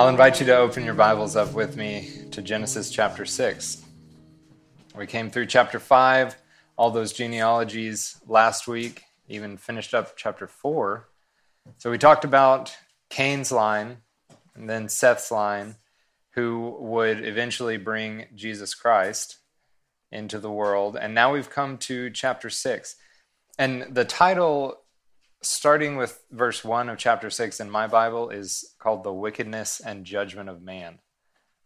I'll 0.00 0.08
invite 0.08 0.40
you 0.40 0.46
to 0.46 0.56
open 0.56 0.82
your 0.82 0.94
Bibles 0.94 1.36
up 1.36 1.52
with 1.52 1.76
me 1.76 2.08
to 2.30 2.40
Genesis 2.40 2.88
chapter 2.88 3.26
6. 3.26 3.82
We 4.96 5.06
came 5.06 5.30
through 5.30 5.44
chapter 5.44 5.78
5, 5.78 6.36
all 6.78 6.90
those 6.90 7.12
genealogies 7.12 8.16
last 8.26 8.66
week, 8.66 9.02
even 9.28 9.58
finished 9.58 9.92
up 9.92 10.16
chapter 10.16 10.46
4. 10.46 11.06
So 11.76 11.90
we 11.90 11.98
talked 11.98 12.24
about 12.24 12.74
Cain's 13.10 13.52
line 13.52 13.98
and 14.54 14.70
then 14.70 14.88
Seth's 14.88 15.30
line, 15.30 15.76
who 16.30 16.78
would 16.80 17.22
eventually 17.22 17.76
bring 17.76 18.24
Jesus 18.34 18.74
Christ 18.74 19.36
into 20.10 20.38
the 20.38 20.50
world. 20.50 20.96
And 20.98 21.14
now 21.14 21.30
we've 21.30 21.50
come 21.50 21.76
to 21.76 22.08
chapter 22.08 22.48
6. 22.48 22.96
And 23.58 23.94
the 23.94 24.06
title 24.06 24.78
starting 25.42 25.96
with 25.96 26.22
verse 26.30 26.64
1 26.64 26.88
of 26.88 26.98
chapter 26.98 27.30
6 27.30 27.60
in 27.60 27.70
my 27.70 27.86
Bible 27.86 28.30
is 28.30 28.74
called 28.78 29.04
The 29.04 29.12
Wickedness 29.12 29.80
and 29.80 30.04
Judgment 30.04 30.48
of 30.48 30.62
Man. 30.62 30.98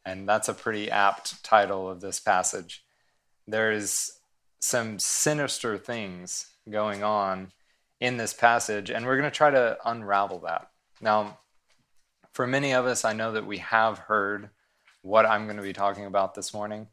And 0.05 0.29
that's 0.29 0.49
a 0.49 0.55
pretty 0.55 0.91
apt 0.91 1.43
title 1.43 1.89
of 1.89 2.01
this 2.01 2.21
passage. 2.21 2.85
There 3.47 3.73
is 3.73 4.13
some 4.61 4.99
sinister 4.99 5.77
things 5.77 6.47
going 6.71 7.03
on 7.03 7.53
in 8.01 8.17
this 8.17 8.33
passage, 8.33 8.91
and 8.91 9.05
we're 9.07 9.17
going 9.17 9.31
to 9.31 9.37
try 9.37 9.51
to 9.51 9.79
unravel 9.85 10.41
that. 10.41 10.71
Now, 11.01 11.39
for 12.33 12.47
many 12.47 12.73
of 12.73 12.87
us, 12.87 13.05
I 13.05 13.13
know 13.13 13.33
that 13.33 13.47
we 13.47 13.59
have 13.59 13.99
heard 13.99 14.51
what 15.03 15.27
I'm 15.27 15.45
going 15.45 15.57
to 15.57 15.63
be 15.63 15.73
talking 15.73 16.07
about 16.07 16.35
this 16.35 16.55
morning, 16.55 16.89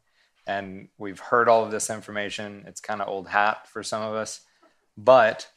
and 0.46 0.88
we've 0.98 1.18
heard 1.18 1.48
all 1.48 1.64
of 1.64 1.70
this 1.70 1.90
information. 1.90 2.64
It's 2.66 2.80
kind 2.80 3.00
of 3.00 3.08
old 3.08 3.28
hat 3.28 3.66
for 3.68 3.82
some 3.82 4.02
of 4.02 4.14
us, 4.14 4.40
but 4.96 5.48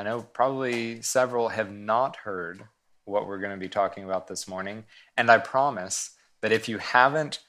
I 0.00 0.02
know 0.02 0.22
probably 0.22 1.02
several 1.02 1.50
have 1.50 1.70
not 1.70 2.16
heard 2.16 2.64
what 3.04 3.26
we're 3.26 3.38
going 3.38 3.50
to 3.50 3.58
be 3.58 3.68
talking 3.68 4.02
about 4.02 4.28
this 4.28 4.48
morning. 4.48 4.84
And 5.14 5.30
I 5.30 5.36
promise 5.36 6.12
that 6.40 6.52
if 6.52 6.70
you 6.70 6.78
haven't 6.78 7.40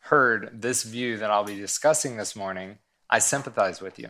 heard 0.00 0.60
this 0.60 0.82
view 0.82 1.18
that 1.18 1.30
I'll 1.30 1.44
be 1.44 1.54
discussing 1.54 2.16
this 2.16 2.34
morning, 2.34 2.78
I 3.08 3.20
sympathize 3.20 3.80
with 3.80 3.96
you. 3.96 4.08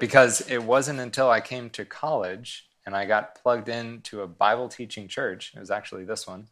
Because 0.00 0.40
it 0.50 0.64
wasn't 0.64 1.00
until 1.00 1.28
I 1.28 1.42
came 1.42 1.68
to 1.70 1.84
college 1.84 2.64
and 2.86 2.96
I 2.96 3.04
got 3.04 3.34
plugged 3.34 3.68
into 3.68 4.22
a 4.22 4.26
Bible 4.26 4.70
teaching 4.70 5.06
church, 5.06 5.52
it 5.54 5.60
was 5.60 5.70
actually 5.70 6.06
this 6.06 6.26
one, 6.26 6.48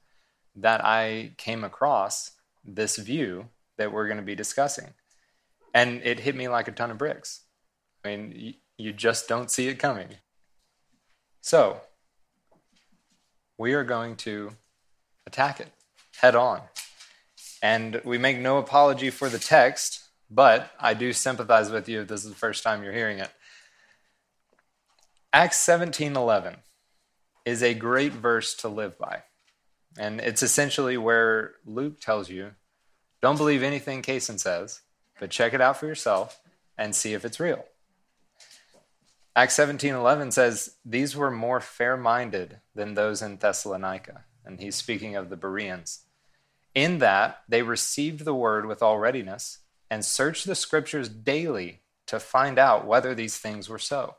that 0.55 0.85
I 0.85 1.33
came 1.39 1.65
across 1.65 2.33
this 2.67 2.99
view 2.99 3.49
that 3.79 3.95
we're 3.95 4.09
going 4.09 4.19
to 4.19 4.23
be 4.23 4.35
discussing. 4.35 4.93
And 5.73 6.03
it 6.05 6.21
hit 6.21 6.37
me 6.37 6.49
like 6.49 6.69
a 6.69 6.73
ton 6.73 6.91
of 6.91 6.99
bricks. 6.99 7.45
I 8.05 8.15
mean, 8.15 8.57
you 8.77 8.93
just 8.93 9.27
don't 9.27 9.51
see 9.51 9.69
it 9.69 9.79
coming. 9.79 10.09
So, 11.41 11.81
we 13.59 13.75
are 13.75 13.85
going 13.85 14.17
to 14.17 14.53
attack 15.27 15.61
it 15.61 15.69
head 16.21 16.35
on. 16.35 16.61
And 17.63 18.01
we 18.05 18.19
make 18.19 18.39
no 18.39 18.59
apology 18.59 19.11
for 19.11 19.29
the 19.29 19.39
text, 19.39 20.03
but 20.31 20.71
I 20.79 20.95
do 20.95 21.13
sympathize 21.13 21.71
with 21.71 21.89
you 21.89 22.03
if 22.03 22.09
this 22.09 22.25
is 22.25 22.31
the 22.31 22.37
first 22.37 22.63
time 22.63 22.83
you're 22.83 22.93
hearing 22.93 23.19
it. 23.19 23.31
Acts 25.33 25.59
17:11 25.59 26.57
is 27.45 27.63
a 27.63 27.75
great 27.75 28.13
verse 28.13 28.55
to 28.55 28.69
live 28.69 28.99
by. 28.99 29.23
And 29.99 30.21
it's 30.21 30.43
essentially 30.43 30.97
where 30.97 31.55
Luke 31.65 32.01
tells 32.01 32.29
you, 32.29 32.55
don't 33.23 33.37
believe 33.37 33.63
anything 33.63 34.03
Cason 34.03 34.39
says, 34.39 34.83
but 35.19 35.31
check 35.31 35.53
it 35.53 35.61
out 35.61 35.79
for 35.79 35.87
yourself 35.87 36.41
and 36.79 36.95
see 36.95 37.13
if 37.13 37.25
it's 37.25 37.41
real. 37.41 37.65
Acts 39.37 39.57
17:11 39.57 40.33
says 40.33 40.77
these 40.85 41.15
were 41.15 41.31
more 41.31 41.61
fair-minded 41.61 42.61
than 42.75 42.95
those 42.95 43.23
in 43.23 43.37
Thessalonica, 43.37 44.25
and 44.45 44.61
he's 44.61 44.75
speaking 44.75 45.15
of 45.15 45.31
the 45.31 45.37
Bereans. 45.37 46.05
In 46.75 46.99
that 46.99 47.43
they 47.49 47.63
received 47.63 48.25
the 48.25 48.35
word 48.35 48.67
with 48.67 48.83
all 48.83 48.99
readiness 48.99 49.59
and 49.89 50.05
searched 50.05 50.47
the 50.47 50.55
scriptures 50.55 51.09
daily 51.09 51.83
to 52.07 52.19
find 52.19 52.59
out 52.59 52.87
whether 52.87 53.15
these 53.15 53.39
things 53.39 53.69
were 53.69 53.79
so. 53.79 54.17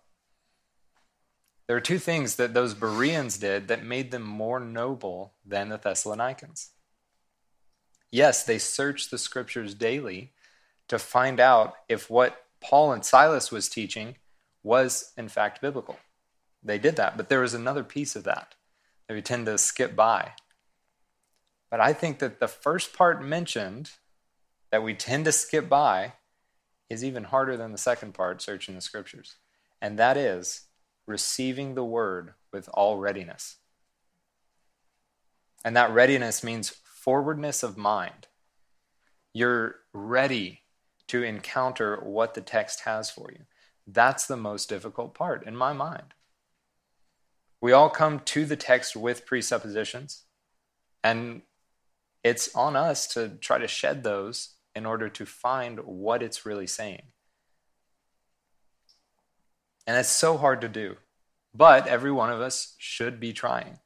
There 1.68 1.76
are 1.76 1.82
two 1.82 2.00
things 2.00 2.36
that 2.36 2.54
those 2.54 2.74
Bereans 2.74 3.38
did 3.38 3.68
that 3.68 3.84
made 3.84 4.12
them 4.12 4.24
more 4.24 4.60
noble 4.60 5.34
than 5.46 5.70
the 5.70 5.78
Thessalonians. 5.78 6.72
Yes, 8.12 8.44
they 8.44 8.58
searched 8.58 9.12
the 9.12 9.18
scriptures 9.18 9.74
daily 9.74 10.34
to 10.88 11.00
find 11.00 11.40
out 11.40 11.76
if 11.88 12.10
what 12.10 12.46
Paul 12.60 12.92
and 12.92 13.06
Silas 13.06 13.52
was 13.52 13.70
teaching 13.70 14.16
was 14.64 15.12
in 15.18 15.28
fact 15.28 15.62
biblical. 15.62 15.98
They 16.64 16.78
did 16.78 16.96
that, 16.98 17.18
but 17.18 17.30
there 17.30 17.42
was 17.42 17.54
another 17.54 17.84
piece 17.84 18.16
of 18.16 18.24
that 18.26 18.56
that 19.08 19.14
we 19.14 19.22
tend 19.22 19.46
to 19.48 19.58
skip 19.58 19.96
by. 19.96 20.34
But 21.70 21.80
I 21.80 21.94
think 21.94 22.20
that 22.20 22.40
the 22.40 22.48
first 22.48 22.94
part 22.94 23.24
mentioned 23.24 23.92
that 24.72 24.84
we 24.84 24.94
tend 24.94 25.26
to 25.26 25.32
skip 25.32 25.68
by 25.68 26.14
is 26.90 27.04
even 27.04 27.26
harder 27.26 27.58
than 27.58 27.72
the 27.72 27.78
second 27.78 28.14
part, 28.14 28.42
searching 28.42 28.76
the 28.76 28.82
scriptures. 28.82 29.36
And 29.82 29.98
that 29.98 30.18
is 30.18 30.68
receiving 31.08 31.74
the 31.74 31.84
word 31.84 32.34
with 32.52 32.70
all 32.74 32.98
readiness. 32.98 33.58
And 35.64 35.76
that 35.76 35.92
readiness 35.92 36.44
means 36.44 36.76
forwardness 36.84 37.64
of 37.64 37.78
mind. 37.78 38.28
You're 39.34 39.76
ready 39.94 40.62
to 41.08 41.24
encounter 41.24 41.98
what 41.98 42.34
the 42.34 42.42
text 42.42 42.82
has 42.82 43.10
for 43.10 43.32
you. 43.32 43.46
That's 43.94 44.26
the 44.26 44.38
most 44.38 44.70
difficult 44.70 45.14
part 45.14 45.46
in 45.46 45.56
my 45.56 45.74
mind. 45.74 46.14
We 47.60 47.72
all 47.74 47.90
come 47.90 48.22
to 48.22 48.46
the 48.46 48.56
text 48.56 48.96
with 48.96 49.26
presuppositions, 49.26 50.24
and 51.04 51.42
it's 52.24 52.54
on 52.56 52.76
us 52.76 53.08
to 53.08 53.30
try 53.42 53.58
to 53.58 53.68
shed 53.68 54.04
those 54.04 54.56
in 54.76 54.86
order 54.86 55.10
to 55.10 55.26
find 55.26 55.80
what 55.80 56.24
it's 56.24 56.46
really 56.46 56.68
saying. 56.68 57.04
And 59.86 59.98
it's 59.98 60.10
so 60.10 60.38
hard 60.38 60.62
to 60.62 60.70
do, 60.70 60.98
but 61.54 61.88
every 61.88 62.12
one 62.12 62.32
of 62.32 62.40
us 62.40 62.76
should 62.78 63.20
be 63.20 63.34
trying. 63.34 63.80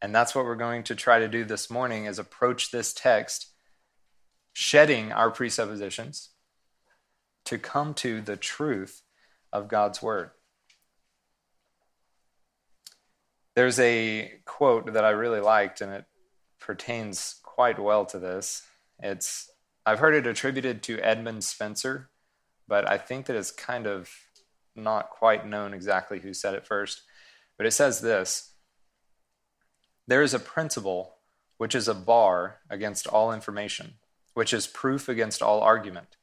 And 0.00 0.14
that's 0.14 0.34
what 0.34 0.44
we're 0.44 0.54
going 0.54 0.84
to 0.84 0.94
try 0.94 1.18
to 1.18 1.28
do 1.28 1.44
this 1.44 1.68
morning 1.68 2.06
is 2.06 2.18
approach 2.18 2.70
this 2.70 2.92
text 2.92 3.48
shedding 4.52 5.12
our 5.12 5.30
presuppositions 5.30 6.30
to 7.44 7.58
come 7.58 7.94
to 7.94 8.20
the 8.20 8.36
truth 8.36 9.02
of 9.52 9.68
God's 9.68 10.02
Word. 10.02 10.30
There's 13.54 13.80
a 13.80 14.40
quote 14.44 14.92
that 14.92 15.04
I 15.04 15.10
really 15.10 15.40
liked, 15.40 15.80
and 15.80 15.92
it 15.92 16.04
pertains 16.60 17.40
quite 17.42 17.78
well 17.78 18.06
to 18.06 18.18
this. 18.18 18.62
It's 19.00 19.50
I've 19.84 19.98
heard 19.98 20.14
it 20.14 20.26
attributed 20.26 20.82
to 20.84 21.00
Edmund 21.00 21.44
Spencer, 21.44 22.10
but 22.68 22.88
I 22.88 22.98
think 22.98 23.26
that 23.26 23.36
it's 23.36 23.50
kind 23.50 23.86
of 23.86 24.10
not 24.76 25.10
quite 25.10 25.46
known 25.46 25.74
exactly 25.74 26.20
who 26.20 26.32
said 26.32 26.54
it 26.54 26.66
first. 26.66 27.02
But 27.56 27.66
it 27.66 27.72
says 27.72 28.00
this 28.00 28.52
There 30.06 30.22
is 30.22 30.34
a 30.34 30.38
principle 30.38 31.16
which 31.56 31.74
is 31.74 31.88
a 31.88 31.94
bar 31.94 32.58
against 32.70 33.06
all 33.06 33.32
information, 33.32 33.94
which 34.34 34.52
is 34.52 34.66
proof 34.66 35.08
against 35.08 35.42
all 35.42 35.60
argument, 35.60 36.16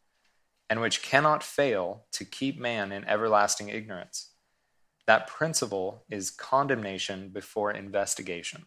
and 0.70 0.82
which 0.82 1.02
cannot 1.02 1.44
fail 1.44 2.06
to 2.12 2.26
keep 2.26 2.60
man 2.60 2.92
in 2.92 3.06
everlasting 3.06 3.70
ignorance. 3.70 4.32
That 5.06 5.28
principle 5.28 6.04
is 6.10 6.32
condemnation 6.32 7.30
before 7.30 7.72
investigation, 7.72 8.66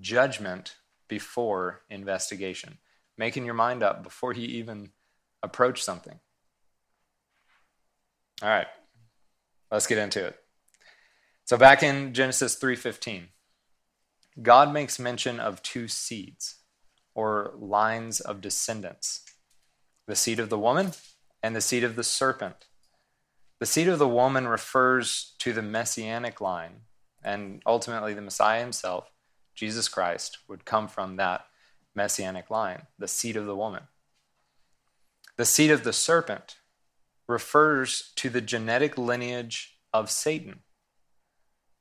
judgment 0.00 0.76
before 1.08 1.82
investigation, 1.90 2.78
making 3.18 3.44
your 3.44 3.54
mind 3.54 3.82
up 3.82 4.02
before 4.04 4.32
you 4.32 4.46
even 4.46 4.90
approach 5.42 5.82
something. 5.82 6.20
All 8.42 8.48
right, 8.48 8.68
let's 9.70 9.86
get 9.86 9.98
into 9.98 10.24
it. 10.24 10.38
So 11.44 11.56
back 11.56 11.82
in 11.82 12.14
Genesis 12.14 12.54
3:15, 12.56 13.28
God 14.40 14.72
makes 14.72 14.98
mention 14.98 15.40
of 15.40 15.62
two 15.62 15.88
seeds 15.88 16.56
or 17.14 17.54
lines 17.56 18.20
of 18.20 18.40
descendants 18.40 19.23
the 20.06 20.16
seed 20.16 20.38
of 20.38 20.50
the 20.50 20.58
woman 20.58 20.92
and 21.42 21.54
the 21.54 21.60
seed 21.60 21.84
of 21.84 21.96
the 21.96 22.04
serpent. 22.04 22.66
The 23.60 23.66
seed 23.66 23.88
of 23.88 23.98
the 23.98 24.08
woman 24.08 24.48
refers 24.48 25.34
to 25.38 25.52
the 25.52 25.62
messianic 25.62 26.40
line, 26.40 26.82
and 27.22 27.62
ultimately 27.64 28.12
the 28.12 28.20
Messiah 28.20 28.60
himself, 28.60 29.10
Jesus 29.54 29.88
Christ, 29.88 30.38
would 30.48 30.64
come 30.64 30.88
from 30.88 31.16
that 31.16 31.46
messianic 31.94 32.50
line, 32.50 32.82
the 32.98 33.08
seed 33.08 33.36
of 33.36 33.46
the 33.46 33.56
woman. 33.56 33.84
The 35.36 35.44
seed 35.44 35.70
of 35.70 35.84
the 35.84 35.92
serpent 35.92 36.56
refers 37.26 38.12
to 38.16 38.28
the 38.28 38.40
genetic 38.40 38.98
lineage 38.98 39.78
of 39.92 40.10
Satan. 40.10 40.60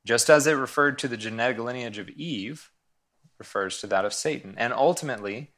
Just 0.06 0.30
as 0.30 0.48
it 0.48 0.54
referred 0.54 0.98
to 1.00 1.08
the 1.08 1.18
genetic 1.18 1.58
lineage 1.58 1.98
of 1.98 2.10
Eve, 2.10 2.70
refers 3.40 3.80
to 3.80 3.88
that 3.88 4.06
of 4.06 4.14
Satan. 4.14 4.56
And 4.58 4.74
ultimately, 4.74 5.52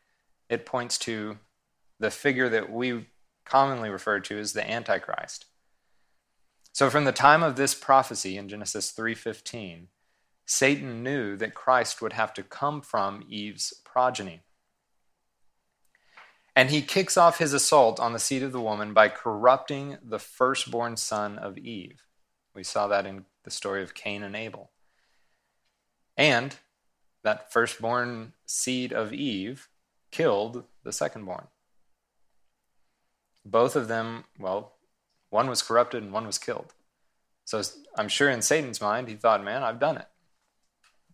it 0.50 0.66
points 0.66 0.98
to 1.00 1.38
the 2.00 2.12
figure 2.12 2.50
that 2.50 2.72
we 2.72 3.08
commonly 3.46 3.90
refer 3.90 4.20
to 4.20 4.38
as 4.38 4.54
the 4.54 4.70
Antichrist. 4.70 5.46
So 6.74 6.90
from 6.90 7.06
the 7.06 7.12
time 7.12 7.42
of 7.42 7.56
this 7.56 7.74
prophecy 7.74 8.38
in 8.38 8.50
Genesis 8.50 8.92
3:15, 8.92 9.88
Satan 10.46 11.04
knew 11.04 11.36
that 11.38 11.56
Christ 11.56 12.02
would 12.02 12.14
have 12.14 12.34
to 12.34 12.44
come 12.44 12.82
from 12.82 13.24
Eve's 13.28 13.74
progeny. 13.86 14.42
And 16.56 16.70
he 16.70 16.82
kicks 16.82 17.18
off 17.18 17.38
his 17.38 17.54
assault 17.54 18.00
on 18.00 18.14
the 18.14 18.20
seed 18.20 18.44
of 18.44 18.52
the 18.52 18.62
woman 18.62 18.94
by 18.94 19.10
corrupting 19.10 19.98
the 20.02 20.20
firstborn 20.20 20.98
son 20.98 21.38
of 21.38 21.58
Eve. 21.58 22.06
We 22.54 22.64
saw 22.64 22.88
that 22.88 23.06
in 23.06 23.26
the 23.44 23.52
story 23.52 23.84
of 23.84 23.94
Cain 23.94 24.24
and 24.24 24.36
Abel. 24.36 24.72
And 26.16 26.58
that 27.24 27.52
firstborn 27.52 28.34
seed 28.46 28.94
of 28.94 29.12
Eve 29.12 29.68
killed 30.12 30.66
the 30.84 30.92
secondborn. 30.92 31.48
Both 33.46 33.76
of 33.76 33.88
them, 33.88 34.24
well, 34.40 34.74
one 35.30 35.48
was 35.48 35.62
corrupted 35.62 36.04
and 36.04 36.12
one 36.12 36.26
was 36.26 36.38
killed. 36.38 36.74
So 37.46 37.62
I'm 37.96 38.08
sure 38.08 38.30
in 38.30 38.42
Satan's 38.42 38.82
mind, 38.82 39.08
he 39.08 39.16
thought, 39.16 39.44
man, 39.44 39.64
I've 39.64 39.80
done 39.80 39.98
it. 39.98 40.08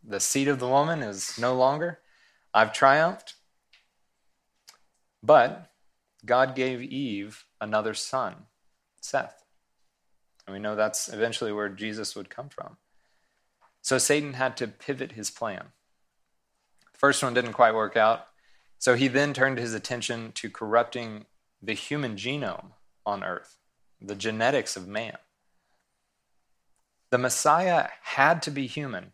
The 0.04 0.20
seed 0.20 0.48
of 0.48 0.60
the 0.60 0.68
woman 0.68 1.04
is 1.04 1.38
no 1.38 1.54
longer. 1.54 2.00
I've 2.54 2.74
triumphed. 2.74 3.36
But 5.22 5.72
God 6.26 6.56
gave 6.56 6.82
Eve 6.82 7.46
another 7.60 7.94
son, 7.94 8.36
Seth. 9.02 9.44
And 10.48 10.54
we 10.54 10.60
know 10.60 10.76
that's 10.76 11.10
eventually 11.10 11.52
where 11.52 11.70
Jesus 11.70 12.16
would 12.16 12.30
come 12.30 12.50
from. 12.50 12.78
So 13.82 13.98
Satan 13.98 14.34
had 14.34 14.58
to 14.58 14.68
pivot 14.68 15.14
his 15.14 15.30
plan. 15.30 15.66
The 16.92 16.98
first 16.98 17.22
one 17.22 17.34
didn't 17.34 17.54
quite 17.54 17.76
work 17.76 17.98
out. 17.98 18.28
So 18.78 18.96
he 18.96 19.08
then 19.08 19.34
turned 19.34 19.58
his 19.58 19.74
attention 19.74 20.32
to 20.34 20.50
corrupting 20.50 21.26
the 21.62 21.74
human 21.74 22.16
genome 22.16 22.72
on 23.06 23.24
earth, 23.24 23.58
the 24.02 24.16
genetics 24.16 24.76
of 24.76 24.88
man. 24.88 25.18
The 27.10 27.18
Messiah 27.18 27.90
had 28.04 28.42
to 28.44 28.52
be 28.52 28.68
human 28.68 29.14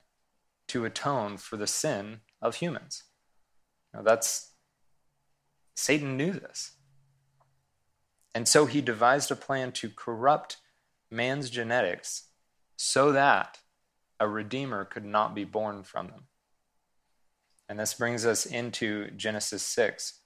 to 0.67 0.85
atone 0.85 1.37
for 1.37 1.57
the 1.57 1.67
sin 1.67 2.21
of 2.41 2.55
humans. 2.55 3.03
Now 3.93 4.01
that's 4.01 4.51
Satan 5.75 6.17
knew 6.17 6.31
this. 6.31 6.73
And 8.35 8.47
so 8.47 8.65
he 8.65 8.81
devised 8.81 9.31
a 9.31 9.35
plan 9.35 9.71
to 9.73 9.89
corrupt 9.89 10.57
man's 11.09 11.49
genetics 11.49 12.25
so 12.75 13.11
that 13.11 13.59
a 14.19 14.27
redeemer 14.27 14.85
could 14.85 15.05
not 15.05 15.33
be 15.33 15.43
born 15.43 15.83
from 15.83 16.07
them. 16.07 16.23
And 17.69 17.79
this 17.79 17.93
brings 17.93 18.25
us 18.25 18.45
into 18.45 19.11
Genesis 19.11 19.63
6. 19.63 20.21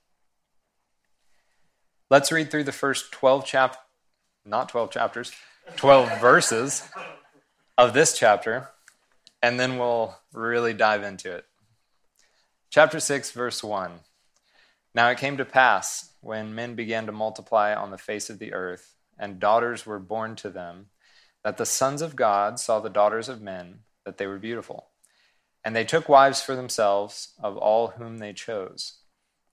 Let's 2.12 2.30
read 2.30 2.52
through 2.52 2.66
the 2.66 2.74
first 2.74 3.14
12 3.14 3.46
chap 3.46 3.78
not 4.44 4.68
12 4.68 4.92
chapters, 4.92 5.32
12 5.78 6.20
verses 6.20 6.90
of 7.78 7.94
this 7.94 8.20
chapter, 8.20 8.68
and 9.42 9.58
then 9.58 9.78
we'll 9.78 10.18
really 10.34 10.74
dive 10.74 11.04
into 11.04 11.34
it. 11.34 11.46
Chapter 12.70 13.00
6 13.00 13.32
verse 13.32 13.64
1. 13.64 14.02
Now 14.94 15.08
it 15.08 15.20
came 15.20 15.38
to 15.38 15.46
pass 15.46 16.12
when 16.20 16.54
men 16.54 16.76
began 16.76 17.06
to 17.06 17.14
multiply 17.14 17.74
on 17.74 17.92
the 17.92 17.98
face 17.98 18.30
of 18.30 18.40
the 18.40 18.52
earth 18.52 18.94
and 19.18 19.40
daughters 19.40 19.86
were 19.86 19.98
born 19.98 20.36
to 20.36 20.50
them 20.50 20.88
that 21.46 21.56
the 21.56 21.66
sons 21.66 22.02
of 22.02 22.18
God 22.18 22.60
saw 22.60 22.82
the 22.82 22.90
daughters 22.90 23.30
of 23.30 23.42
men 23.42 23.84
that 24.04 24.18
they 24.18 24.28
were 24.28 24.38
beautiful 24.38 24.88
and 25.64 25.74
they 25.74 25.86
took 25.86 26.10
wives 26.10 26.42
for 26.42 26.58
themselves 26.58 27.36
of 27.42 27.56
all 27.56 27.88
whom 27.88 28.18
they 28.18 28.34
chose. 28.34 29.01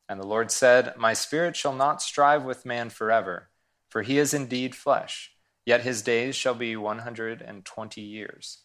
And 0.08 0.18
the 0.18 0.26
Lord 0.26 0.50
said, 0.50 0.94
My 0.96 1.12
spirit 1.12 1.54
shall 1.54 1.74
not 1.74 2.00
strive 2.00 2.44
with 2.44 2.64
man 2.64 2.88
forever, 2.90 3.50
for 3.88 4.02
he 4.02 4.18
is 4.18 4.32
indeed 4.32 4.74
flesh, 4.74 5.32
yet 5.66 5.82
his 5.82 6.02
days 6.02 6.34
shall 6.34 6.54
be 6.54 6.76
one 6.76 7.00
hundred 7.00 7.42
and 7.42 7.64
twenty 7.64 8.00
years. 8.00 8.62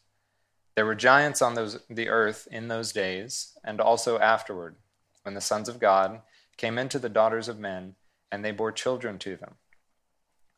There 0.76 0.86
were 0.86 0.96
giants 0.96 1.42
on 1.42 1.54
those, 1.54 1.80
the 1.90 2.10
earth 2.10 2.48
in 2.50 2.68
those 2.68 2.94
days, 2.94 3.58
and 3.64 3.82
also 3.82 4.18
afterward, 4.20 4.76
when 5.24 5.36
the 5.36 5.42
sons 5.42 5.70
of 5.70 5.80
God 5.80 6.22
came 6.58 6.78
into 6.78 6.98
the 6.98 7.10
daughters 7.10 7.48
of 7.48 7.60
men, 7.60 7.96
and 8.32 8.44
they 8.44 8.52
bore 8.52 8.72
children 8.72 9.20
to 9.20 9.36
them. 9.36 9.56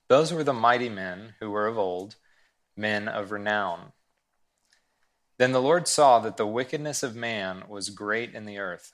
Those 0.08 0.32
were 0.32 0.44
the 0.44 0.54
mighty 0.54 0.88
men 0.88 1.34
who 1.40 1.50
were 1.50 1.68
of 1.68 1.78
old, 1.78 2.16
men 2.78 3.08
of 3.08 3.32
renown. 3.32 3.92
Then 5.38 5.52
the 5.52 5.62
Lord 5.62 5.88
saw 5.88 6.20
that 6.20 6.38
the 6.38 6.48
wickedness 6.48 7.04
of 7.04 7.16
man 7.16 7.64
was 7.68 7.90
great 7.90 8.34
in 8.34 8.46
the 8.46 8.60
earth, 8.60 8.94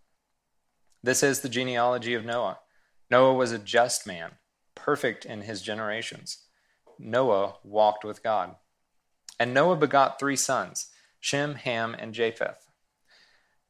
This 1.03 1.23
is 1.23 1.41
the 1.41 1.49
genealogy 1.49 2.13
of 2.13 2.25
Noah. 2.25 2.59
Noah 3.09 3.33
was 3.33 3.51
a 3.51 3.59
just 3.59 4.05
man, 4.05 4.31
perfect 4.75 5.25
in 5.25 5.41
his 5.41 5.61
generations. 5.61 6.45
Noah 6.99 7.55
walked 7.63 8.03
with 8.03 8.23
God. 8.23 8.55
And 9.39 9.53
Noah 9.53 9.75
begot 9.75 10.19
three 10.19 10.35
sons 10.35 10.87
Shem, 11.19 11.55
Ham, 11.55 11.95
and 11.97 12.13
Japheth. 12.13 12.67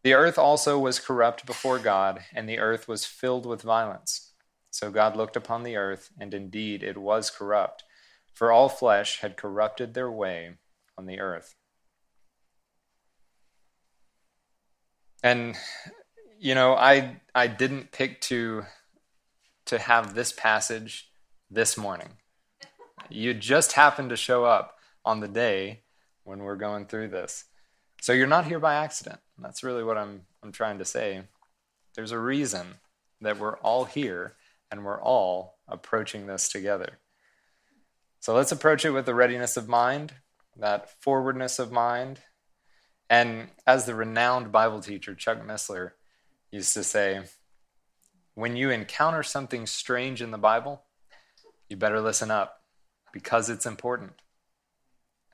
The 0.04 0.14
earth 0.14 0.38
also 0.38 0.80
was 0.80 1.00
corrupt 1.00 1.46
before 1.46 1.80
God, 1.80 2.22
and 2.34 2.48
the 2.48 2.60
earth 2.60 2.88
was 2.88 3.06
filled 3.06 3.46
with 3.46 3.62
violence. 3.62 4.34
So 4.70 4.90
God 4.90 5.16
looked 5.16 5.36
upon 5.36 5.64
the 5.64 5.76
earth, 5.76 6.10
and 6.20 6.34
indeed 6.34 6.82
it 6.82 6.98
was 6.98 7.30
corrupt, 7.30 7.84
for 8.34 8.52
all 8.52 8.70
flesh 8.70 9.20
had 9.20 9.38
corrupted 9.38 9.94
their 9.94 10.10
way 10.10 10.56
on 10.98 11.06
the 11.06 11.20
earth. 11.20 11.56
and 15.24 15.56
you 16.44 16.56
know 16.56 16.74
i 16.74 17.22
i 17.36 17.46
didn't 17.46 17.92
pick 17.92 18.20
to 18.20 18.64
to 19.66 19.80
have 19.80 20.14
this 20.14 20.34
passage 20.34 21.10
this 21.50 21.78
morning. 21.78 22.10
You 23.10 23.34
just 23.34 23.74
happened 23.74 24.10
to 24.10 24.18
show 24.18 24.44
up 24.44 24.76
on 25.06 25.22
the 25.22 25.28
day 25.28 25.84
when 26.24 26.40
we're 26.40 26.58
going 26.58 26.88
through 26.88 27.10
this. 27.10 27.46
So 28.02 28.12
you're 28.12 28.28
not 28.28 28.46
here 28.46 28.60
by 28.60 28.76
accident. 28.76 29.20
That's 29.38 29.64
really 29.64 29.84
what 29.84 29.98
i'm 29.98 30.24
i'm 30.44 30.52
trying 30.52 30.80
to 30.80 30.86
say. 30.86 31.22
There's 31.96 32.12
a 32.12 32.20
reason 32.20 32.76
that 33.22 33.40
we're 33.40 33.58
all 33.58 33.86
here 33.86 34.36
and 34.72 34.84
we're 34.84 35.02
all 35.02 35.60
approaching 35.68 36.26
this 36.26 36.50
together. 36.50 37.00
So 38.20 38.34
let's 38.34 38.52
approach 38.52 38.84
it 38.84 38.92
with 38.92 39.06
the 39.06 39.16
readiness 39.16 39.58
of 39.58 39.70
mind 39.70 40.16
that 40.58 41.02
forwardness 41.02 41.60
of 41.60 41.72
mind. 41.72 42.20
And 43.10 43.50
as 43.68 43.86
the 43.86 43.96
renowned 43.96 44.52
Bible 44.52 44.82
teacher 44.82 45.14
Chuck 45.16 45.40
Missler 45.46 45.92
used 46.52 46.74
to 46.74 46.84
say, 46.84 47.22
when 48.36 48.56
you 48.56 48.70
encounter 48.70 49.24
something 49.24 49.66
strange 49.66 50.22
in 50.22 50.32
the 50.32 50.38
Bible, 50.38 50.84
you 51.70 51.78
better 51.78 52.02
listen 52.02 52.32
up 52.32 52.62
because 53.14 53.50
it's 53.50 53.66
important. 53.66 54.14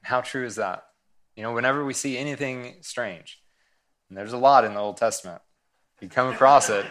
How 0.03 0.21
true 0.21 0.45
is 0.45 0.55
that? 0.55 0.85
You 1.35 1.43
know, 1.43 1.53
whenever 1.53 1.83
we 1.83 1.93
see 1.93 2.17
anything 2.17 2.77
strange, 2.81 3.41
and 4.09 4.17
there's 4.17 4.33
a 4.33 4.37
lot 4.37 4.63
in 4.63 4.73
the 4.73 4.79
Old 4.79 4.97
Testament, 4.97 5.41
you 6.01 6.09
come 6.09 6.33
across 6.33 6.69
it, 6.69 6.85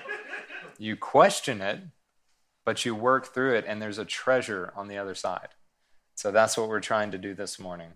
you 0.78 0.97
question 0.97 1.61
it, 1.61 1.80
but 2.64 2.85
you 2.85 2.95
work 2.95 3.33
through 3.33 3.54
it, 3.54 3.64
and 3.66 3.80
there's 3.80 3.99
a 3.99 4.04
treasure 4.04 4.73
on 4.76 4.88
the 4.88 4.99
other 4.99 5.14
side. 5.14 5.49
So 6.14 6.33
that's 6.33 6.56
what 6.56 6.68
we're 6.68 6.80
trying 6.80 7.12
to 7.12 7.18
do 7.18 7.35
this 7.35 7.59
morning. 7.59 7.92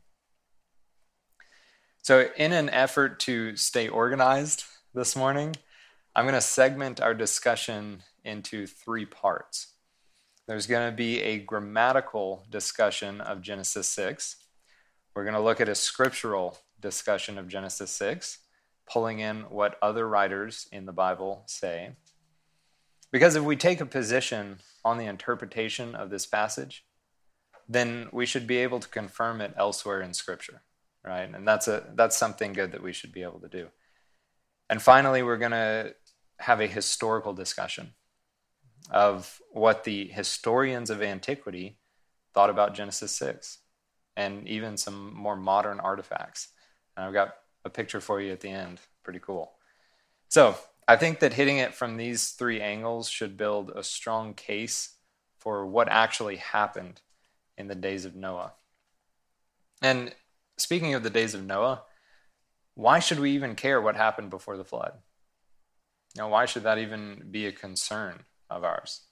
So, 2.02 2.28
in 2.36 2.52
an 2.52 2.70
effort 2.70 3.20
to 3.20 3.56
stay 3.56 3.88
organized 3.88 4.64
this 4.94 5.14
morning, 5.14 5.56
I'm 6.14 6.24
going 6.24 6.34
to 6.34 6.40
segment 6.40 7.00
our 7.00 7.14
discussion 7.14 8.02
into 8.24 8.66
three 8.66 9.06
parts. 9.06 9.74
There's 10.46 10.66
going 10.66 10.90
to 10.90 10.96
be 10.96 11.20
a 11.20 11.38
grammatical 11.38 12.44
discussion 12.50 13.20
of 13.20 13.42
Genesis 13.42 13.88
6. 13.88 14.36
We're 15.14 15.24
going 15.24 15.34
to 15.34 15.40
look 15.40 15.60
at 15.60 15.68
a 15.68 15.74
scriptural 15.74 16.58
discussion 16.80 17.38
of 17.38 17.48
Genesis 17.48 17.90
6, 17.92 18.38
pulling 18.90 19.20
in 19.20 19.42
what 19.42 19.78
other 19.80 20.08
writers 20.08 20.68
in 20.72 20.86
the 20.86 20.92
Bible 20.92 21.44
say. 21.46 21.92
Because 23.12 23.36
if 23.36 23.42
we 23.42 23.56
take 23.56 23.80
a 23.80 23.86
position 23.86 24.58
on 24.84 24.98
the 24.98 25.06
interpretation 25.06 25.94
of 25.94 26.10
this 26.10 26.26
passage, 26.26 26.84
then 27.68 28.08
we 28.12 28.26
should 28.26 28.46
be 28.46 28.58
able 28.58 28.80
to 28.80 28.88
confirm 28.88 29.40
it 29.40 29.54
elsewhere 29.56 30.00
in 30.00 30.14
Scripture 30.14 30.62
right? 31.04 31.32
And 31.32 31.46
that's 31.46 31.68
a 31.68 31.84
that's 31.94 32.16
something 32.16 32.52
good 32.52 32.72
that 32.72 32.82
we 32.82 32.92
should 32.92 33.12
be 33.12 33.22
able 33.22 33.40
to 33.40 33.48
do. 33.48 33.68
And 34.68 34.80
finally, 34.80 35.22
we're 35.22 35.36
going 35.36 35.50
to 35.50 35.94
have 36.40 36.60
a 36.60 36.66
historical 36.66 37.32
discussion 37.32 37.94
of 38.90 39.40
what 39.52 39.84
the 39.84 40.08
historians 40.08 40.90
of 40.90 41.02
antiquity 41.02 41.78
thought 42.34 42.50
about 42.50 42.74
Genesis 42.74 43.12
6 43.12 43.58
and 44.16 44.48
even 44.48 44.76
some 44.76 45.14
more 45.14 45.36
modern 45.36 45.80
artifacts. 45.80 46.48
And 46.96 47.06
I've 47.06 47.12
got 47.12 47.34
a 47.64 47.70
picture 47.70 48.00
for 48.00 48.20
you 48.20 48.32
at 48.32 48.40
the 48.40 48.50
end. 48.50 48.80
Pretty 49.02 49.20
cool. 49.20 49.52
So, 50.28 50.56
I 50.88 50.96
think 50.96 51.20
that 51.20 51.34
hitting 51.34 51.58
it 51.58 51.72
from 51.72 51.96
these 51.96 52.30
three 52.30 52.60
angles 52.60 53.08
should 53.08 53.36
build 53.36 53.70
a 53.70 53.84
strong 53.84 54.34
case 54.34 54.96
for 55.38 55.64
what 55.64 55.88
actually 55.88 56.36
happened 56.36 57.00
in 57.56 57.68
the 57.68 57.76
days 57.76 58.04
of 58.04 58.16
Noah. 58.16 58.54
And 59.80 60.12
speaking 60.56 60.94
of 60.94 61.04
the 61.04 61.10
days 61.10 61.32
of 61.34 61.44
Noah, 61.44 61.82
why 62.74 62.98
should 62.98 63.20
we 63.20 63.30
even 63.32 63.54
care 63.54 63.80
what 63.80 63.94
happened 63.94 64.30
before 64.30 64.56
the 64.56 64.64
flood? 64.64 64.94
Now, 66.16 66.28
why 66.28 66.46
should 66.46 66.64
that 66.64 66.78
even 66.78 67.28
be 67.30 67.46
a 67.46 67.52
concern 67.52 68.20
of 68.48 68.64
ours? 68.64 69.02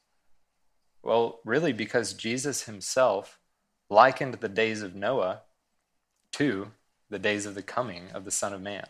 Well, 1.03 1.41
really, 1.45 1.73
because 1.73 2.13
Jesus 2.13 2.65
himself 2.65 3.39
likened 3.89 4.35
the 4.35 4.49
days 4.49 4.83
of 4.83 4.95
Noah 4.95 5.43
to 6.33 6.73
the 7.09 7.19
days 7.19 7.47
of 7.47 7.55
the 7.55 7.63
coming 7.63 8.11
of 8.13 8.25
the 8.25 8.31
Son 8.31 8.53
of 8.53 8.61
Man, 8.61 8.87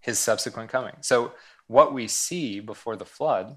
his 0.00 0.18
subsequent 0.18 0.70
coming. 0.70 0.94
So, 1.00 1.32
what 1.68 1.92
we 1.92 2.08
see 2.08 2.60
before 2.60 2.96
the 2.96 3.04
flood 3.04 3.56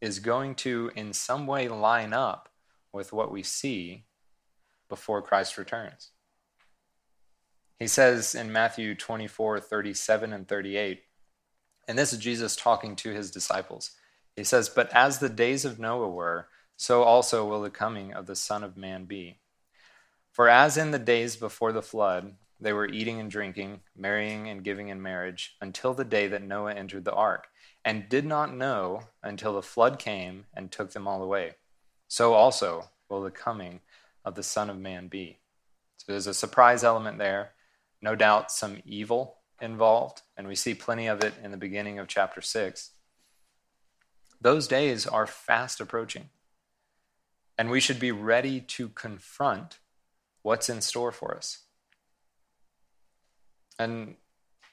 is 0.00 0.18
going 0.18 0.54
to, 0.56 0.90
in 0.96 1.12
some 1.12 1.46
way, 1.46 1.68
line 1.68 2.12
up 2.12 2.48
with 2.92 3.12
what 3.12 3.30
we 3.30 3.42
see 3.42 4.04
before 4.88 5.22
Christ 5.22 5.58
returns. 5.58 6.10
He 7.78 7.86
says 7.86 8.34
in 8.34 8.52
Matthew 8.52 8.94
24 8.94 9.60
37 9.60 10.32
and 10.32 10.48
38, 10.48 11.02
and 11.88 11.98
this 11.98 12.12
is 12.12 12.18
Jesus 12.18 12.56
talking 12.56 12.96
to 12.96 13.10
his 13.10 13.30
disciples. 13.30 13.92
He 14.36 14.44
says, 14.44 14.68
But 14.68 14.90
as 14.92 15.18
the 15.18 15.28
days 15.28 15.64
of 15.64 15.78
Noah 15.78 16.08
were, 16.08 16.48
so 16.76 17.02
also 17.02 17.46
will 17.46 17.62
the 17.62 17.70
coming 17.70 18.12
of 18.12 18.26
the 18.26 18.36
Son 18.36 18.64
of 18.64 18.76
Man 18.76 19.04
be. 19.04 19.38
For 20.32 20.48
as 20.48 20.76
in 20.76 20.90
the 20.90 20.98
days 20.98 21.36
before 21.36 21.72
the 21.72 21.82
flood, 21.82 22.34
they 22.60 22.72
were 22.72 22.88
eating 22.88 23.20
and 23.20 23.30
drinking, 23.30 23.80
marrying 23.96 24.48
and 24.48 24.64
giving 24.64 24.88
in 24.88 25.02
marriage, 25.02 25.56
until 25.60 25.94
the 25.94 26.04
day 26.04 26.26
that 26.28 26.42
Noah 26.42 26.74
entered 26.74 27.04
the 27.04 27.12
ark, 27.12 27.48
and 27.84 28.08
did 28.08 28.24
not 28.24 28.54
know 28.54 29.02
until 29.22 29.54
the 29.54 29.62
flood 29.62 29.98
came 29.98 30.46
and 30.54 30.72
took 30.72 30.92
them 30.92 31.06
all 31.06 31.22
away. 31.22 31.54
So 32.08 32.34
also 32.34 32.90
will 33.08 33.22
the 33.22 33.30
coming 33.30 33.80
of 34.24 34.34
the 34.34 34.42
Son 34.42 34.70
of 34.70 34.78
Man 34.78 35.08
be. 35.08 35.38
So 35.98 36.12
there's 36.12 36.26
a 36.26 36.34
surprise 36.34 36.82
element 36.82 37.18
there. 37.18 37.52
No 38.02 38.14
doubt 38.14 38.50
some 38.50 38.82
evil 38.84 39.36
involved, 39.60 40.22
and 40.36 40.46
we 40.46 40.54
see 40.54 40.74
plenty 40.74 41.06
of 41.06 41.22
it 41.22 41.34
in 41.42 41.50
the 41.50 41.56
beginning 41.56 41.98
of 41.98 42.08
chapter 42.08 42.40
6. 42.40 42.90
Those 44.40 44.68
days 44.68 45.06
are 45.06 45.26
fast 45.26 45.80
approaching, 45.80 46.28
and 47.56 47.70
we 47.70 47.80
should 47.80 48.00
be 48.00 48.12
ready 48.12 48.60
to 48.60 48.88
confront 48.88 49.78
what's 50.42 50.68
in 50.68 50.80
store 50.80 51.12
for 51.12 51.34
us. 51.34 51.60
And 53.78 54.16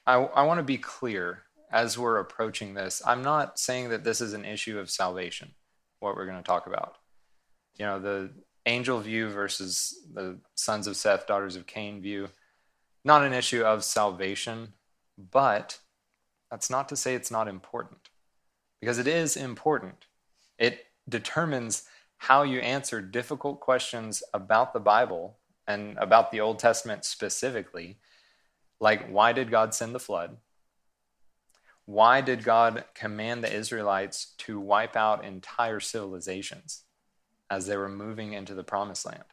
I, 0.06 0.14
I 0.14 0.42
want 0.44 0.58
to 0.58 0.64
be 0.64 0.78
clear 0.78 1.42
as 1.70 1.96
we're 1.96 2.18
approaching 2.18 2.74
this. 2.74 3.02
I'm 3.06 3.22
not 3.22 3.58
saying 3.58 3.88
that 3.90 4.04
this 4.04 4.20
is 4.20 4.34
an 4.34 4.44
issue 4.44 4.78
of 4.78 4.90
salvation, 4.90 5.52
what 6.00 6.16
we're 6.16 6.26
going 6.26 6.36
to 6.36 6.42
talk 6.42 6.66
about. 6.66 6.96
You 7.78 7.86
know, 7.86 7.98
the 7.98 8.30
angel 8.66 9.00
view 9.00 9.28
versus 9.30 9.98
the 10.12 10.38
sons 10.54 10.86
of 10.86 10.96
Seth, 10.96 11.26
daughters 11.26 11.56
of 11.56 11.66
Cain 11.66 12.02
view 12.02 12.28
not 13.04 13.24
an 13.24 13.32
issue 13.32 13.62
of 13.62 13.84
salvation, 13.84 14.74
but 15.18 15.78
that's 16.50 16.70
not 16.70 16.88
to 16.88 16.96
say 16.96 17.14
it's 17.14 17.30
not 17.30 17.48
important, 17.48 18.08
because 18.80 18.98
it 18.98 19.06
is 19.06 19.36
important. 19.36 20.06
It 20.58 20.86
determines 21.08 21.84
how 22.18 22.42
you 22.42 22.60
answer 22.60 23.00
difficult 23.00 23.60
questions 23.60 24.22
about 24.32 24.72
the 24.72 24.80
Bible 24.80 25.38
and 25.66 25.96
about 25.98 26.30
the 26.30 26.40
Old 26.40 26.58
Testament 26.58 27.04
specifically, 27.04 27.98
like 28.80 29.08
why 29.08 29.32
did 29.32 29.50
God 29.50 29.74
send 29.74 29.94
the 29.94 30.00
flood? 30.00 30.36
Why 31.84 32.20
did 32.20 32.44
God 32.44 32.84
command 32.94 33.42
the 33.42 33.52
Israelites 33.52 34.34
to 34.38 34.60
wipe 34.60 34.96
out 34.96 35.24
entire 35.24 35.80
civilizations 35.80 36.84
as 37.50 37.66
they 37.66 37.76
were 37.76 37.88
moving 37.88 38.34
into 38.34 38.54
the 38.54 38.62
promised 38.64 39.04
land? 39.04 39.24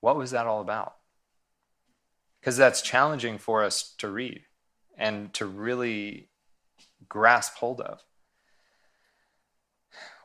What 0.00 0.16
was 0.16 0.32
that 0.32 0.46
all 0.46 0.60
about? 0.60 0.96
Because 2.46 2.56
that's 2.56 2.80
challenging 2.80 3.38
for 3.38 3.64
us 3.64 3.92
to 3.98 4.08
read 4.08 4.40
and 4.96 5.34
to 5.34 5.44
really 5.44 6.28
grasp 7.08 7.56
hold 7.56 7.80
of. 7.80 8.04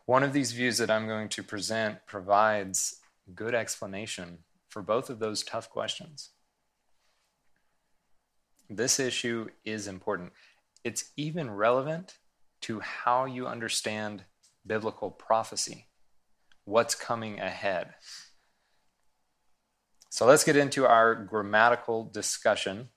One 0.05 0.21
of 0.21 0.31
these 0.31 0.51
views 0.51 0.77
that 0.77 0.91
I'm 0.91 1.07
going 1.07 1.29
to 1.29 1.41
present 1.41 2.05
provides 2.05 2.97
good 3.33 3.55
explanation 3.55 4.37
for 4.69 4.83
both 4.83 5.09
of 5.09 5.17
those 5.17 5.41
tough 5.41 5.71
questions. 5.71 6.29
This 8.69 8.99
issue 8.99 9.47
is 9.65 9.87
important. 9.87 10.31
It's 10.83 11.13
even 11.17 11.49
relevant 11.49 12.19
to 12.61 12.81
how 12.81 13.25
you 13.25 13.47
understand 13.47 14.25
biblical 14.67 15.09
prophecy, 15.09 15.87
what's 16.65 16.93
coming 16.93 17.39
ahead. 17.39 17.95
So 20.11 20.25
let's 20.25 20.43
get 20.43 20.57
into 20.57 20.85
our 20.85 21.15
grammatical 21.15 22.03
discussion 22.03 22.89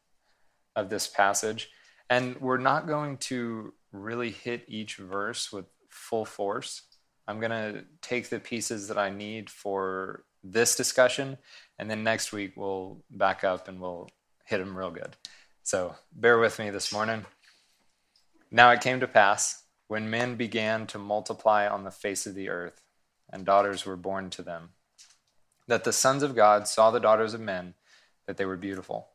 of 0.75 0.91
this 0.91 1.07
passage. 1.07 1.71
And 2.11 2.37
we're 2.41 2.59
not 2.59 2.89
going 2.89 3.19
to 3.19 3.73
really 3.93 4.31
hit 4.31 4.65
each 4.67 4.97
verse 4.97 5.53
with 5.53 5.67
full 5.89 6.25
force. 6.25 6.83
I'm 7.29 7.39
going 7.39 7.53
to 7.53 7.85
take 8.03 8.31
the 8.31 8.41
pieces 8.41 8.89
that 8.89 8.99
I 8.99 9.11
need 9.11 9.49
for 9.49 10.25
this 10.43 10.75
discussion, 10.75 11.39
and 11.79 11.89
then 11.89 12.03
next 12.03 12.33
week 12.33 12.53
we'll 12.57 13.03
back 13.11 13.45
up 13.45 13.69
and 13.69 13.81
we'll 13.81 14.11
hit 14.45 14.59
them 14.59 14.77
real 14.77 14.91
good. 14.91 15.17
So 15.63 15.95
bear 16.13 16.39
with 16.39 16.59
me 16.59 16.69
this 16.71 16.93
morning. 16.93 17.25
Now 18.51 18.71
it 18.73 18.83
came 18.83 19.01
to 19.01 19.07
pass 19.07 19.63
when 19.87 20.11
men 20.11 20.35
began 20.35 20.87
to 20.89 20.99
multiply 20.99 21.67
on 21.67 21.85
the 21.85 21.91
face 21.91 22.27
of 22.27 22.35
the 22.35 22.51
earth, 22.51 22.83
and 23.33 23.47
daughters 23.47 23.87
were 23.87 23.97
born 23.97 24.31
to 24.31 24.43
them 24.43 24.71
that 25.67 25.85
the 25.85 25.93
sons 25.93 26.23
of 26.23 26.35
God 26.35 26.69
saw 26.69 26.91
the 26.91 27.01
daughters 27.01 27.35
of 27.35 27.41
men, 27.41 27.75
that 28.27 28.37
they 28.37 28.45
were 28.45 28.57
beautiful, 28.57 29.09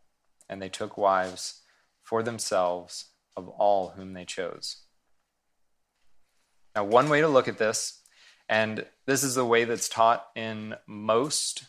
and 0.48 0.62
they 0.62 0.70
took 0.70 0.98
wives 0.98 1.62
for 2.04 2.24
themselves 2.24 3.06
of 3.38 3.48
all 3.50 3.90
whom 3.90 4.14
they 4.14 4.26
chose. 4.26 4.78
Now, 6.76 6.84
one 6.86 7.10
way 7.10 7.22
to 7.22 7.28
look 7.28 7.48
at 7.48 7.58
this, 7.58 8.02
and 8.48 8.86
this 9.06 9.24
is 9.24 9.36
the 9.36 9.46
way 9.46 9.64
that's 9.64 9.90
taught 9.90 10.28
in 10.36 10.76
most, 10.88 11.66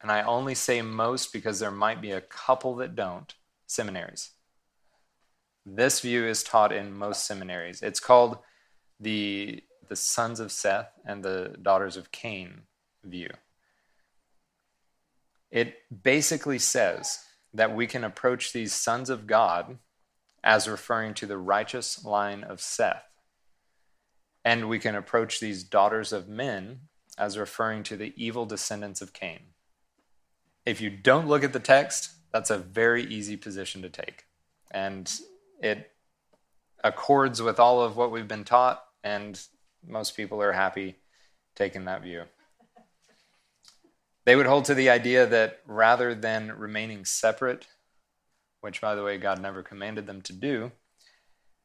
and 0.00 0.12
I 0.12 0.22
only 0.22 0.54
say 0.54 0.82
most 0.82 1.32
because 1.32 1.58
there 1.58 1.70
might 1.70 2.00
be 2.00 2.12
a 2.12 2.20
couple 2.20 2.76
that 2.76 2.94
don't, 2.94 3.34
seminaries. 3.66 4.30
This 5.66 6.00
view 6.00 6.24
is 6.24 6.42
taught 6.42 6.72
in 6.72 6.92
most 6.92 7.26
seminaries. 7.26 7.82
It's 7.82 8.00
called 8.00 8.38
the, 9.00 9.62
the 9.88 9.96
sons 9.96 10.40
of 10.40 10.52
Seth 10.52 10.92
and 11.04 11.22
the 11.22 11.56
daughters 11.60 11.96
of 11.96 12.12
Cain 12.12 12.62
view. 13.04 13.30
It 15.50 15.76
basically 16.02 16.58
says 16.58 17.24
that 17.54 17.74
we 17.74 17.86
can 17.86 18.04
approach 18.04 18.52
these 18.52 18.72
sons 18.72 19.08
of 19.10 19.26
God 19.26 19.78
as 20.44 20.68
referring 20.68 21.14
to 21.14 21.26
the 21.26 21.38
righteous 21.38 22.04
line 22.04 22.44
of 22.44 22.60
Seth. 22.60 23.04
And 24.44 24.68
we 24.68 24.78
can 24.78 24.94
approach 24.94 25.40
these 25.40 25.64
daughters 25.64 26.12
of 26.12 26.28
men 26.28 26.80
as 27.16 27.36
referring 27.36 27.82
to 27.84 27.96
the 27.96 28.14
evil 28.16 28.46
descendants 28.46 29.00
of 29.00 29.12
Cain. 29.12 29.40
If 30.64 30.80
you 30.80 30.90
don't 30.90 31.26
look 31.26 31.42
at 31.42 31.52
the 31.52 31.60
text, 31.60 32.12
that's 32.32 32.50
a 32.50 32.58
very 32.58 33.02
easy 33.04 33.36
position 33.36 33.82
to 33.82 33.88
take. 33.88 34.24
And 34.70 35.10
it 35.60 35.90
accords 36.84 37.42
with 37.42 37.58
all 37.58 37.80
of 37.80 37.96
what 37.96 38.10
we've 38.10 38.28
been 38.28 38.44
taught, 38.44 38.84
and 39.02 39.40
most 39.86 40.16
people 40.16 40.40
are 40.42 40.52
happy 40.52 40.96
taking 41.56 41.86
that 41.86 42.02
view. 42.02 42.24
They 44.28 44.36
would 44.36 44.44
hold 44.44 44.66
to 44.66 44.74
the 44.74 44.90
idea 44.90 45.24
that 45.24 45.60
rather 45.66 46.14
than 46.14 46.52
remaining 46.52 47.06
separate, 47.06 47.66
which, 48.60 48.82
by 48.82 48.94
the 48.94 49.02
way, 49.02 49.16
God 49.16 49.40
never 49.40 49.62
commanded 49.62 50.06
them 50.06 50.20
to 50.20 50.34
do, 50.34 50.70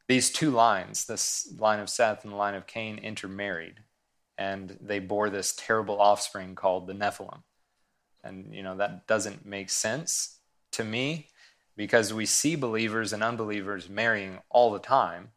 these 0.07 0.31
two 0.31 0.49
lines, 0.49 1.03
this 1.03 1.53
line 1.59 1.81
of 1.81 1.89
Seth 1.89 2.23
and 2.23 2.31
the 2.31 2.37
line 2.37 2.55
of 2.55 2.65
Cain, 2.65 2.99
intermarried. 2.99 3.81
And 4.37 4.77
they 4.79 4.99
bore 4.99 5.29
this 5.29 5.53
terrible 5.53 5.99
offspring 5.99 6.55
called 6.55 6.87
the 6.87 6.93
Nephilim. 6.93 7.41
And, 8.23 8.55
you 8.55 8.63
know, 8.63 8.77
that 8.77 9.07
doesn't 9.07 9.45
make 9.45 9.69
sense 9.69 10.39
to 10.71 10.85
me 10.85 11.27
because 11.75 12.13
we 12.13 12.25
see 12.25 12.55
believers 12.55 13.11
and 13.11 13.21
unbelievers 13.21 13.89
marrying 13.89 14.39
all 14.49 14.71
the 14.71 14.79
time, 14.79 15.31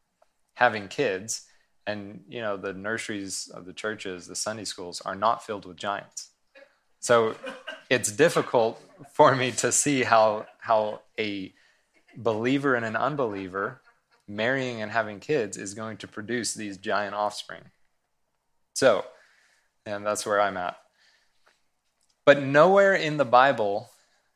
having 0.55 0.87
kids, 0.87 1.43
and, 1.89 2.23
you 2.29 2.41
know, 2.41 2.57
the 2.57 2.73
nurseries 2.73 3.49
of 3.53 3.67
the 3.67 3.73
churches, 3.73 4.29
the 4.29 4.37
Sunday 4.37 4.63
schools, 4.63 5.01
are 5.01 5.17
not 5.17 5.45
filled 5.45 5.67
with 5.67 5.77
giants. 5.77 6.31
So 7.07 7.37
it's 7.89 8.11
difficult 8.11 8.83
for 9.13 9.37
me 9.37 9.53
to 9.53 9.71
see 9.71 10.03
how 10.03 10.47
how 10.59 11.03
a 11.17 11.55
believer 12.17 12.75
and 12.75 12.85
an 12.85 12.97
unbeliever 12.97 13.81
marrying 14.27 14.83
and 14.83 14.91
having 14.91 15.21
kids 15.21 15.57
is 15.57 15.73
going 15.73 15.99
to 15.99 16.09
produce 16.09 16.53
these 16.53 16.77
giant 16.79 17.15
offspring. 17.15 17.63
So, 18.75 19.05
and 19.87 20.05
that's 20.05 20.27
where 20.27 20.41
I'm 20.41 20.57
at. 20.57 20.79
But 22.25 22.43
nowhere 22.43 22.95
in 22.97 23.19
the 23.19 23.25
Bible 23.25 23.91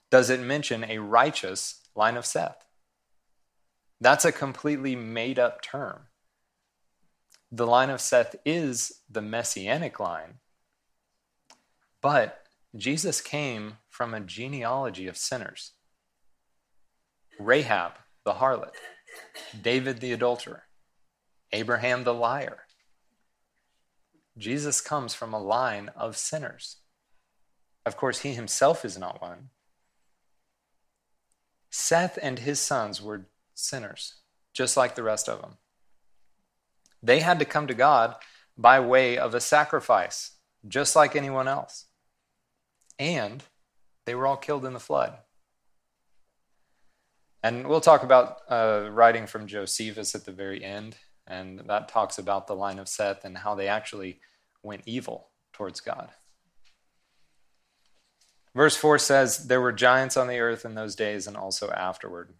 does 0.08 0.30
it 0.30 0.38
mention 0.38 0.84
a 0.84 0.98
righteous 0.98 1.80
line 1.96 2.16
of 2.16 2.24
Seth. 2.24 2.64
That's 4.00 4.24
a 4.24 4.30
completely 4.30 4.94
made 4.94 5.40
up 5.40 5.60
term. 5.60 6.02
The 7.50 7.66
line 7.66 7.90
of 7.90 8.00
Seth 8.00 8.36
is 8.44 9.00
the 9.10 9.22
messianic 9.22 9.98
line, 9.98 10.34
but 12.00 12.39
Jesus 12.76 13.20
came 13.20 13.78
from 13.88 14.14
a 14.14 14.20
genealogy 14.20 15.08
of 15.08 15.16
sinners 15.16 15.72
Rahab, 17.38 17.92
the 18.24 18.34
harlot, 18.34 18.74
David 19.60 20.00
the 20.00 20.12
adulterer, 20.12 20.64
Abraham 21.52 22.04
the 22.04 22.14
liar. 22.14 22.66
Jesus 24.38 24.80
comes 24.80 25.14
from 25.14 25.32
a 25.32 25.42
line 25.42 25.90
of 25.96 26.16
sinners. 26.16 26.76
Of 27.84 27.96
course, 27.96 28.20
he 28.20 28.34
himself 28.34 28.84
is 28.84 28.98
not 28.98 29.20
one. 29.20 29.48
Seth 31.70 32.18
and 32.22 32.38
his 32.38 32.60
sons 32.60 33.00
were 33.02 33.26
sinners, 33.54 34.16
just 34.52 34.76
like 34.76 34.94
the 34.94 35.02
rest 35.02 35.28
of 35.28 35.40
them. 35.40 35.56
They 37.02 37.20
had 37.20 37.38
to 37.38 37.44
come 37.44 37.66
to 37.66 37.74
God 37.74 38.16
by 38.56 38.80
way 38.80 39.16
of 39.16 39.34
a 39.34 39.40
sacrifice, 39.40 40.32
just 40.68 40.94
like 40.94 41.16
anyone 41.16 41.48
else. 41.48 41.86
And 43.00 43.42
they 44.04 44.14
were 44.14 44.26
all 44.26 44.37
killed 44.37 44.66
in 44.66 44.75
the 44.75 44.78
flood. 44.78 45.14
And 47.42 47.66
we'll 47.66 47.80
talk 47.80 48.02
about 48.02 48.37
uh, 48.50 48.88
writing 48.92 49.26
from 49.26 49.47
Josephus 49.47 50.14
at 50.14 50.26
the 50.26 50.33
very 50.33 50.62
end, 50.62 50.97
and 51.26 51.61
that 51.61 51.88
talks 51.88 52.19
about 52.19 52.47
the 52.47 52.54
line 52.54 52.78
of 52.78 52.88
Seth 52.88 53.25
and 53.25 53.38
how 53.38 53.54
they 53.54 53.69
actually 53.69 54.21
went 54.62 54.83
evil 54.85 55.28
towards 55.54 55.80
God. 55.80 56.11
Verse 58.54 58.76
4 58.76 58.99
says, 58.99 59.47
There 59.47 59.62
were 59.62 59.73
giants 59.73 60.19
on 60.19 60.28
the 60.28 60.38
earth 60.38 60.66
in 60.66 60.75
those 60.75 60.95
days 60.95 61.26
and 61.26 61.38
also 61.38 61.71
afterward, 61.71 62.35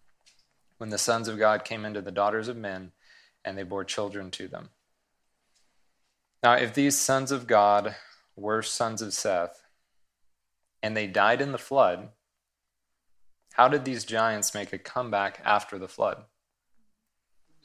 when 0.77 0.91
the 0.91 0.99
sons 0.99 1.27
of 1.27 1.39
God 1.39 1.65
came 1.65 1.85
into 1.85 2.01
the 2.01 2.11
daughters 2.11 2.47
of 2.47 2.57
men, 2.57 2.91
and 3.43 3.57
they 3.57 3.63
bore 3.63 3.83
children 3.83 4.29
to 4.31 4.47
them. 4.47 4.69
Now, 6.43 6.53
if 6.53 6.75
these 6.75 6.99
sons 6.99 7.31
of 7.31 7.47
God 7.47 7.95
were 8.35 8.61
sons 8.61 9.01
of 9.01 9.13
Seth, 9.13 9.60
and 10.83 10.95
they 10.95 11.07
died 11.07 11.41
in 11.41 11.51
the 11.51 11.57
flood, 11.57 12.09
how 13.53 13.67
did 13.67 13.85
these 13.85 14.05
giants 14.05 14.53
make 14.53 14.73
a 14.73 14.77
comeback 14.77 15.41
after 15.43 15.77
the 15.77 15.87
flood? 15.87 16.23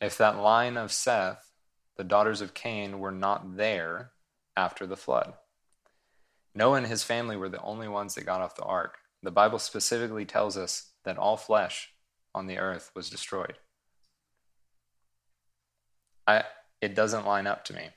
If 0.00 0.18
that 0.18 0.38
line 0.38 0.76
of 0.76 0.92
Seth, 0.92 1.52
the 1.96 2.04
daughters 2.04 2.40
of 2.40 2.54
Cain, 2.54 2.98
were 2.98 3.12
not 3.12 3.56
there 3.56 4.10
after 4.56 4.86
the 4.86 4.96
flood. 4.96 5.34
Noah 6.54 6.78
and 6.78 6.86
his 6.86 7.04
family 7.04 7.36
were 7.36 7.48
the 7.48 7.62
only 7.62 7.88
ones 7.88 8.14
that 8.14 8.26
got 8.26 8.40
off 8.40 8.56
the 8.56 8.62
ark. 8.62 8.98
The 9.22 9.30
Bible 9.30 9.58
specifically 9.58 10.24
tells 10.24 10.56
us 10.56 10.90
that 11.04 11.18
all 11.18 11.36
flesh 11.36 11.90
on 12.34 12.46
the 12.46 12.58
earth 12.58 12.90
was 12.94 13.08
destroyed. 13.08 13.54
I, 16.26 16.44
it 16.80 16.94
doesn't 16.94 17.26
line 17.26 17.46
up 17.46 17.64
to 17.66 17.74
me. 17.74 17.88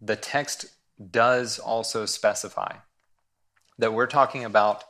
The 0.00 0.16
text 0.16 0.66
does 1.10 1.58
also 1.58 2.06
specify 2.06 2.76
that 3.78 3.92
we're 3.92 4.06
talking 4.06 4.44
about 4.44 4.84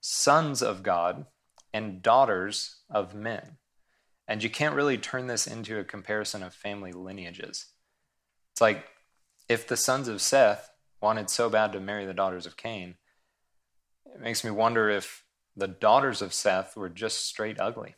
sons 0.00 0.62
of 0.62 0.82
God 0.82 1.26
and 1.72 2.02
daughters 2.02 2.80
of 2.90 3.14
men. 3.14 3.58
And 4.28 4.42
you 4.42 4.50
can't 4.50 4.74
really 4.74 4.98
turn 4.98 5.26
this 5.26 5.46
into 5.46 5.78
a 5.78 5.84
comparison 5.84 6.42
of 6.42 6.54
family 6.54 6.92
lineages. 6.92 7.66
It's 8.52 8.60
like 8.60 8.86
if 9.48 9.66
the 9.66 9.76
sons 9.76 10.08
of 10.08 10.20
Seth 10.20 10.70
wanted 11.00 11.30
so 11.30 11.48
bad 11.48 11.72
to 11.72 11.80
marry 11.80 12.06
the 12.06 12.14
daughters 12.14 12.46
of 12.46 12.56
Cain, 12.56 12.96
it 14.06 14.20
makes 14.20 14.42
me 14.42 14.50
wonder 14.50 14.88
if 14.88 15.24
the 15.56 15.68
daughters 15.68 16.22
of 16.22 16.34
Seth 16.34 16.76
were 16.76 16.88
just 16.88 17.26
straight 17.26 17.60
ugly. 17.60 17.94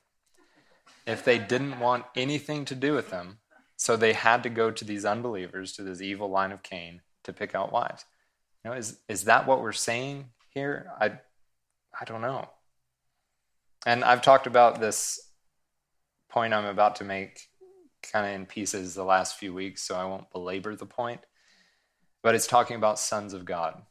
If 1.06 1.24
they 1.24 1.38
didn't 1.38 1.80
want 1.80 2.04
anything 2.14 2.64
to 2.66 2.74
do 2.74 2.92
with 2.92 3.10
them, 3.10 3.38
so 3.76 3.96
they 3.96 4.12
had 4.12 4.42
to 4.42 4.50
go 4.50 4.70
to 4.70 4.84
these 4.84 5.04
unbelievers, 5.04 5.72
to 5.74 5.82
this 5.82 6.02
evil 6.02 6.28
line 6.28 6.52
of 6.52 6.62
Cain, 6.62 7.00
to 7.24 7.32
pick 7.32 7.54
out 7.54 7.72
wives. 7.72 8.04
You 8.64 8.70
know, 8.70 8.76
is 8.76 8.98
is 9.08 9.24
that 9.24 9.46
what 9.46 9.62
we're 9.62 9.72
saying 9.72 10.30
here? 10.58 10.90
I 11.00 11.12
I 11.98 12.04
don't 12.04 12.22
know. 12.22 12.48
And 13.86 14.04
I've 14.04 14.22
talked 14.22 14.46
about 14.46 14.80
this 14.80 15.20
point 16.28 16.52
I'm 16.52 16.66
about 16.66 16.96
to 16.96 17.04
make 17.04 17.40
kind 18.02 18.26
of 18.26 18.32
in 18.32 18.46
pieces 18.46 18.94
the 18.94 19.04
last 19.04 19.36
few 19.36 19.54
weeks, 19.54 19.82
so 19.82 19.96
I 19.96 20.04
won't 20.04 20.30
belabor 20.30 20.76
the 20.76 20.86
point 20.86 21.20
but 22.22 22.34
it's 22.34 22.46
talking 22.46 22.76
about 22.76 22.98
sons 22.98 23.32
of 23.32 23.44
God. 23.44 23.82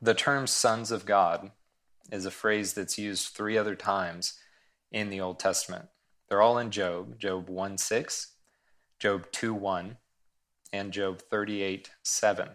The 0.00 0.14
term 0.14 0.46
sons 0.46 0.90
of 0.90 1.06
God 1.06 1.50
is 2.10 2.24
a 2.24 2.30
phrase 2.30 2.74
that's 2.74 2.98
used 2.98 3.28
three 3.28 3.58
other 3.58 3.74
times 3.74 4.34
in 4.90 5.10
the 5.10 5.20
Old 5.20 5.38
Testament. 5.38 5.86
They're 6.28 6.42
all 6.42 6.58
in 6.58 6.70
Job, 6.70 7.18
Job 7.18 7.48
1 7.48 7.78
6, 7.78 8.34
Job 8.98 9.26
2 9.32 9.54
1, 9.54 9.96
and 10.72 10.92
Job 10.92 11.20
38 11.20 11.90
7. 12.02 12.48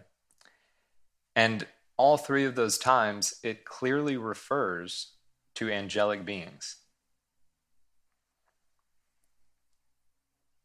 And 1.36 1.66
all 1.96 2.16
three 2.16 2.44
of 2.44 2.54
those 2.54 2.78
times, 2.78 3.34
it 3.42 3.64
clearly 3.64 4.16
refers 4.16 5.12
to 5.54 5.70
angelic 5.70 6.24
beings. 6.24 6.76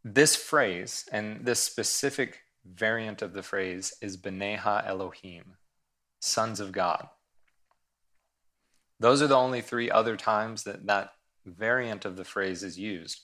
This 0.03 0.35
phrase 0.35 1.05
and 1.11 1.45
this 1.45 1.59
specific 1.59 2.39
variant 2.65 3.21
of 3.21 3.33
the 3.33 3.43
phrase 3.43 3.93
is 4.01 4.17
Beneha 4.17 4.85
Elohim, 4.87 5.57
sons 6.19 6.59
of 6.59 6.71
God. 6.71 7.09
Those 8.99 9.21
are 9.21 9.27
the 9.27 9.35
only 9.35 9.61
three 9.61 9.89
other 9.91 10.17
times 10.17 10.63
that 10.63 10.85
that 10.87 11.13
variant 11.45 12.05
of 12.05 12.17
the 12.17 12.25
phrase 12.25 12.63
is 12.63 12.79
used, 12.79 13.21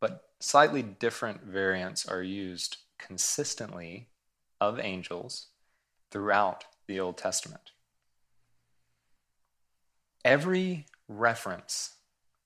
but 0.00 0.22
slightly 0.40 0.82
different 0.82 1.42
variants 1.42 2.06
are 2.06 2.22
used 2.22 2.78
consistently 2.98 4.08
of 4.60 4.80
angels 4.80 5.48
throughout 6.10 6.64
the 6.86 7.00
Old 7.00 7.16
Testament. 7.16 7.72
Every 10.24 10.86
reference 11.08 11.96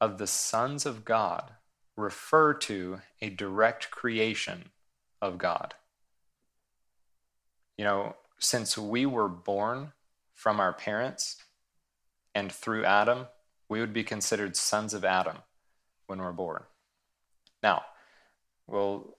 of 0.01 0.19
the 0.19 0.27
sons 0.27 0.87
of 0.87 1.05
God 1.05 1.53
refer 1.97 2.55
to 2.55 3.01
a 3.21 3.31
direct 3.31 3.91
creation 3.91 4.71
of 5.21 5.39
God 5.39 5.75
you 7.77 7.85
know, 7.85 8.17
since 8.39 8.77
we 8.79 9.07
were 9.07 9.29
born 9.29 9.93
from 10.35 10.61
our 10.61 10.73
parents 10.73 11.37
and 12.35 12.51
through 12.51 12.85
Adam, 12.85 13.27
we 13.69 13.81
would 13.81 13.93
be 13.93 14.05
considered 14.05 14.57
sons 14.57 14.95
of 14.95 15.05
Adam 15.05 15.39
when 16.07 16.19
we're 16.19 16.33
born. 16.33 16.63
Now, 17.63 17.85
well, 18.67 19.17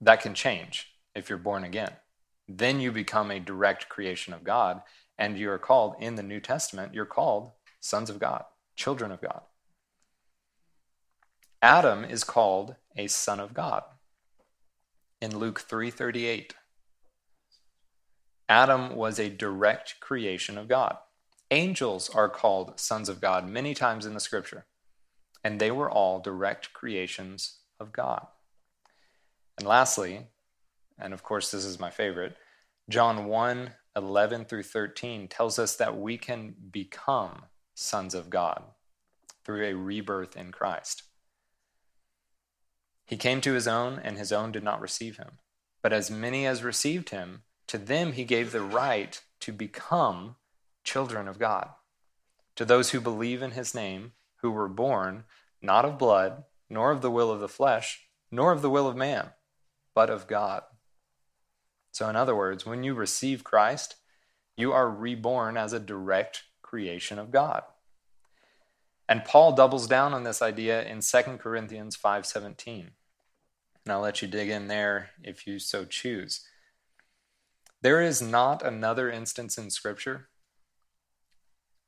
that 0.00 0.22
can 0.22 0.34
change 0.34 0.92
if 1.14 1.28
you're 1.28 1.38
born 1.38 1.64
again. 1.64 1.92
Then 2.52 2.80
you 2.80 2.90
become 2.90 3.30
a 3.30 3.38
direct 3.38 3.88
creation 3.88 4.34
of 4.34 4.42
God, 4.42 4.82
and 5.16 5.38
you 5.38 5.48
are 5.52 5.58
called 5.58 5.94
in 6.00 6.16
the 6.16 6.22
New 6.24 6.40
Testament, 6.40 6.92
you're 6.92 7.06
called 7.06 7.52
sons 7.78 8.10
of 8.10 8.18
God, 8.18 8.44
children 8.74 9.12
of 9.12 9.20
God. 9.20 9.42
Adam 11.62 12.04
is 12.04 12.24
called 12.24 12.74
a 12.96 13.06
son 13.06 13.38
of 13.38 13.54
God. 13.54 13.84
In 15.20 15.38
Luke 15.38 15.60
3:38, 15.60 16.56
Adam 18.48 18.96
was 18.96 19.20
a 19.20 19.30
direct 19.30 20.00
creation 20.00 20.58
of 20.58 20.66
God. 20.66 20.98
Angels 21.52 22.10
are 22.10 22.28
called 22.28 22.80
sons 22.80 23.08
of 23.08 23.20
God 23.20 23.48
many 23.48 23.74
times 23.74 24.04
in 24.04 24.14
the 24.14 24.18
scripture, 24.18 24.66
and 25.44 25.60
they 25.60 25.70
were 25.70 25.90
all 25.90 26.18
direct 26.18 26.72
creations 26.72 27.60
of 27.78 27.92
God. 27.92 28.26
And 29.56 29.68
lastly, 29.68 30.26
and 31.00 31.12
of 31.12 31.22
course, 31.22 31.50
this 31.50 31.64
is 31.64 31.80
my 31.80 31.90
favorite, 31.90 32.36
John 32.88 33.26
1 33.26 33.72
11 33.96 34.44
through 34.44 34.62
13 34.62 35.26
tells 35.28 35.58
us 35.58 35.76
that 35.76 35.98
we 35.98 36.16
can 36.16 36.54
become 36.70 37.42
sons 37.74 38.14
of 38.14 38.30
God 38.30 38.62
through 39.44 39.64
a 39.64 39.74
rebirth 39.74 40.36
in 40.36 40.52
Christ. 40.52 41.02
He 43.04 43.16
came 43.16 43.40
to 43.40 43.54
his 43.54 43.66
own, 43.66 43.98
and 43.98 44.16
his 44.16 44.30
own 44.30 44.52
did 44.52 44.62
not 44.62 44.80
receive 44.80 45.16
him. 45.16 45.38
But 45.82 45.92
as 45.92 46.10
many 46.10 46.46
as 46.46 46.62
received 46.62 47.10
him, 47.10 47.42
to 47.66 47.78
them 47.78 48.12
he 48.12 48.24
gave 48.24 48.52
the 48.52 48.62
right 48.62 49.20
to 49.40 49.52
become 49.52 50.36
children 50.84 51.26
of 51.26 51.38
God. 51.38 51.70
To 52.56 52.64
those 52.64 52.90
who 52.90 53.00
believe 53.00 53.42
in 53.42 53.52
his 53.52 53.74
name, 53.74 54.12
who 54.42 54.50
were 54.52 54.68
born 54.68 55.24
not 55.60 55.84
of 55.84 55.98
blood, 55.98 56.44
nor 56.68 56.92
of 56.92 57.02
the 57.02 57.10
will 57.10 57.30
of 57.30 57.40
the 57.40 57.48
flesh, 57.48 58.06
nor 58.30 58.52
of 58.52 58.62
the 58.62 58.70
will 58.70 58.86
of 58.86 58.96
man, 58.96 59.30
but 59.94 60.08
of 60.08 60.26
God. 60.26 60.62
So, 61.92 62.08
in 62.08 62.16
other 62.16 62.36
words, 62.36 62.64
when 62.64 62.82
you 62.84 62.94
receive 62.94 63.44
Christ, 63.44 63.96
you 64.56 64.72
are 64.72 64.88
reborn 64.90 65.56
as 65.56 65.72
a 65.72 65.80
direct 65.80 66.44
creation 66.62 67.18
of 67.18 67.30
God. 67.30 67.62
And 69.08 69.24
Paul 69.24 69.52
doubles 69.52 69.88
down 69.88 70.14
on 70.14 70.22
this 70.22 70.40
idea 70.40 70.84
in 70.84 71.02
2 71.02 71.40
Corinthians 71.40 71.96
5:17. 71.96 72.92
And 73.84 73.92
I'll 73.92 74.00
let 74.00 74.22
you 74.22 74.28
dig 74.28 74.50
in 74.50 74.68
there 74.68 75.10
if 75.22 75.46
you 75.46 75.58
so 75.58 75.84
choose. 75.84 76.46
There 77.82 78.00
is 78.00 78.20
not 78.20 78.62
another 78.62 79.10
instance 79.10 79.58
in 79.58 79.70
Scripture 79.70 80.28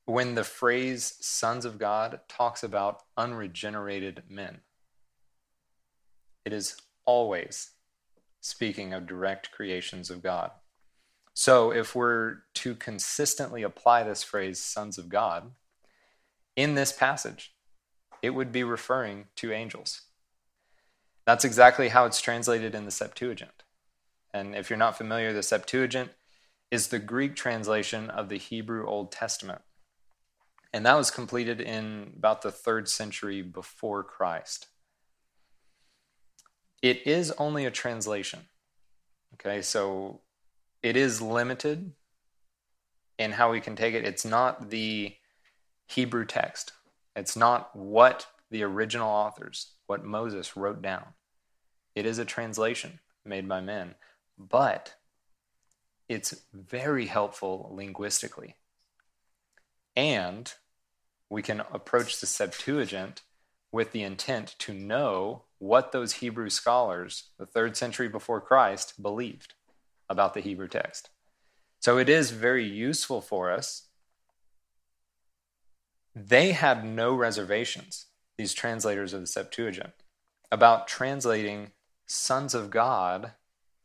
when 0.04 0.34
the 0.34 0.42
phrase 0.42 1.14
sons 1.20 1.64
of 1.64 1.78
God 1.78 2.20
talks 2.28 2.62
about 2.62 3.04
unregenerated 3.16 4.24
men. 4.28 4.62
It 6.44 6.52
is 6.52 6.76
always 7.04 7.70
speaking 8.42 8.92
of 8.92 9.06
direct 9.06 9.50
creations 9.52 10.10
of 10.10 10.22
God. 10.22 10.50
So, 11.32 11.72
if 11.72 11.94
we're 11.94 12.40
to 12.56 12.74
consistently 12.74 13.62
apply 13.62 14.02
this 14.02 14.22
phrase, 14.22 14.60
sons 14.60 14.98
of 14.98 15.08
God, 15.08 15.52
in 16.54 16.74
this 16.74 16.92
passage, 16.92 17.54
it 18.20 18.30
would 18.30 18.52
be 18.52 18.64
referring 18.64 19.28
to 19.36 19.52
angels. 19.52 20.02
That's 21.24 21.44
exactly 21.44 21.88
how 21.88 22.04
it's 22.04 22.20
translated 22.20 22.74
in 22.74 22.84
the 22.84 22.90
Septuagint. 22.90 23.62
And 24.34 24.54
if 24.54 24.68
you're 24.68 24.78
not 24.78 24.98
familiar, 24.98 25.32
the 25.32 25.42
Septuagint 25.42 26.10
is 26.70 26.88
the 26.88 26.98
Greek 26.98 27.34
translation 27.36 28.10
of 28.10 28.28
the 28.28 28.38
Hebrew 28.38 28.86
Old 28.86 29.12
Testament. 29.12 29.62
And 30.72 30.84
that 30.84 30.96
was 30.96 31.10
completed 31.10 31.60
in 31.60 32.14
about 32.16 32.42
the 32.42 32.50
third 32.50 32.88
century 32.88 33.42
before 33.42 34.02
Christ. 34.02 34.66
It 36.82 37.06
is 37.06 37.30
only 37.38 37.64
a 37.64 37.70
translation. 37.70 38.40
Okay, 39.34 39.62
so 39.62 40.20
it 40.82 40.96
is 40.96 41.22
limited 41.22 41.92
in 43.18 43.32
how 43.32 43.52
we 43.52 43.60
can 43.60 43.76
take 43.76 43.94
it. 43.94 44.04
It's 44.04 44.24
not 44.24 44.70
the 44.70 45.14
Hebrew 45.86 46.24
text, 46.24 46.72
it's 47.14 47.36
not 47.36 47.74
what 47.76 48.26
the 48.50 48.62
original 48.62 49.08
authors, 49.08 49.72
what 49.86 50.04
Moses 50.04 50.56
wrote 50.56 50.82
down. 50.82 51.14
It 51.94 52.06
is 52.06 52.18
a 52.18 52.24
translation 52.24 53.00
made 53.24 53.48
by 53.48 53.60
men, 53.60 53.94
but 54.38 54.94
it's 56.08 56.42
very 56.52 57.06
helpful 57.06 57.70
linguistically. 57.72 58.56
And 59.94 60.52
we 61.30 61.42
can 61.42 61.60
approach 61.72 62.20
the 62.20 62.26
Septuagint 62.26 63.22
with 63.70 63.92
the 63.92 64.02
intent 64.02 64.54
to 64.60 64.74
know 64.74 65.44
what 65.62 65.92
those 65.92 66.14
Hebrew 66.14 66.50
scholars, 66.50 67.28
the 67.38 67.46
third 67.46 67.76
century 67.76 68.08
before 68.08 68.40
Christ, 68.40 69.00
believed 69.00 69.54
about 70.08 70.34
the 70.34 70.40
Hebrew 70.40 70.66
text. 70.66 71.10
So 71.78 71.98
it 71.98 72.08
is 72.08 72.32
very 72.32 72.64
useful 72.64 73.20
for 73.20 73.48
us. 73.52 73.86
They 76.16 76.50
had 76.50 76.84
no 76.84 77.14
reservations, 77.14 78.06
these 78.36 78.54
translators 78.54 79.12
of 79.12 79.20
the 79.20 79.26
Septuagint, 79.28 79.92
about 80.50 80.88
translating 80.88 81.70
sons 82.06 82.54
of 82.54 82.70
God 82.70 83.34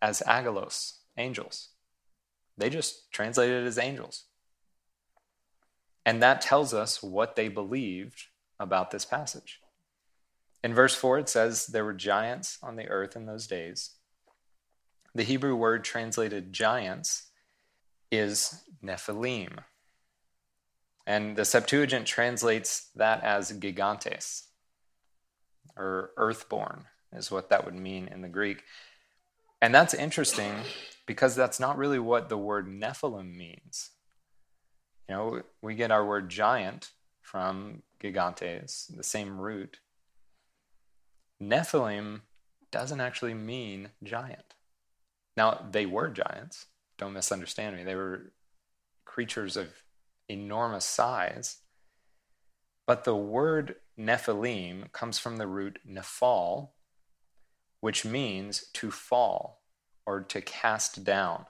as 0.01 0.21
angelos, 0.21 1.01
angels. 1.15 1.69
They 2.57 2.71
just 2.71 3.11
translated 3.11 3.63
it 3.63 3.67
as 3.67 3.77
angels. 3.77 4.23
And 6.07 6.23
that 6.23 6.41
tells 6.41 6.73
us 6.73 7.03
what 7.03 7.35
they 7.35 7.49
believed 7.49 8.23
about 8.59 8.89
this 8.89 9.05
passage. 9.05 9.61
In 10.63 10.74
verse 10.74 10.96
4, 10.96 11.20
it 11.20 11.30
says, 11.30 11.67
There 11.67 11.86
were 11.86 11.93
giants 11.93 12.58
on 12.62 12.76
the 12.76 12.88
earth 12.88 13.15
in 13.15 13.26
those 13.26 13.48
days. 13.48 13.91
The 15.13 15.24
Hebrew 15.24 15.56
word 15.56 15.84
translated 15.84 16.54
giants 16.54 17.28
is 18.12 18.63
Nephilim. 18.84 19.60
And 21.06 21.36
the 21.36 21.46
Septuagint 21.46 22.06
translates 22.06 22.89
that 22.96 23.24
as 23.24 23.52
gigantes, 23.52 24.43
or 25.78 26.12
earthborn, 26.17 26.86
is 27.13 27.32
what 27.32 27.50
that 27.50 27.63
would 27.63 27.76
mean 27.76 28.10
in 28.12 28.22
the 28.22 28.28
Greek. 28.28 28.63
And 29.62 29.74
that's 29.74 29.93
interesting 29.93 30.54
because 31.06 31.36
that's 31.36 31.60
not 31.60 31.78
really 31.78 32.00
what 32.00 32.30
the 32.30 32.38
word 32.38 32.67
Nephilim 32.67 33.36
means. 33.36 33.91
You 35.08 35.15
know, 35.15 35.41
we 35.62 35.76
get 35.76 35.91
our 35.91 36.06
word 36.06 36.30
giant 36.30 36.91
from 37.22 37.84
gigantes, 38.04 38.93
the 38.96 39.04
same 39.04 39.39
root. 39.39 39.80
Nephilim 41.41 42.21
doesn't 42.71 43.02
actually 43.02 43.34
mean 43.34 43.89
giant. 44.04 44.56
Now, 45.36 45.67
they 45.71 45.86
were 45.86 46.10
giants. 46.10 46.65
Don't 46.97 47.13
misunderstand 47.13 47.76
me. 47.76 47.84
They 47.84 47.95
were 47.95 48.32
creatures 49.06 49.56
of 49.56 49.69
enormous 50.28 50.86
size. 50.86 51.58
But 52.86 53.04
the 53.04 53.15
word 53.15 53.76
Nephilim 53.97 54.91
comes 54.91 55.19
from 55.19 55.38
the 55.38 55.47
root 55.47 55.80
nephal, 55.88 56.69
which 57.82 58.06
means 58.06 58.65
to 58.73 58.91
fall 58.91 59.62
or 60.06 60.21
to 60.21 60.41
cast 60.41 61.04
down. 61.04 61.45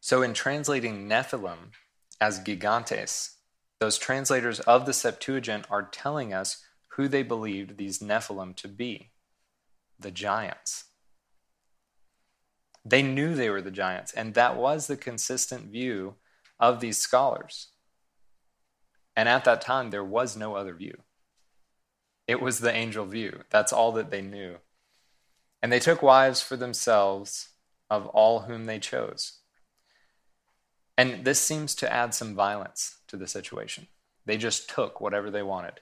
So, 0.00 0.22
in 0.22 0.32
translating 0.32 1.08
Nephilim 1.08 1.72
as 2.20 2.40
gigantes, 2.40 3.34
those 3.80 3.98
translators 3.98 4.60
of 4.60 4.86
the 4.86 4.92
Septuagint 4.92 5.66
are 5.70 5.82
telling 5.82 6.32
us 6.32 6.64
who 6.98 7.06
they 7.06 7.22
believed 7.22 7.78
these 7.78 8.00
Nephilim 8.00 8.56
to 8.56 8.66
be 8.66 9.12
the 10.00 10.10
giants. 10.10 10.86
They 12.84 13.02
knew 13.02 13.34
they 13.34 13.50
were 13.50 13.62
the 13.62 13.70
giants, 13.70 14.12
and 14.12 14.34
that 14.34 14.56
was 14.56 14.88
the 14.88 14.96
consistent 14.96 15.66
view 15.66 16.16
of 16.58 16.80
these 16.80 16.98
scholars. 16.98 17.68
And 19.14 19.28
at 19.28 19.44
that 19.44 19.60
time, 19.60 19.90
there 19.90 20.02
was 20.02 20.36
no 20.36 20.56
other 20.56 20.74
view. 20.74 20.98
It 22.26 22.42
was 22.42 22.58
the 22.58 22.74
angel 22.74 23.06
view. 23.06 23.42
That's 23.48 23.72
all 23.72 23.92
that 23.92 24.10
they 24.10 24.20
knew. 24.20 24.56
And 25.62 25.70
they 25.70 25.78
took 25.78 26.02
wives 26.02 26.42
for 26.42 26.56
themselves 26.56 27.50
of 27.88 28.08
all 28.08 28.40
whom 28.40 28.64
they 28.64 28.80
chose. 28.80 29.34
And 30.96 31.24
this 31.24 31.38
seems 31.38 31.76
to 31.76 31.92
add 31.92 32.12
some 32.12 32.34
violence 32.34 32.98
to 33.06 33.16
the 33.16 33.28
situation. 33.28 33.86
They 34.26 34.36
just 34.36 34.68
took 34.68 35.00
whatever 35.00 35.30
they 35.30 35.44
wanted. 35.44 35.80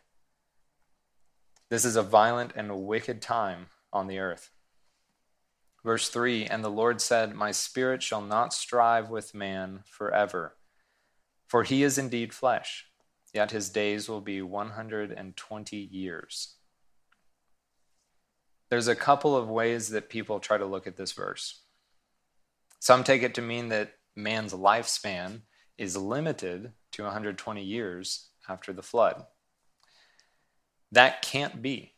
This 1.69 1.85
is 1.85 1.97
a 1.97 2.03
violent 2.03 2.53
and 2.55 2.87
wicked 2.87 3.21
time 3.21 3.67
on 3.93 4.07
the 4.07 4.19
earth. 4.19 4.51
Verse 5.85 6.09
3 6.09 6.47
And 6.47 6.63
the 6.63 6.69
Lord 6.69 7.01
said, 7.01 7.35
My 7.35 7.51
spirit 7.51 8.03
shall 8.03 8.23
not 8.23 8.53
strive 8.53 9.11
with 9.11 9.35
man 9.35 9.81
forever, 9.85 10.57
for 11.47 11.65
he 11.65 11.83
is 11.83 11.99
indeed 11.99 12.33
flesh, 12.33 12.87
yet 13.35 13.51
his 13.51 13.69
days 13.69 14.09
will 14.09 14.21
be 14.21 14.43
120 14.43 15.77
years. 15.77 16.55
There's 18.69 18.89
a 18.89 18.97
couple 18.97 19.37
of 19.37 19.49
ways 19.49 19.91
that 19.91 20.09
people 20.09 20.41
try 20.41 20.59
to 20.59 20.67
look 20.67 20.87
at 20.87 20.97
this 20.97 21.13
verse. 21.13 21.63
Some 22.81 23.05
take 23.05 23.23
it 23.23 23.35
to 23.35 23.43
mean 23.43 23.69
that 23.69 23.95
man's 24.15 24.53
lifespan 24.53 25.43
is 25.79 25.97
limited 25.97 26.73
to 26.93 27.03
120 27.03 27.63
years 27.63 28.29
after 28.49 28.73
the 28.73 28.83
flood. 28.83 29.25
That 30.97 31.21
can't 31.21 31.61
be 31.61 31.93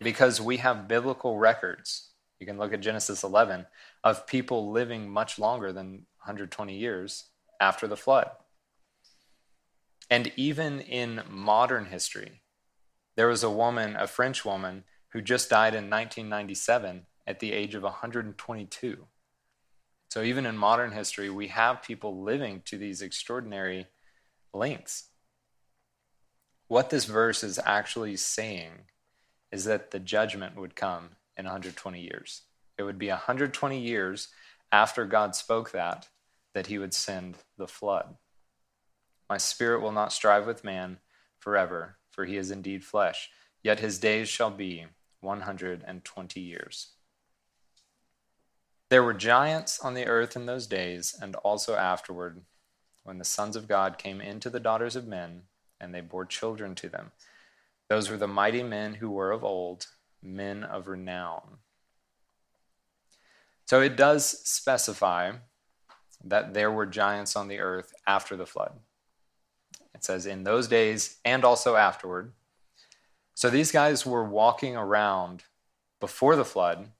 because 0.00 0.40
we 0.40 0.56
have 0.56 0.88
biblical 0.88 1.36
records. 1.36 2.08
You 2.40 2.46
can 2.46 2.56
look 2.56 2.72
at 2.72 2.80
Genesis 2.80 3.22
11 3.22 3.66
of 4.02 4.26
people 4.26 4.72
living 4.72 5.10
much 5.10 5.38
longer 5.38 5.74
than 5.74 6.06
120 6.24 6.74
years 6.74 7.24
after 7.60 7.86
the 7.86 7.94
flood. 7.94 8.30
And 10.08 10.32
even 10.36 10.80
in 10.80 11.20
modern 11.28 11.84
history, 11.84 12.40
there 13.14 13.28
was 13.28 13.42
a 13.42 13.50
woman, 13.50 13.94
a 13.94 14.06
French 14.06 14.42
woman, 14.42 14.84
who 15.12 15.20
just 15.20 15.50
died 15.50 15.74
in 15.74 15.90
1997 15.90 17.04
at 17.26 17.40
the 17.40 17.52
age 17.52 17.74
of 17.74 17.82
122. 17.82 19.06
So 20.08 20.22
even 20.22 20.46
in 20.46 20.56
modern 20.56 20.92
history, 20.92 21.28
we 21.28 21.48
have 21.48 21.82
people 21.82 22.22
living 22.22 22.62
to 22.64 22.78
these 22.78 23.02
extraordinary 23.02 23.88
lengths. 24.54 25.05
What 26.68 26.90
this 26.90 27.04
verse 27.04 27.44
is 27.44 27.60
actually 27.64 28.16
saying 28.16 28.72
is 29.52 29.64
that 29.64 29.92
the 29.92 30.00
judgment 30.00 30.56
would 30.56 30.74
come 30.74 31.10
in 31.36 31.44
120 31.44 32.00
years. 32.00 32.42
It 32.76 32.82
would 32.82 32.98
be 32.98 33.08
120 33.08 33.78
years 33.78 34.28
after 34.72 35.04
God 35.04 35.36
spoke 35.36 35.70
that 35.70 36.08
that 36.54 36.66
he 36.66 36.78
would 36.78 36.94
send 36.94 37.36
the 37.58 37.68
flood. 37.68 38.16
My 39.28 39.36
spirit 39.36 39.82
will 39.82 39.92
not 39.92 40.12
strive 40.12 40.46
with 40.46 40.64
man 40.64 40.98
forever, 41.38 41.98
for 42.10 42.24
he 42.24 42.36
is 42.36 42.50
indeed 42.50 42.82
flesh, 42.82 43.30
yet 43.62 43.80
his 43.80 43.98
days 43.98 44.28
shall 44.28 44.50
be 44.50 44.86
120 45.20 46.40
years. 46.40 46.92
There 48.88 49.02
were 49.02 49.14
giants 49.14 49.78
on 49.80 49.94
the 49.94 50.06
earth 50.06 50.34
in 50.34 50.46
those 50.46 50.66
days, 50.66 51.14
and 51.20 51.36
also 51.36 51.74
afterward, 51.74 52.42
when 53.04 53.18
the 53.18 53.24
sons 53.24 53.54
of 53.54 53.68
God 53.68 53.98
came 53.98 54.20
into 54.20 54.48
the 54.48 54.60
daughters 54.60 54.96
of 54.96 55.06
men 55.06 55.42
and 55.80 55.94
they 55.94 56.00
bore 56.00 56.24
children 56.24 56.74
to 56.76 56.88
them. 56.88 57.12
Those 57.88 58.10
were 58.10 58.16
the 58.16 58.26
mighty 58.26 58.62
men 58.62 58.94
who 58.94 59.10
were 59.10 59.30
of 59.30 59.44
old, 59.44 59.86
men 60.22 60.64
of 60.64 60.88
renown. 60.88 61.58
So 63.66 63.80
it 63.80 63.96
does 63.96 64.26
specify 64.26 65.32
that 66.24 66.54
there 66.54 66.70
were 66.70 66.86
giants 66.86 67.36
on 67.36 67.48
the 67.48 67.60
earth 67.60 67.92
after 68.06 68.36
the 68.36 68.46
flood. 68.46 68.72
It 69.94 70.04
says, 70.04 70.26
in 70.26 70.44
those 70.44 70.68
days 70.68 71.18
and 71.24 71.44
also 71.44 71.76
afterward. 71.76 72.32
So 73.34 73.50
these 73.50 73.72
guys 73.72 74.06
were 74.06 74.24
walking 74.24 74.76
around 74.76 75.44
before 76.00 76.36
the 76.36 76.44
flood. 76.44 76.90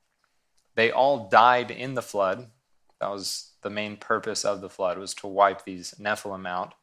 They 0.74 0.90
all 0.90 1.28
died 1.28 1.70
in 1.70 1.94
the 1.94 2.02
flood. 2.02 2.48
That 3.00 3.10
was 3.10 3.52
the 3.62 3.70
main 3.70 3.96
purpose 3.96 4.44
of 4.44 4.60
the 4.60 4.70
flood 4.70 4.98
was 4.98 5.14
to 5.14 5.26
wipe 5.26 5.64
these 5.64 5.94
Nephilim 6.00 6.46
out. 6.46 6.74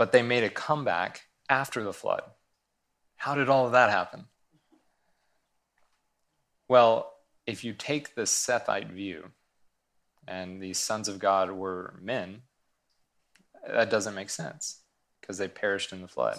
But 0.00 0.12
they 0.12 0.22
made 0.22 0.44
a 0.44 0.48
comeback 0.48 1.26
after 1.50 1.84
the 1.84 1.92
flood. 1.92 2.22
How 3.16 3.34
did 3.34 3.50
all 3.50 3.66
of 3.66 3.72
that 3.72 3.90
happen? 3.90 4.24
Well, 6.68 7.12
if 7.46 7.64
you 7.64 7.74
take 7.74 8.14
the 8.14 8.22
Sethite 8.22 8.90
view, 8.90 9.32
and 10.26 10.62
these 10.62 10.78
sons 10.78 11.06
of 11.06 11.18
God 11.18 11.50
were 11.50 12.00
men, 12.00 12.40
that 13.68 13.90
doesn't 13.90 14.14
make 14.14 14.30
sense 14.30 14.80
because 15.20 15.36
they 15.36 15.48
perished 15.48 15.92
in 15.92 16.00
the 16.00 16.08
flood. 16.08 16.38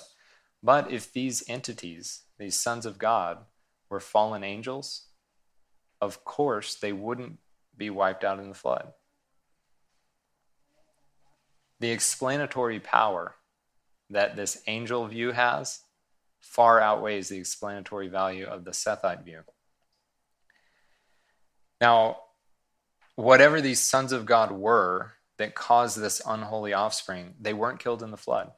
But 0.64 0.90
if 0.92 1.14
these 1.14 1.48
entities, 1.48 2.24
these 2.40 2.60
sons 2.60 2.88
of 2.88 2.98
God, 2.98 3.46
were 3.90 4.00
fallen 4.00 4.44
angels, 4.44 5.04
of 6.02 6.26
course 6.26 6.74
they 6.74 6.94
wouldn't 6.94 7.38
be 7.78 7.92
wiped 7.92 8.24
out 8.24 8.40
in 8.40 8.50
the 8.50 8.56
flood. 8.56 8.94
The 11.80 11.92
explanatory 11.92 12.80
power 12.80 13.36
that 14.12 14.36
this 14.36 14.62
angel 14.68 15.08
view 15.08 15.32
has 15.32 15.82
far 16.40 16.80
outweighs 16.80 17.30
the 17.30 17.38
explanatory 17.38 18.08
value 18.08 18.46
of 18.46 18.66
the 18.66 18.72
Sethite 18.72 19.24
view. 19.24 19.42
Now, 21.80 22.18
whatever 23.16 23.62
these 23.62 23.80
sons 23.80 24.12
of 24.12 24.26
God 24.26 24.52
were 24.52 25.14
that 25.38 25.56
caused 25.56 26.00
this 26.00 26.22
unholy 26.26 26.74
offspring, 26.74 27.34
they 27.40 27.54
weren't 27.54 27.80
killed 27.80 28.04
in 28.04 28.12
the 28.12 28.18
flood 28.18 28.52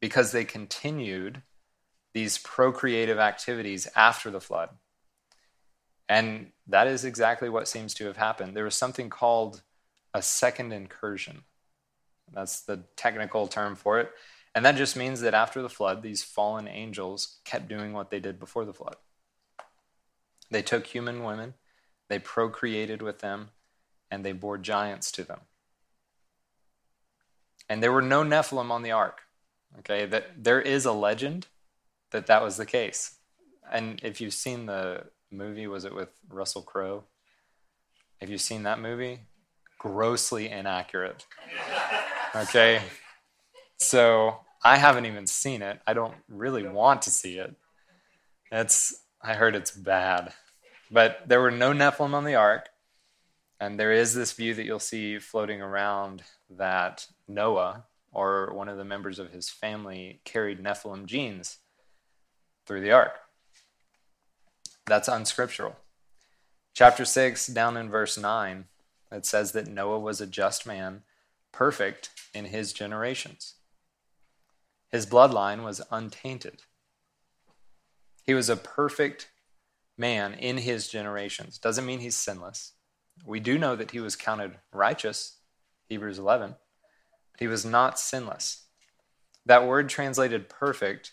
because 0.00 0.32
they 0.32 0.44
continued 0.44 1.42
these 2.12 2.38
procreative 2.38 3.18
activities 3.18 3.88
after 3.94 4.30
the 4.30 4.40
flood. 4.40 4.70
And 6.08 6.50
that 6.66 6.88
is 6.88 7.04
exactly 7.04 7.48
what 7.48 7.68
seems 7.68 7.94
to 7.94 8.06
have 8.06 8.16
happened. 8.16 8.56
There 8.56 8.64
was 8.64 8.74
something 8.74 9.10
called 9.10 9.62
a 10.12 10.22
second 10.22 10.72
incursion. 10.72 11.42
That's 12.32 12.62
the 12.62 12.84
technical 12.96 13.46
term 13.46 13.76
for 13.76 14.00
it. 14.00 14.10
And 14.54 14.64
that 14.64 14.76
just 14.76 14.96
means 14.96 15.20
that 15.20 15.34
after 15.34 15.62
the 15.62 15.68
flood, 15.68 16.02
these 16.02 16.24
fallen 16.24 16.66
angels 16.66 17.38
kept 17.44 17.68
doing 17.68 17.92
what 17.92 18.10
they 18.10 18.20
did 18.20 18.40
before 18.40 18.64
the 18.64 18.72
flood. 18.72 18.96
They 20.50 20.62
took 20.62 20.86
human 20.86 21.22
women, 21.22 21.54
they 22.08 22.18
procreated 22.18 23.02
with 23.02 23.20
them, 23.20 23.50
and 24.10 24.24
they 24.24 24.32
bore 24.32 24.58
giants 24.58 25.12
to 25.12 25.24
them. 25.24 25.40
And 27.68 27.80
there 27.80 27.92
were 27.92 28.02
no 28.02 28.24
Nephilim 28.24 28.72
on 28.72 28.82
the 28.82 28.90
ark. 28.90 29.20
Okay, 29.78 30.04
that 30.06 30.42
there 30.42 30.60
is 30.60 30.84
a 30.84 30.92
legend 30.92 31.46
that 32.10 32.26
that 32.26 32.42
was 32.42 32.56
the 32.56 32.66
case. 32.66 33.18
And 33.70 34.00
if 34.02 34.20
you've 34.20 34.34
seen 34.34 34.66
the 34.66 35.04
movie, 35.30 35.68
was 35.68 35.84
it 35.84 35.94
with 35.94 36.08
Russell 36.28 36.62
Crowe? 36.62 37.04
Have 38.20 38.28
you 38.28 38.38
seen 38.38 38.64
that 38.64 38.80
movie? 38.80 39.20
Grossly 39.78 40.48
inaccurate. 40.48 41.24
Okay, 42.34 42.82
so 43.80 44.40
I 44.62 44.76
haven't 44.76 45.06
even 45.06 45.26
seen 45.26 45.62
it. 45.62 45.80
I 45.86 45.94
don't 45.94 46.14
really 46.28 46.68
want 46.68 47.02
to 47.02 47.10
see 47.10 47.38
it. 47.38 47.54
It's 48.52 49.02
I 49.22 49.34
heard 49.34 49.56
it's 49.56 49.70
bad. 49.70 50.32
But 50.90 51.22
there 51.26 51.40
were 51.40 51.50
no 51.50 51.72
Nephilim 51.72 52.14
on 52.14 52.24
the 52.24 52.34
ark. 52.34 52.68
And 53.58 53.78
there 53.78 53.92
is 53.92 54.14
this 54.14 54.32
view 54.32 54.54
that 54.54 54.64
you'll 54.64 54.78
see 54.78 55.18
floating 55.18 55.60
around 55.60 56.22
that 56.48 57.06
Noah 57.28 57.84
or 58.12 58.52
one 58.54 58.68
of 58.68 58.78
the 58.78 58.84
members 58.84 59.18
of 59.18 59.32
his 59.32 59.50
family 59.50 60.20
carried 60.24 60.62
Nephilim 60.62 61.06
genes 61.06 61.58
through 62.66 62.80
the 62.80 62.92
ark. 62.92 63.12
That's 64.86 65.08
unscriptural. 65.08 65.76
Chapter 66.74 67.04
6, 67.04 67.48
down 67.48 67.76
in 67.76 67.90
verse 67.90 68.16
9, 68.16 68.64
it 69.12 69.26
says 69.26 69.52
that 69.52 69.68
Noah 69.68 69.98
was 69.98 70.20
a 70.20 70.26
just 70.26 70.66
man, 70.66 71.02
perfect 71.52 72.10
in 72.34 72.46
his 72.46 72.72
generations. 72.72 73.54
His 74.92 75.06
bloodline 75.06 75.62
was 75.62 75.80
untainted. 75.90 76.62
He 78.24 78.34
was 78.34 78.48
a 78.48 78.56
perfect 78.56 79.30
man 79.96 80.34
in 80.34 80.58
his 80.58 80.88
generations. 80.88 81.58
Doesn't 81.58 81.86
mean 81.86 82.00
he's 82.00 82.16
sinless. 82.16 82.72
We 83.24 83.40
do 83.40 83.58
know 83.58 83.76
that 83.76 83.90
he 83.90 84.00
was 84.00 84.16
counted 84.16 84.58
righteous, 84.72 85.38
Hebrews 85.88 86.18
11, 86.18 86.56
but 87.32 87.40
he 87.40 87.46
was 87.46 87.64
not 87.64 87.98
sinless. 87.98 88.66
That 89.46 89.66
word 89.66 89.88
translated 89.88 90.48
perfect 90.48 91.12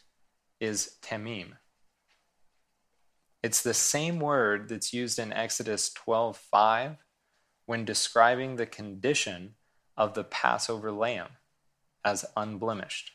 is 0.60 0.96
tamim. 1.02 1.54
It's 3.44 3.62
the 3.62 3.74
same 3.74 4.20
word 4.20 4.70
that's 4.70 4.94
used 4.94 5.20
in 5.20 5.32
Exodus 5.32 5.90
12:5 5.94 6.98
when 7.66 7.86
describing 7.86 8.56
the 8.56 8.66
condition 8.66 9.56
of 9.96 10.14
the 10.14 10.24
Passover 10.24 10.92
lamb 10.92 11.38
as 12.04 12.26
unblemished. 12.36 13.12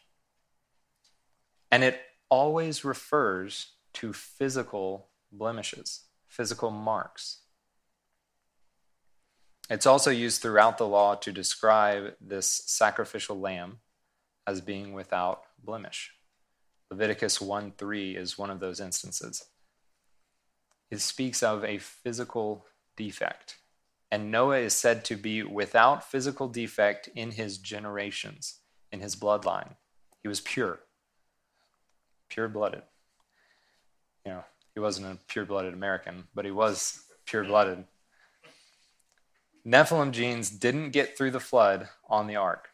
And 1.73 1.83
it 1.83 2.01
always 2.29 2.85
refers 2.85 3.73
to 3.95 4.13
physical 4.13 5.09
blemishes, 5.33 6.03
physical 6.29 6.71
marks. 6.71 7.41
It's 9.71 9.87
also 9.87 10.11
used 10.11 10.43
throughout 10.43 10.77
the 10.77 10.87
law 10.87 11.15
to 11.15 11.33
describe 11.33 12.15
this 12.21 12.63
sacrificial 12.67 13.41
lamb 13.41 13.79
as 14.47 14.61
being 14.61 14.93
without 14.93 15.45
blemish. 15.65 16.13
Leviticus 16.91 17.41
1 17.41 17.73
3 17.79 18.17
is 18.17 18.37
one 18.37 18.51
of 18.51 18.61
those 18.61 18.79
instances. 18.81 19.47
It 20.91 21.01
speaks 21.01 21.43
of 21.43 21.65
a 21.65 21.79
physical 21.79 22.67
defect. 22.97 23.57
And 24.11 24.31
Noah 24.31 24.59
is 24.59 24.75
said 24.75 25.07
to 25.07 25.17
be 25.17 25.43
without 25.43 26.05
physical 26.05 26.49
defect 26.49 27.09
in 27.15 27.31
his 27.31 27.57
generations, 27.57 28.59
in 28.91 29.01
his 29.01 29.17
bloodline. 29.17 29.77
He 30.23 30.29
was 30.29 30.43
pure, 30.43 30.81
pure 32.33 32.49
blooded. 32.49 32.83
You 34.25 34.33
know, 34.33 34.45
he 34.75 34.81
wasn't 34.81 35.13
a 35.13 35.19
pure 35.29 35.45
blooded 35.45 35.75
American, 35.75 36.25
but 36.35 36.45
he 36.45 36.51
was 36.51 37.03
pure 37.27 37.45
blooded. 37.45 37.85
Nephilim 39.67 40.13
genes 40.13 40.51
didn't 40.51 40.91
get 40.91 41.17
through 41.17 41.31
the 41.33 41.41
flood 41.41 41.89
on 42.09 42.27
the 42.27 42.37
ark. 42.37 42.71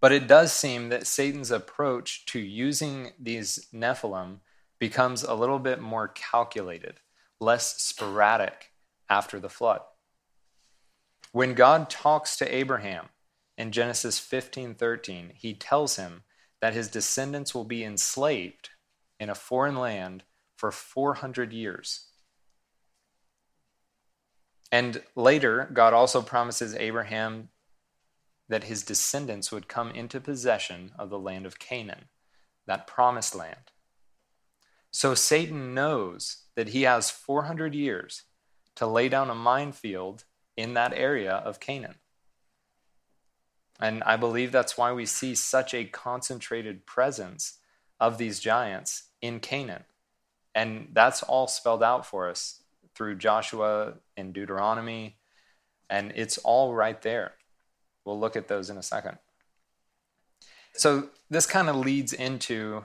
But 0.00 0.12
it 0.12 0.26
does 0.26 0.52
seem 0.52 0.88
that 0.88 1.06
Satan's 1.06 1.50
approach 1.50 2.24
to 2.26 2.40
using 2.40 3.12
these 3.20 3.68
Nephilim 3.72 4.38
becomes 4.78 5.22
a 5.22 5.34
little 5.34 5.60
bit 5.60 5.80
more 5.80 6.08
calculated, 6.08 7.00
less 7.38 7.80
sporadic 7.80 8.72
after 9.08 9.38
the 9.38 9.48
flood. 9.50 9.82
When 11.30 11.54
God 11.54 11.88
talks 11.88 12.36
to 12.38 12.54
Abraham 12.54 13.10
in 13.56 13.70
Genesis 13.72 14.18
15:13, 14.18 15.34
he 15.36 15.54
tells 15.54 15.96
him 15.96 16.24
that 16.62 16.74
his 16.74 16.88
descendants 16.88 17.54
will 17.54 17.64
be 17.64 17.84
enslaved 17.84 18.70
in 19.18 19.28
a 19.28 19.34
foreign 19.34 19.76
land 19.76 20.22
for 20.56 20.70
400 20.70 21.52
years. 21.52 22.06
And 24.70 25.02
later, 25.16 25.68
God 25.72 25.92
also 25.92 26.22
promises 26.22 26.74
Abraham 26.76 27.48
that 28.48 28.64
his 28.64 28.84
descendants 28.84 29.50
would 29.50 29.66
come 29.66 29.90
into 29.90 30.20
possession 30.20 30.92
of 30.96 31.10
the 31.10 31.18
land 31.18 31.46
of 31.46 31.58
Canaan, 31.58 32.04
that 32.66 32.86
promised 32.86 33.34
land. 33.34 33.72
So 34.92 35.14
Satan 35.14 35.74
knows 35.74 36.44
that 36.54 36.68
he 36.68 36.82
has 36.82 37.10
400 37.10 37.74
years 37.74 38.22
to 38.76 38.86
lay 38.86 39.08
down 39.08 39.30
a 39.30 39.34
minefield 39.34 40.24
in 40.56 40.74
that 40.74 40.92
area 40.94 41.32
of 41.32 41.58
Canaan. 41.58 41.96
And 43.82 44.04
I 44.04 44.16
believe 44.16 44.52
that's 44.52 44.78
why 44.78 44.92
we 44.92 45.06
see 45.06 45.34
such 45.34 45.74
a 45.74 45.84
concentrated 45.84 46.86
presence 46.86 47.58
of 47.98 48.16
these 48.16 48.38
giants 48.38 49.08
in 49.20 49.40
Canaan. 49.40 49.82
And 50.54 50.86
that's 50.92 51.24
all 51.24 51.48
spelled 51.48 51.82
out 51.82 52.06
for 52.06 52.28
us 52.28 52.62
through 52.94 53.16
Joshua 53.16 53.94
and 54.16 54.32
Deuteronomy, 54.32 55.16
and 55.90 56.12
it's 56.14 56.38
all 56.38 56.74
right 56.74 57.02
there. 57.02 57.32
We'll 58.04 58.20
look 58.20 58.36
at 58.36 58.46
those 58.46 58.70
in 58.70 58.76
a 58.76 58.84
second. 58.84 59.18
So, 60.74 61.08
this 61.28 61.46
kind 61.46 61.68
of 61.68 61.74
leads 61.74 62.12
into 62.12 62.84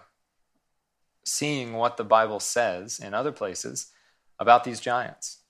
seeing 1.23 1.73
what 1.73 1.97
the 1.97 2.03
Bible 2.05 2.39
says 2.39 2.99
in 2.99 3.13
other 3.13 3.31
places 3.31 3.91
about 4.39 4.63
these 4.63 4.79
giants. 4.79 5.41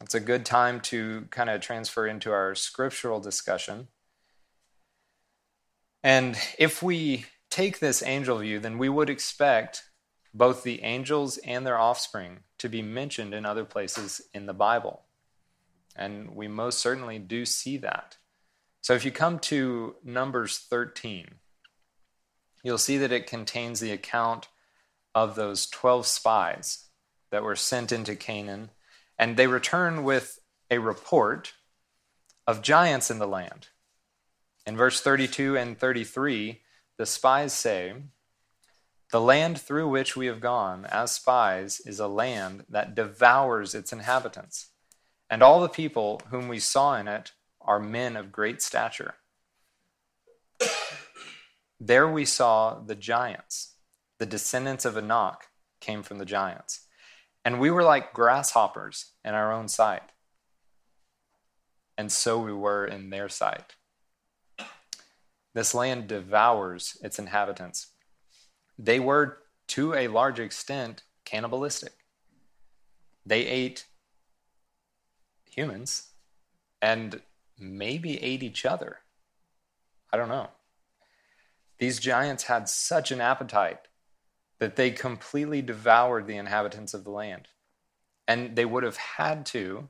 It's 0.00 0.14
a 0.14 0.20
good 0.20 0.44
time 0.44 0.80
to 0.80 1.26
kind 1.30 1.50
of 1.50 1.60
transfer 1.60 2.06
into 2.06 2.32
our 2.32 2.54
scriptural 2.54 3.20
discussion. 3.20 3.88
And 6.02 6.36
if 6.58 6.82
we 6.82 7.26
take 7.50 7.78
this 7.78 8.02
angel 8.02 8.38
view, 8.38 8.58
then 8.58 8.78
we 8.78 8.88
would 8.88 9.10
expect 9.10 9.84
both 10.32 10.62
the 10.62 10.82
angels 10.82 11.38
and 11.38 11.66
their 11.66 11.78
offspring 11.78 12.40
to 12.58 12.68
be 12.68 12.82
mentioned 12.82 13.34
in 13.34 13.44
other 13.44 13.64
places 13.64 14.20
in 14.32 14.46
the 14.46 14.54
Bible. 14.54 15.02
And 15.96 16.34
we 16.34 16.48
most 16.48 16.78
certainly 16.78 17.18
do 17.18 17.44
see 17.44 17.76
that. 17.78 18.16
So 18.80 18.94
if 18.94 19.04
you 19.04 19.10
come 19.10 19.38
to 19.40 19.96
Numbers 20.04 20.58
13, 20.58 21.34
you'll 22.62 22.78
see 22.78 22.96
that 22.98 23.12
it 23.12 23.26
contains 23.26 23.80
the 23.80 23.92
account 23.92 24.48
of 25.14 25.34
those 25.34 25.66
12 25.66 26.06
spies 26.06 26.86
that 27.30 27.42
were 27.42 27.56
sent 27.56 27.92
into 27.92 28.14
Canaan. 28.14 28.70
And 29.18 29.36
they 29.36 29.46
return 29.46 30.04
with 30.04 30.38
a 30.70 30.78
report 30.78 31.54
of 32.46 32.62
giants 32.62 33.10
in 33.10 33.18
the 33.18 33.26
land. 33.26 33.68
In 34.70 34.76
verse 34.76 35.00
32 35.00 35.56
and 35.56 35.76
33, 35.76 36.60
the 36.96 37.04
spies 37.04 37.52
say, 37.52 37.92
The 39.10 39.20
land 39.20 39.60
through 39.60 39.88
which 39.88 40.14
we 40.14 40.26
have 40.26 40.40
gone 40.40 40.84
as 40.84 41.10
spies 41.10 41.80
is 41.80 41.98
a 41.98 42.06
land 42.06 42.66
that 42.68 42.94
devours 42.94 43.74
its 43.74 43.92
inhabitants, 43.92 44.68
and 45.28 45.42
all 45.42 45.60
the 45.60 45.68
people 45.68 46.22
whom 46.30 46.46
we 46.46 46.60
saw 46.60 46.96
in 46.96 47.08
it 47.08 47.32
are 47.60 47.80
men 47.80 48.14
of 48.14 48.30
great 48.30 48.62
stature. 48.62 49.16
There 51.80 52.08
we 52.08 52.24
saw 52.24 52.78
the 52.78 52.94
giants, 52.94 53.74
the 54.20 54.24
descendants 54.24 54.84
of 54.84 54.96
Anak 54.96 55.48
came 55.80 56.04
from 56.04 56.18
the 56.18 56.24
giants. 56.24 56.86
And 57.44 57.58
we 57.58 57.72
were 57.72 57.82
like 57.82 58.12
grasshoppers 58.12 59.06
in 59.24 59.34
our 59.34 59.52
own 59.52 59.66
sight. 59.66 60.12
And 61.98 62.12
so 62.12 62.38
we 62.38 62.52
were 62.52 62.86
in 62.86 63.10
their 63.10 63.28
sight. 63.28 63.74
This 65.54 65.74
land 65.74 66.06
devours 66.06 66.96
its 67.02 67.18
inhabitants. 67.18 67.88
They 68.78 69.00
were, 69.00 69.38
to 69.68 69.94
a 69.94 70.08
large 70.08 70.38
extent, 70.38 71.02
cannibalistic. 71.24 71.92
They 73.26 73.46
ate 73.46 73.86
humans 75.50 76.08
and 76.80 77.20
maybe 77.58 78.22
ate 78.22 78.42
each 78.42 78.64
other. 78.64 78.98
I 80.12 80.16
don't 80.16 80.28
know. 80.28 80.48
These 81.78 81.98
giants 81.98 82.44
had 82.44 82.68
such 82.68 83.10
an 83.10 83.20
appetite 83.20 83.88
that 84.58 84.76
they 84.76 84.90
completely 84.90 85.62
devoured 85.62 86.26
the 86.26 86.36
inhabitants 86.36 86.94
of 86.94 87.04
the 87.04 87.10
land. 87.10 87.48
And 88.28 88.54
they 88.54 88.64
would 88.64 88.84
have 88.84 88.96
had 88.96 89.46
to 89.46 89.88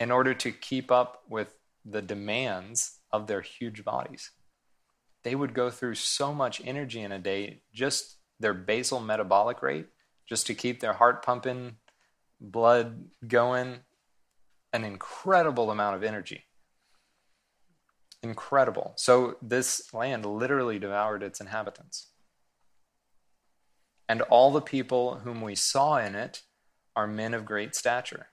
in 0.00 0.10
order 0.10 0.34
to 0.34 0.52
keep 0.52 0.90
up 0.90 1.22
with 1.28 1.54
the 1.84 2.02
demands 2.02 3.00
of 3.12 3.26
their 3.26 3.40
huge 3.40 3.84
bodies. 3.84 4.30
They 5.24 5.34
would 5.34 5.54
go 5.54 5.70
through 5.70 5.94
so 5.94 6.34
much 6.34 6.60
energy 6.64 7.00
in 7.00 7.12
a 7.12 7.18
day, 7.18 7.62
just 7.72 8.16
their 8.40 8.54
basal 8.54 9.00
metabolic 9.00 9.62
rate, 9.62 9.86
just 10.28 10.46
to 10.48 10.54
keep 10.54 10.80
their 10.80 10.94
heart 10.94 11.24
pumping, 11.24 11.76
blood 12.40 13.04
going, 13.26 13.80
an 14.72 14.84
incredible 14.84 15.70
amount 15.70 15.96
of 15.96 16.02
energy. 16.02 16.44
Incredible. 18.22 18.94
So, 18.96 19.36
this 19.42 19.92
land 19.92 20.24
literally 20.24 20.78
devoured 20.78 21.22
its 21.22 21.40
inhabitants 21.40 22.12
and 24.12 24.20
all 24.20 24.50
the 24.50 24.60
people 24.60 25.20
whom 25.24 25.40
we 25.40 25.54
saw 25.54 25.96
in 25.96 26.14
it 26.14 26.42
are 26.94 27.06
men 27.06 27.32
of 27.32 27.46
great 27.46 27.74
stature. 27.74 28.26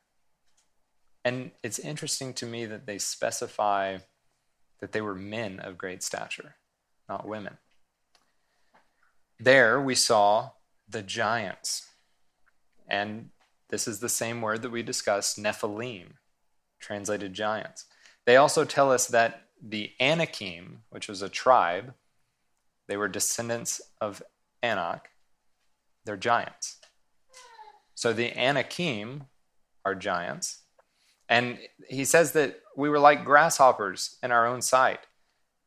And 1.24 1.52
it's 1.64 1.80
interesting 1.80 2.34
to 2.34 2.46
me 2.46 2.66
that 2.66 2.86
they 2.86 2.98
specify 2.98 4.00
that 4.82 4.92
they 4.92 5.00
were 5.00 5.16
men 5.16 5.62
of 5.62 5.78
great 5.78 6.04
stature, 6.04 6.58
not 7.10 7.28
women. 7.28 7.58
There 9.40 9.82
we 9.82 9.96
saw 9.96 10.52
the 10.88 11.02
giants. 11.02 11.88
And 12.88 13.30
this 13.70 13.88
is 13.88 14.00
the 14.00 14.10
same 14.10 14.42
word 14.42 14.62
that 14.62 14.72
we 14.72 14.84
discussed, 14.84 15.42
Nephilim, 15.42 16.14
translated 16.80 17.34
giants. 17.34 17.86
They 18.26 18.38
also 18.38 18.64
tell 18.64 18.92
us 18.92 19.08
that 19.08 19.48
the 19.62 19.92
Anakim, 20.00 20.84
which 20.90 21.08
was 21.08 21.22
a 21.22 21.30
tribe, 21.30 21.94
they 22.88 22.98
were 22.98 23.08
descendants 23.08 23.82
of 24.00 24.24
Anak, 24.64 25.10
they're 26.06 26.18
giants. 26.18 26.78
So 27.96 28.14
the 28.14 28.32
Anakim 28.38 29.26
are 29.86 29.96
giants. 29.96 30.62
And 31.28 31.60
he 31.88 32.06
says 32.06 32.32
that 32.32 32.62
we 32.76 32.90
were 32.90 33.00
like 33.00 33.26
grasshoppers 33.26 34.18
in 34.24 34.32
our 34.32 34.48
own 34.48 34.62
sight, 34.62 35.02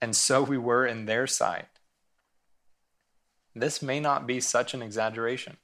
and 0.02 0.16
so 0.16 0.42
we 0.42 0.58
were 0.58 0.84
in 0.84 1.06
their 1.06 1.28
sight. 1.28 1.68
This 3.54 3.80
may 3.80 4.00
not 4.00 4.26
be 4.26 4.40
such 4.40 4.74
an 4.74 4.82
exaggeration. 4.82 5.58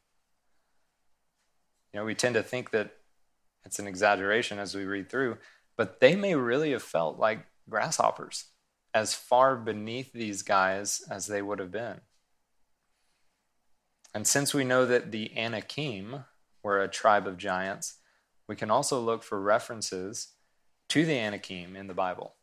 You 1.92 2.00
know, 2.00 2.06
we 2.06 2.14
tend 2.14 2.36
to 2.36 2.42
think 2.44 2.70
that 2.70 2.92
it's 3.64 3.80
an 3.80 3.88
exaggeration 3.88 4.60
as 4.60 4.76
we 4.76 4.84
read 4.84 5.10
through, 5.10 5.38
but 5.76 5.98
they 5.98 6.14
may 6.14 6.36
really 6.36 6.70
have 6.70 6.84
felt 6.84 7.18
like 7.18 7.46
grasshoppers, 7.68 8.44
as 8.94 9.12
far 9.12 9.56
beneath 9.56 10.12
these 10.12 10.42
guys 10.42 11.02
as 11.10 11.26
they 11.26 11.42
would 11.42 11.58
have 11.58 11.72
been. 11.72 12.00
And 14.14 14.24
since 14.24 14.54
we 14.54 14.64
know 14.64 14.86
that 14.86 15.10
the 15.10 15.36
Anakim 15.36 16.24
were 16.62 16.80
a 16.80 16.88
tribe 16.88 17.26
of 17.26 17.38
giants, 17.38 17.96
we 18.46 18.54
can 18.54 18.70
also 18.70 19.00
look 19.00 19.24
for 19.24 19.40
references 19.40 20.28
to 20.90 21.04
the 21.04 21.18
Anakim 21.18 21.74
in 21.74 21.88
the 21.88 21.94
Bible. 21.94 22.34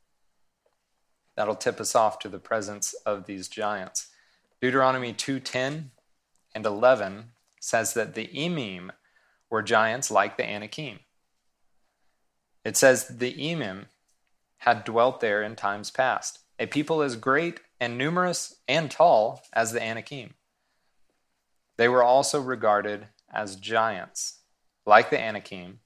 That'll 1.35 1.55
tip 1.55 1.79
us 1.79 1.95
off 1.95 2.19
to 2.19 2.29
the 2.29 2.39
presence 2.39 2.93
of 3.05 3.25
these 3.25 3.47
giants. 3.47 4.07
Deuteronomy 4.61 5.13
2:10 5.13 5.91
and 6.53 6.65
11 6.65 7.33
says 7.59 7.93
that 7.93 8.13
the 8.15 8.27
Emim 8.27 8.91
were 9.49 9.61
giants 9.61 10.09
like 10.09 10.37
the 10.37 10.45
Anakim. 10.45 10.99
It 12.63 12.77
says 12.77 13.07
the 13.07 13.33
Emim 13.33 13.87
had 14.59 14.83
dwelt 14.83 15.19
there 15.19 15.43
in 15.43 15.55
times 15.55 15.91
past, 15.91 16.39
a 16.57 16.65
people 16.65 17.01
as 17.01 17.15
great 17.15 17.59
and 17.79 17.97
numerous 17.97 18.61
and 18.67 18.89
tall 18.89 19.43
as 19.53 19.71
the 19.71 19.83
Anakim. 19.83 20.33
They 21.77 21.89
were 21.89 22.03
also 22.03 22.41
regarded 22.41 23.07
as 23.29 23.57
giants, 23.57 24.39
like 24.85 25.09
the 25.09 25.19
Anakim, 25.19 25.81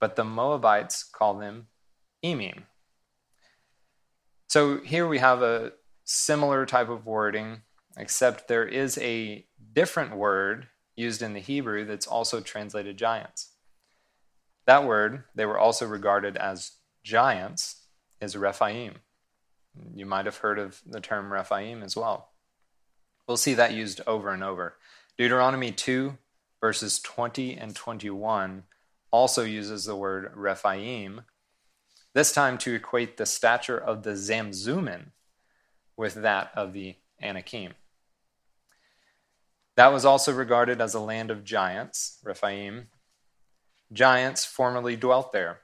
but 0.00 0.16
the 0.16 0.24
Moabites 0.24 1.04
call 1.04 1.34
them 1.34 1.68
Emim. 2.24 2.64
So 4.48 4.78
here 4.78 5.06
we 5.06 5.18
have 5.18 5.42
a 5.42 5.72
similar 6.04 6.66
type 6.66 6.88
of 6.88 7.06
wording, 7.06 7.62
except 7.96 8.48
there 8.48 8.66
is 8.66 8.98
a 8.98 9.46
different 9.72 10.16
word 10.16 10.68
used 10.96 11.22
in 11.22 11.32
the 11.32 11.40
Hebrew 11.40 11.84
that's 11.84 12.06
also 12.06 12.40
translated 12.40 12.96
giants. 12.96 13.50
That 14.66 14.84
word, 14.84 15.24
they 15.34 15.44
were 15.44 15.58
also 15.58 15.86
regarded 15.86 16.36
as 16.36 16.72
giants, 17.02 17.82
is 18.20 18.36
Rephaim. 18.36 18.96
You 19.94 20.06
might 20.06 20.26
have 20.26 20.38
heard 20.38 20.58
of 20.58 20.80
the 20.86 21.00
term 21.00 21.32
Rephaim 21.32 21.82
as 21.82 21.96
well. 21.96 22.30
We'll 23.26 23.36
see 23.36 23.54
that 23.54 23.74
used 23.74 24.00
over 24.06 24.30
and 24.30 24.44
over. 24.44 24.76
Deuteronomy 25.18 25.72
2, 25.72 26.16
verses 26.60 26.98
20 27.00 27.56
and 27.56 27.74
21, 27.74 28.64
also 29.10 29.42
uses 29.42 29.84
the 29.84 29.96
word 29.96 30.32
Rephaim, 30.34 31.22
this 32.14 32.32
time 32.32 32.56
to 32.58 32.74
equate 32.74 33.16
the 33.16 33.26
stature 33.26 33.78
of 33.78 34.04
the 34.04 34.12
Zamzummim 34.12 35.06
with 35.96 36.14
that 36.14 36.50
of 36.54 36.72
the 36.72 36.94
Anakim. 37.20 37.74
That 39.76 39.92
was 39.92 40.04
also 40.04 40.32
regarded 40.32 40.80
as 40.80 40.94
a 40.94 41.00
land 41.00 41.30
of 41.30 41.44
giants, 41.44 42.18
Rephaim. 42.22 42.86
Giants 43.92 44.44
formerly 44.44 44.96
dwelt 44.96 45.32
there. 45.32 45.60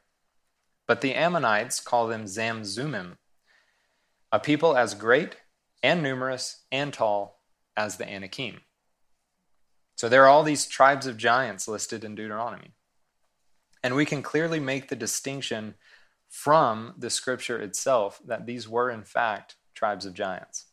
But 0.87 1.01
the 1.01 1.15
Ammonites 1.15 1.79
call 1.79 2.09
them 2.09 2.25
Zamzummim, 2.25 3.17
a 4.33 4.41
people 4.41 4.77
as 4.77 4.95
great 4.95 5.37
and 5.83 6.03
numerous 6.03 6.65
and 6.73 6.93
tall 6.93 7.41
as 7.77 7.97
the 7.97 8.09
Anakim. 8.09 8.63
So 9.95 10.09
there 10.09 10.25
are 10.25 10.29
all 10.29 10.43
these 10.43 10.67
tribes 10.67 11.07
of 11.07 11.17
giants 11.17 11.69
listed 11.69 12.03
in 12.03 12.17
Deuteronomy. 12.17 12.73
And 13.83 13.95
we 13.95 14.05
can 14.05 14.23
clearly 14.23 14.59
make 14.59 14.89
the 14.89 14.97
distinction 14.97 15.75
from 16.31 16.95
the 16.97 17.11
scripture 17.11 17.61
itself 17.61 18.21
that 18.25 18.47
these 18.47 18.69
were, 18.69 18.88
in 18.88 19.03
fact, 19.03 19.57
tribes 19.75 20.07
of 20.07 20.14
giants. 20.14 20.66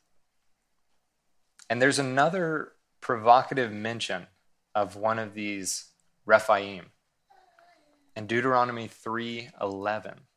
And 1.70 1.82
there's 1.82 2.00
another 2.00 2.74
provocative 3.02 3.74
mention 3.74 4.28
of 4.76 4.95
one 4.95 5.18
of 5.18 5.34
these 5.34 5.91
Rephaim 6.26 6.91
in 8.16 8.28
Deuteronomy 8.28 8.88
3:11. 8.88 10.28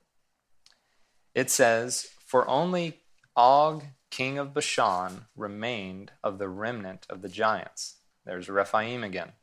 It 1.35 1.51
says, 1.51 2.11
"For 2.25 2.49
only 2.49 3.05
Og, 3.37 3.85
king 4.09 4.39
of 4.39 4.55
Bashan, 4.55 5.27
remained 5.37 6.13
of 6.25 6.39
the 6.39 6.49
remnant 6.49 7.07
of 7.11 7.21
the 7.21 7.29
giants." 7.29 7.97
There's 8.25 8.49
Rephaim 8.49 9.05
again. 9.05 9.35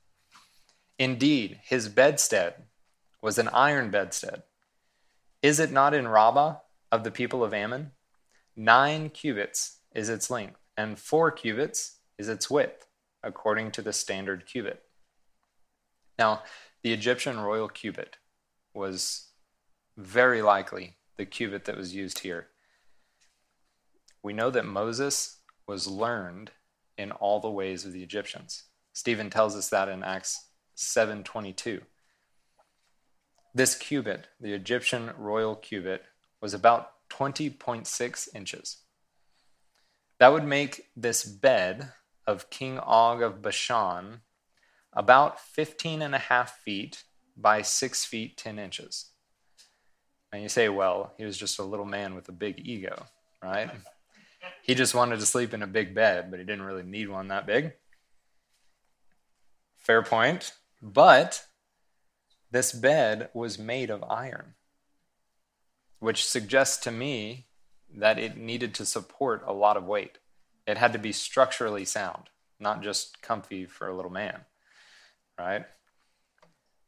Indeed, 0.97 1.61
his 1.63 1.87
bedstead 1.87 2.67
was 3.21 3.37
an 3.37 3.49
iron 3.49 3.91
bedstead. 3.91 4.43
Is 5.41 5.59
it 5.59 5.71
not 5.71 5.93
in 5.93 6.07
Rabbah 6.07 6.57
of 6.91 7.03
the 7.03 7.11
people 7.11 7.43
of 7.43 7.53
Ammon? 7.53 7.91
Nine 8.55 9.09
cubits 9.09 9.79
is 9.93 10.09
its 10.09 10.29
length, 10.29 10.59
and 10.75 10.97
four 10.97 11.31
cubits 11.31 11.97
is 12.17 12.27
its 12.27 12.49
width, 12.49 12.87
according 13.23 13.71
to 13.71 13.81
the 13.81 13.93
standard 13.93 14.45
cubit. 14.47 14.83
Now, 16.17 16.41
the 16.81 16.93
Egyptian 16.93 17.39
royal 17.39 17.69
cubit 17.69 18.17
was 18.73 19.27
very 19.95 20.41
likely 20.41 20.95
the 21.17 21.25
cubit 21.25 21.65
that 21.65 21.77
was 21.77 21.93
used 21.93 22.19
here. 22.19 22.47
We 24.23 24.33
know 24.33 24.49
that 24.49 24.65
Moses 24.65 25.37
was 25.67 25.87
learned 25.87 26.51
in 26.97 27.11
all 27.11 27.39
the 27.39 27.49
ways 27.49 27.85
of 27.85 27.93
the 27.93 28.03
Egyptians. 28.03 28.63
Stephen 28.93 29.29
tells 29.29 29.55
us 29.55 29.69
that 29.69 29.89
in 29.89 30.03
Acts 30.03 30.47
7:22. 30.75 31.83
This 33.57 33.73
cubit, 33.73 34.27
the 34.39 34.53
Egyptian 34.53 35.09
royal 35.17 35.55
cubit, 35.55 36.03
was 36.39 36.53
about 36.53 36.91
20.6 37.09 38.27
inches. 38.35 38.83
That 40.19 40.31
would 40.31 40.43
make 40.43 40.91
this 40.95 41.23
bed 41.23 41.91
of 42.27 42.51
King 42.51 42.77
Og 42.77 43.23
of 43.23 43.41
Bashan 43.41 44.21
about 44.93 45.39
15 45.39 46.03
and 46.03 46.13
a 46.13 46.19
half 46.19 46.59
feet 46.59 47.03
by 47.35 47.63
6 47.63 48.05
feet 48.05 48.37
10 48.37 48.59
inches. 48.59 49.09
And 50.31 50.43
you 50.43 50.49
say, 50.49 50.69
well, 50.69 51.13
he 51.17 51.25
was 51.25 51.35
just 51.35 51.57
a 51.57 51.63
little 51.63 51.83
man 51.83 52.13
with 52.13 52.29
a 52.29 52.33
big 52.33 52.61
ego, 52.63 53.07
right? 53.41 53.71
He 54.61 54.75
just 54.75 54.93
wanted 54.93 55.19
to 55.19 55.25
sleep 55.25 55.55
in 55.55 55.63
a 55.63 55.67
big 55.67 55.95
bed, 55.95 56.29
but 56.29 56.39
he 56.39 56.45
didn't 56.45 56.65
really 56.65 56.83
need 56.83 57.09
one 57.09 57.29
that 57.29 57.47
big. 57.47 57.73
Fair 59.77 60.03
point. 60.03 60.53
But 60.79 61.43
this 62.51 62.71
bed 62.71 63.29
was 63.33 63.59
made 63.59 63.89
of 63.89 64.03
iron, 64.03 64.53
which 65.99 66.25
suggests 66.25 66.77
to 66.83 66.91
me 66.91 67.47
that 67.93 68.19
it 68.19 68.37
needed 68.37 68.73
to 68.75 68.85
support 68.85 69.43
a 69.45 69.53
lot 69.53 69.77
of 69.77 69.85
weight. 69.85 70.17
It 70.65 70.77
had 70.77 70.93
to 70.93 70.99
be 70.99 71.11
structurally 71.11 71.85
sound, 71.85 72.29
not 72.59 72.81
just 72.81 73.21
comfy 73.21 73.65
for 73.65 73.87
a 73.87 73.95
little 73.95 74.11
man, 74.11 74.41
right? 75.37 75.65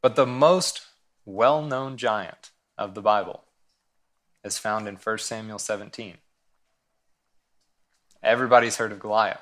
But 0.02 0.16
the 0.16 0.26
most 0.26 0.82
well 1.24 1.62
known 1.62 1.96
giant 1.96 2.50
of 2.78 2.94
the 2.94 3.02
Bible 3.02 3.44
is 4.42 4.58
found 4.58 4.88
in 4.88 4.96
1 4.96 5.18
Samuel 5.18 5.58
17. 5.58 6.16
Everybody's 8.22 8.76
heard 8.76 8.92
of 8.92 9.00
Goliath. 9.00 9.40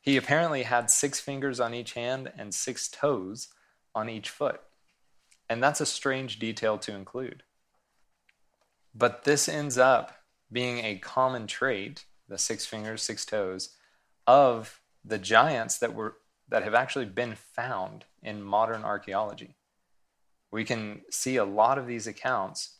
He 0.00 0.16
apparently 0.16 0.64
had 0.64 0.90
six 0.90 1.18
fingers 1.20 1.60
on 1.60 1.72
each 1.72 1.94
hand 1.94 2.30
and 2.36 2.54
six 2.54 2.88
toes 2.88 3.48
on 3.94 4.08
each 4.08 4.28
foot. 4.28 4.60
And 5.48 5.62
that's 5.62 5.80
a 5.80 5.86
strange 5.86 6.38
detail 6.38 6.78
to 6.78 6.94
include. 6.94 7.42
But 8.94 9.24
this 9.24 9.48
ends 9.48 9.76
up 9.76 10.12
being 10.50 10.78
a 10.78 10.96
common 10.96 11.46
trait, 11.46 12.04
the 12.28 12.38
six 12.38 12.64
fingers, 12.64 13.02
six 13.02 13.24
toes, 13.24 13.70
of 14.26 14.80
the 15.04 15.18
giants 15.18 15.78
that 15.78 15.94
were 15.94 16.16
that 16.48 16.62
have 16.62 16.74
actually 16.74 17.06
been 17.06 17.34
found 17.34 18.04
in 18.22 18.42
modern 18.42 18.84
archaeology. 18.84 19.56
We 20.50 20.64
can 20.64 21.00
see 21.10 21.36
a 21.36 21.44
lot 21.44 21.78
of 21.78 21.86
these 21.86 22.06
accounts 22.06 22.76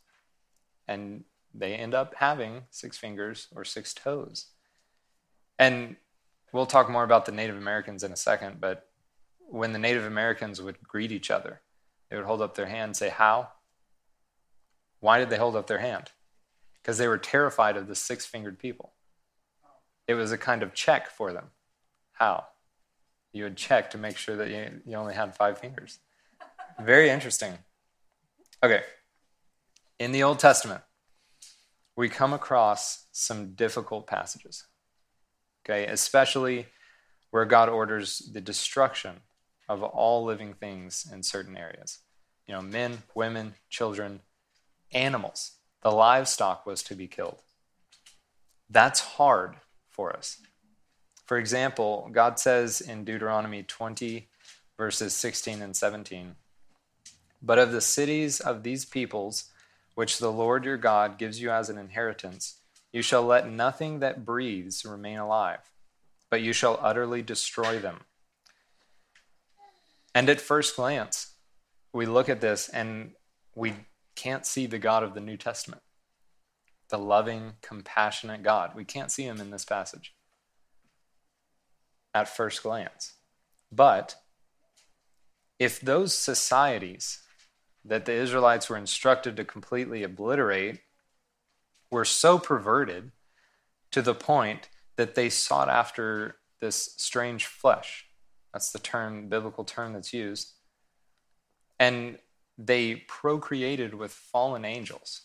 and 0.86 1.24
they 1.54 1.74
end 1.74 1.94
up 1.94 2.14
having 2.16 2.64
six 2.70 2.98
fingers 2.98 3.48
or 3.54 3.64
six 3.64 3.94
toes. 3.94 4.46
And 5.58 5.96
we'll 6.52 6.66
talk 6.66 6.90
more 6.90 7.04
about 7.04 7.26
the 7.26 7.32
Native 7.32 7.56
Americans 7.56 8.02
in 8.02 8.12
a 8.12 8.16
second, 8.16 8.60
but 8.60 8.88
when 9.54 9.72
the 9.72 9.78
Native 9.78 10.04
Americans 10.04 10.60
would 10.60 10.82
greet 10.82 11.12
each 11.12 11.30
other, 11.30 11.60
they 12.10 12.16
would 12.16 12.24
hold 12.24 12.42
up 12.42 12.56
their 12.56 12.66
hand 12.66 12.88
and 12.88 12.96
say, 12.96 13.08
How? 13.08 13.50
Why 14.98 15.18
did 15.18 15.30
they 15.30 15.36
hold 15.36 15.54
up 15.54 15.68
their 15.68 15.78
hand? 15.78 16.10
Because 16.82 16.98
they 16.98 17.06
were 17.06 17.18
terrified 17.18 17.76
of 17.76 17.86
the 17.86 17.94
six 17.94 18.26
fingered 18.26 18.58
people. 18.58 18.92
It 20.08 20.14
was 20.14 20.32
a 20.32 20.38
kind 20.38 20.62
of 20.62 20.74
check 20.74 21.08
for 21.08 21.32
them. 21.32 21.50
How? 22.12 22.46
You 23.32 23.44
would 23.44 23.56
check 23.56 23.90
to 23.90 23.98
make 23.98 24.16
sure 24.16 24.36
that 24.36 24.50
you, 24.50 24.80
you 24.84 24.96
only 24.96 25.14
had 25.14 25.36
five 25.36 25.58
fingers. 25.58 26.00
Very 26.80 27.08
interesting. 27.08 27.58
Okay. 28.62 28.82
In 30.00 30.10
the 30.10 30.24
Old 30.24 30.40
Testament, 30.40 30.82
we 31.94 32.08
come 32.08 32.32
across 32.32 33.06
some 33.12 33.54
difficult 33.54 34.08
passages. 34.08 34.64
Okay, 35.64 35.86
especially 35.86 36.66
where 37.30 37.44
God 37.44 37.68
orders 37.68 38.18
the 38.32 38.40
destruction 38.40 39.20
of 39.68 39.82
all 39.82 40.24
living 40.24 40.54
things 40.54 41.06
in 41.12 41.22
certain 41.22 41.56
areas. 41.56 41.98
You 42.46 42.54
know, 42.54 42.62
men, 42.62 43.02
women, 43.14 43.54
children, 43.70 44.20
animals. 44.92 45.52
The 45.82 45.90
livestock 45.90 46.66
was 46.66 46.82
to 46.84 46.94
be 46.94 47.06
killed. 47.06 47.42
That's 48.70 49.00
hard 49.00 49.56
for 49.90 50.14
us. 50.14 50.38
For 51.26 51.38
example, 51.38 52.10
God 52.12 52.38
says 52.38 52.80
in 52.80 53.04
Deuteronomy 53.04 53.62
20, 53.62 54.28
verses 54.76 55.14
16 55.14 55.62
and 55.62 55.74
17 55.74 56.36
But 57.42 57.58
of 57.58 57.72
the 57.72 57.80
cities 57.80 58.40
of 58.40 58.62
these 58.62 58.84
peoples, 58.84 59.50
which 59.94 60.18
the 60.18 60.32
Lord 60.32 60.64
your 60.64 60.76
God 60.76 61.18
gives 61.18 61.40
you 61.40 61.50
as 61.50 61.70
an 61.70 61.78
inheritance, 61.78 62.56
you 62.92 63.02
shall 63.02 63.22
let 63.22 63.50
nothing 63.50 64.00
that 64.00 64.24
breathes 64.24 64.84
remain 64.84 65.18
alive, 65.18 65.60
but 66.30 66.42
you 66.42 66.52
shall 66.52 66.78
utterly 66.82 67.22
destroy 67.22 67.78
them. 67.78 68.00
And 70.14 70.28
at 70.28 70.40
first 70.40 70.76
glance, 70.76 71.34
we 71.92 72.06
look 72.06 72.28
at 72.28 72.40
this 72.40 72.68
and 72.68 73.12
we 73.54 73.74
can't 74.14 74.46
see 74.46 74.66
the 74.66 74.78
God 74.78 75.02
of 75.02 75.14
the 75.14 75.20
New 75.20 75.36
Testament, 75.36 75.82
the 76.88 76.98
loving, 76.98 77.54
compassionate 77.62 78.42
God. 78.42 78.72
We 78.74 78.84
can't 78.84 79.10
see 79.10 79.24
him 79.24 79.40
in 79.40 79.50
this 79.50 79.64
passage 79.64 80.14
at 82.14 82.28
first 82.28 82.62
glance. 82.62 83.14
But 83.72 84.16
if 85.58 85.80
those 85.80 86.14
societies 86.14 87.20
that 87.84 88.06
the 88.06 88.12
Israelites 88.12 88.70
were 88.70 88.76
instructed 88.76 89.36
to 89.36 89.44
completely 89.44 90.02
obliterate 90.02 90.80
were 91.90 92.04
so 92.04 92.38
perverted 92.38 93.12
to 93.90 94.00
the 94.02 94.14
point 94.14 94.68
that 94.96 95.14
they 95.14 95.28
sought 95.28 95.68
after 95.68 96.36
this 96.60 96.94
strange 96.96 97.46
flesh. 97.46 98.06
That's 98.54 98.72
the 98.72 98.78
term, 98.78 99.28
biblical 99.28 99.64
term 99.64 99.92
that's 99.92 100.14
used. 100.14 100.52
And 101.78 102.18
they 102.56 102.94
procreated 102.94 103.92
with 103.92 104.12
fallen 104.12 104.64
angels, 104.64 105.22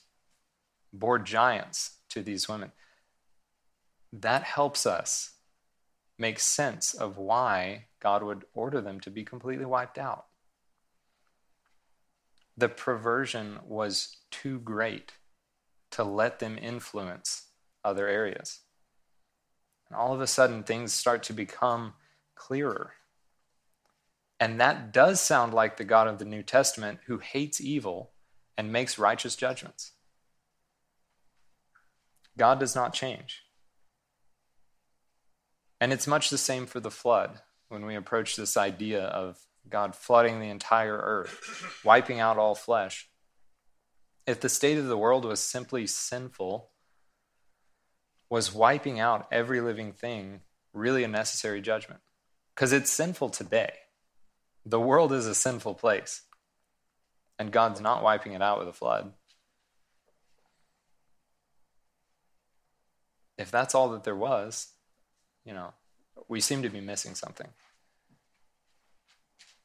bore 0.91 1.19
giants 1.19 1.99
to 2.09 2.21
these 2.21 2.49
women. 2.49 2.73
That 4.11 4.43
helps 4.43 4.85
us 4.85 5.35
make 6.17 6.39
sense 6.39 6.93
of 6.93 7.17
why 7.17 7.85
God 8.01 8.23
would 8.23 8.43
order 8.53 8.81
them 8.81 8.99
to 9.01 9.09
be 9.09 9.23
completely 9.23 9.65
wiped 9.65 9.97
out 9.97 10.25
the 12.59 12.69
perversion 12.69 13.59
was 13.65 14.17
too 14.31 14.59
great 14.59 15.13
to 15.91 16.03
let 16.03 16.39
them 16.39 16.57
influence 16.61 17.47
other 17.85 18.07
areas. 18.07 18.59
And 19.87 19.97
all 19.97 20.13
of 20.13 20.19
a 20.19 20.27
sudden, 20.27 20.63
things 20.63 20.91
start 20.91 21.23
to 21.23 21.33
become 21.33 21.93
clearer. 22.35 22.93
And 24.39 24.59
that 24.59 24.93
does 24.93 25.19
sound 25.19 25.53
like 25.53 25.77
the 25.77 25.83
God 25.83 26.07
of 26.07 26.17
the 26.17 26.25
New 26.25 26.43
Testament 26.43 26.99
who 27.07 27.17
hates 27.17 27.59
evil 27.59 28.11
and 28.57 28.71
makes 28.71 28.97
righteous 28.97 29.35
judgments. 29.35 29.91
God 32.37 32.59
does 32.59 32.75
not 32.75 32.93
change. 32.93 33.43
And 35.81 35.91
it's 35.91 36.07
much 36.07 36.29
the 36.29 36.37
same 36.37 36.65
for 36.65 36.79
the 36.79 36.91
flood 36.91 37.41
when 37.67 37.85
we 37.85 37.95
approach 37.95 38.35
this 38.35 38.57
idea 38.57 39.03
of 39.03 39.37
God 39.69 39.95
flooding 39.95 40.39
the 40.39 40.49
entire 40.49 40.97
earth, 40.97 41.79
wiping 41.83 42.19
out 42.19 42.37
all 42.37 42.55
flesh. 42.55 43.09
If 44.25 44.39
the 44.39 44.49
state 44.49 44.77
of 44.77 44.87
the 44.87 44.97
world 44.97 45.25
was 45.25 45.39
simply 45.39 45.85
sinful, 45.85 46.69
was 48.29 48.53
wiping 48.53 48.99
out 48.99 49.27
every 49.31 49.59
living 49.59 49.91
thing 49.91 50.41
really 50.73 51.03
a 51.03 51.07
necessary 51.07 51.61
judgment? 51.61 52.01
Because 52.55 52.73
it's 52.73 52.91
sinful 52.91 53.29
today. 53.29 53.71
The 54.69 54.79
world 54.79 55.11
is 55.11 55.25
a 55.25 55.33
sinful 55.33 55.73
place. 55.75 56.21
And 57.39 57.51
God's 57.51 57.81
not 57.81 58.03
wiping 58.03 58.33
it 58.33 58.41
out 58.41 58.59
with 58.59 58.67
a 58.67 58.73
flood. 58.73 59.13
If 63.35 63.49
that's 63.49 63.73
all 63.73 63.89
that 63.89 64.03
there 64.03 64.15
was, 64.15 64.67
you 65.43 65.53
know, 65.53 65.73
we 66.27 66.39
seem 66.39 66.61
to 66.61 66.69
be 66.69 66.81
missing 66.81 67.15
something. 67.15 67.47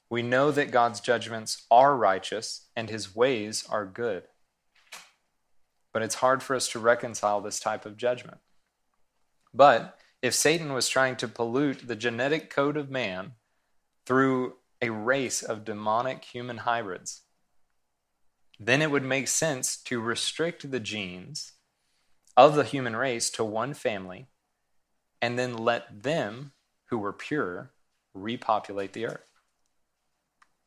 We 0.08 0.22
know 0.22 0.50
that 0.50 0.70
God's 0.70 1.00
judgments 1.00 1.66
are 1.70 1.94
righteous 1.96 2.68
and 2.74 2.88
his 2.88 3.14
ways 3.14 3.66
are 3.68 3.84
good. 3.84 4.22
But 5.92 6.02
it's 6.02 6.16
hard 6.16 6.42
for 6.42 6.56
us 6.56 6.68
to 6.68 6.78
reconcile 6.78 7.42
this 7.42 7.60
type 7.60 7.84
of 7.84 7.98
judgment. 7.98 8.38
But 9.52 9.98
if 10.22 10.32
Satan 10.32 10.72
was 10.72 10.88
trying 10.88 11.16
to 11.16 11.28
pollute 11.28 11.86
the 11.88 11.96
genetic 11.96 12.48
code 12.48 12.78
of 12.78 12.90
man 12.90 13.32
through 14.06 14.54
a 14.82 14.90
race 14.90 15.42
of 15.42 15.64
demonic 15.64 16.24
human 16.24 16.58
hybrids, 16.58 17.22
then 18.58 18.82
it 18.82 18.90
would 18.90 19.04
make 19.04 19.28
sense 19.28 19.76
to 19.76 20.00
restrict 20.00 20.70
the 20.70 20.80
genes 20.80 21.52
of 22.36 22.54
the 22.54 22.64
human 22.64 22.96
race 22.96 23.30
to 23.30 23.44
one 23.44 23.74
family 23.74 24.26
and 25.20 25.38
then 25.38 25.56
let 25.56 26.02
them, 26.02 26.52
who 26.86 26.98
were 26.98 27.12
pure, 27.12 27.72
repopulate 28.12 28.92
the 28.92 29.06
earth. 29.06 29.24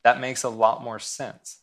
That 0.03 0.20
makes 0.20 0.43
a 0.43 0.49
lot 0.49 0.84
more 0.84 0.99
sense. 0.99 1.62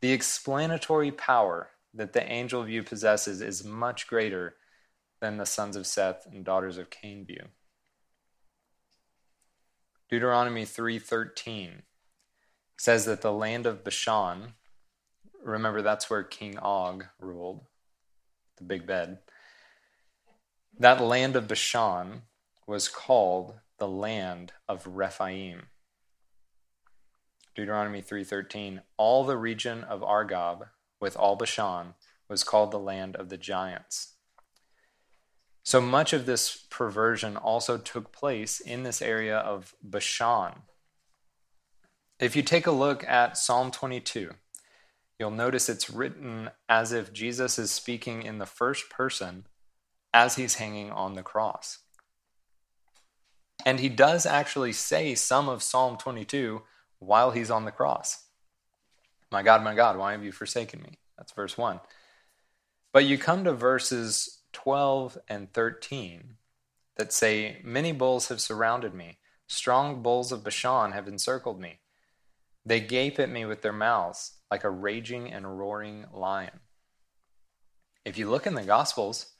The 0.00 0.12
explanatory 0.12 1.10
power 1.10 1.70
that 1.92 2.12
the 2.12 2.22
angel 2.30 2.62
view 2.62 2.82
possesses 2.82 3.40
is 3.40 3.64
much 3.64 4.06
greater 4.06 4.56
than 5.20 5.36
the 5.36 5.46
sons 5.46 5.76
of 5.76 5.86
Seth 5.86 6.26
and 6.26 6.44
daughters 6.44 6.78
of 6.78 6.88
Cain 6.88 7.24
view. 7.26 7.48
Deuteronomy 10.10 10.64
3:13 10.64 11.82
says 12.76 13.04
that 13.04 13.20
the 13.20 13.32
land 13.32 13.64
of 13.64 13.84
Bashan, 13.84 14.54
remember 15.40 15.82
that's 15.82 16.10
where 16.10 16.24
King 16.24 16.58
Og 16.58 17.06
ruled, 17.20 17.66
the 18.56 18.64
big 18.64 18.88
bed. 18.88 19.18
That 20.76 21.00
land 21.00 21.36
of 21.36 21.46
Bashan 21.46 22.22
was 22.66 22.88
called 22.88 23.60
the 23.78 23.86
land 23.86 24.52
of 24.68 24.84
Rephaim. 24.84 25.68
Deuteronomy 27.54 28.02
3:13 28.02 28.82
All 28.96 29.22
the 29.22 29.36
region 29.36 29.84
of 29.84 30.02
Argob 30.02 30.70
with 30.98 31.16
all 31.16 31.36
Bashan 31.36 31.94
was 32.28 32.42
called 32.42 32.72
the 32.72 32.80
land 32.80 33.14
of 33.14 33.28
the 33.28 33.38
giants. 33.38 34.16
So 35.62 35.80
much 35.80 36.12
of 36.12 36.26
this 36.26 36.66
perversion 36.70 37.36
also 37.36 37.76
took 37.76 38.12
place 38.12 38.60
in 38.60 38.82
this 38.82 39.02
area 39.02 39.38
of 39.38 39.74
Bashan. 39.82 40.62
If 42.18 42.34
you 42.36 42.42
take 42.42 42.66
a 42.66 42.72
look 42.72 43.04
at 43.06 43.38
Psalm 43.38 43.70
22, 43.70 44.32
you'll 45.18 45.30
notice 45.30 45.68
it's 45.68 45.90
written 45.90 46.50
as 46.68 46.92
if 46.92 47.12
Jesus 47.12 47.58
is 47.58 47.70
speaking 47.70 48.22
in 48.22 48.38
the 48.38 48.46
first 48.46 48.90
person 48.90 49.46
as 50.12 50.36
he's 50.36 50.56
hanging 50.56 50.90
on 50.90 51.14
the 51.14 51.22
cross. 51.22 51.78
And 53.64 53.80
he 53.80 53.88
does 53.88 54.26
actually 54.26 54.72
say 54.72 55.14
some 55.14 55.48
of 55.48 55.62
Psalm 55.62 55.96
22 55.98 56.62
while 56.98 57.30
he's 57.30 57.50
on 57.50 57.64
the 57.64 57.70
cross. 57.70 58.24
My 59.30 59.42
God, 59.42 59.62
my 59.62 59.74
God, 59.74 59.96
why 59.96 60.12
have 60.12 60.24
you 60.24 60.32
forsaken 60.32 60.82
me? 60.82 60.98
That's 61.16 61.32
verse 61.32 61.56
1. 61.56 61.80
But 62.92 63.04
you 63.04 63.18
come 63.18 63.44
to 63.44 63.52
verses 63.52 64.39
12 64.52 65.18
and 65.28 65.52
13 65.52 66.36
that 66.96 67.12
say, 67.12 67.60
Many 67.64 67.92
bulls 67.92 68.28
have 68.28 68.40
surrounded 68.40 68.94
me, 68.94 69.18
strong 69.48 70.02
bulls 70.02 70.32
of 70.32 70.44
Bashan 70.44 70.92
have 70.92 71.08
encircled 71.08 71.60
me. 71.60 71.80
They 72.64 72.80
gape 72.80 73.18
at 73.18 73.30
me 73.30 73.44
with 73.44 73.62
their 73.62 73.72
mouths 73.72 74.34
like 74.50 74.64
a 74.64 74.70
raging 74.70 75.32
and 75.32 75.58
roaring 75.58 76.06
lion. 76.12 76.60
If 78.04 78.18
you 78.18 78.28
look 78.28 78.46
in 78.46 78.54
the 78.54 78.62
Gospels, 78.62 79.32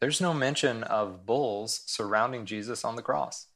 there's 0.00 0.20
no 0.20 0.34
mention 0.34 0.82
of 0.84 1.24
bulls 1.26 1.82
surrounding 1.86 2.44
Jesus 2.44 2.84
on 2.84 2.96
the 2.96 3.02
cross. 3.02 3.46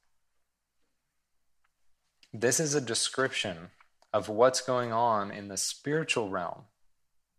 This 2.32 2.60
is 2.60 2.74
a 2.74 2.80
description 2.80 3.70
of 4.12 4.28
what's 4.28 4.60
going 4.60 4.92
on 4.92 5.30
in 5.30 5.48
the 5.48 5.56
spiritual 5.56 6.28
realm 6.28 6.62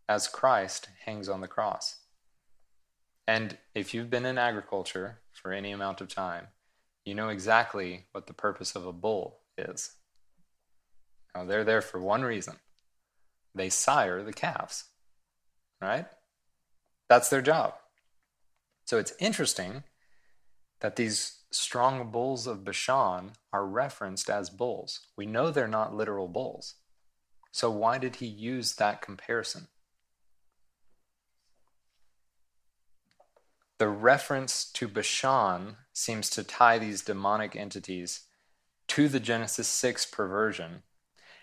as 0.07 0.28
Christ 0.28 0.89
hangs 1.05 1.30
on 1.30 1.41
the 1.41 1.47
cross. 1.47 2.01
And 3.28 3.57
if 3.74 3.93
you've 3.93 4.09
been 4.09 4.26
in 4.26 4.38
agriculture 4.38 5.19
for 5.32 5.51
any 5.51 5.72
amount 5.72 6.01
of 6.01 6.07
time, 6.07 6.47
you 7.05 7.15
know 7.15 7.30
exactly 7.30 8.05
what 8.11 8.28
the 8.28 8.34
purpose 8.34 8.76
of 8.76 8.86
a 8.86 8.93
bull 8.93 9.39
is. 9.57 9.93
Now, 11.34 11.45
they're 11.45 11.63
there 11.63 11.82
for 11.82 11.99
one 11.99 12.24
reason 12.24 12.57
they 13.53 13.69
sire 13.69 14.24
the 14.24 14.34
calves, 14.34 14.86
right? 15.82 16.05
That's 17.09 17.30
their 17.30 17.41
job. 17.41 17.74
So 18.86 18.97
it's 18.97 19.13
interesting 19.19 19.84
that 20.80 20.95
these 20.95 21.43
strong 21.51 22.11
bulls 22.11 22.47
of 22.47 22.63
Bashan 22.63 23.34
are 23.51 23.65
referenced 23.65 24.30
as 24.30 24.49
bulls. 24.49 25.01
We 25.17 25.26
know 25.26 25.51
they're 25.51 25.67
not 25.67 25.93
literal 25.93 26.28
bulls. 26.28 26.76
So 27.51 27.69
why 27.69 27.97
did 27.97 28.17
he 28.17 28.26
use 28.26 28.76
that 28.76 29.01
comparison? 29.01 29.67
The 33.82 33.89
reference 33.89 34.65
to 34.73 34.88
Bashan 34.88 35.77
seems 35.91 36.29
to 36.29 36.43
tie 36.43 36.77
these 36.77 37.01
demonic 37.01 37.55
entities 37.55 38.27
to 38.89 39.07
the 39.07 39.19
Genesis 39.19 39.67
6 39.67 40.05
perversion, 40.05 40.84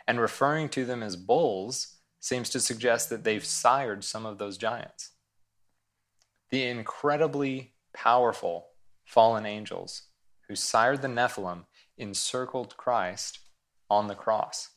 and 0.06 0.20
referring 0.20 0.68
to 0.68 0.84
them 0.84 1.02
as 1.02 1.16
bulls 1.16 1.96
seems 2.20 2.48
to 2.50 2.60
suggest 2.60 3.10
that 3.10 3.24
they've 3.24 3.44
sired 3.44 4.04
some 4.04 4.24
of 4.24 4.38
those 4.38 4.56
giants. 4.56 5.14
The 6.50 6.62
incredibly 6.62 7.72
powerful 7.92 8.68
fallen 9.04 9.44
angels 9.44 10.02
who 10.46 10.54
sired 10.54 11.02
the 11.02 11.08
Nephilim 11.08 11.64
encircled 11.96 12.76
Christ 12.76 13.40
on 13.90 14.06
the 14.06 14.14
cross, 14.14 14.68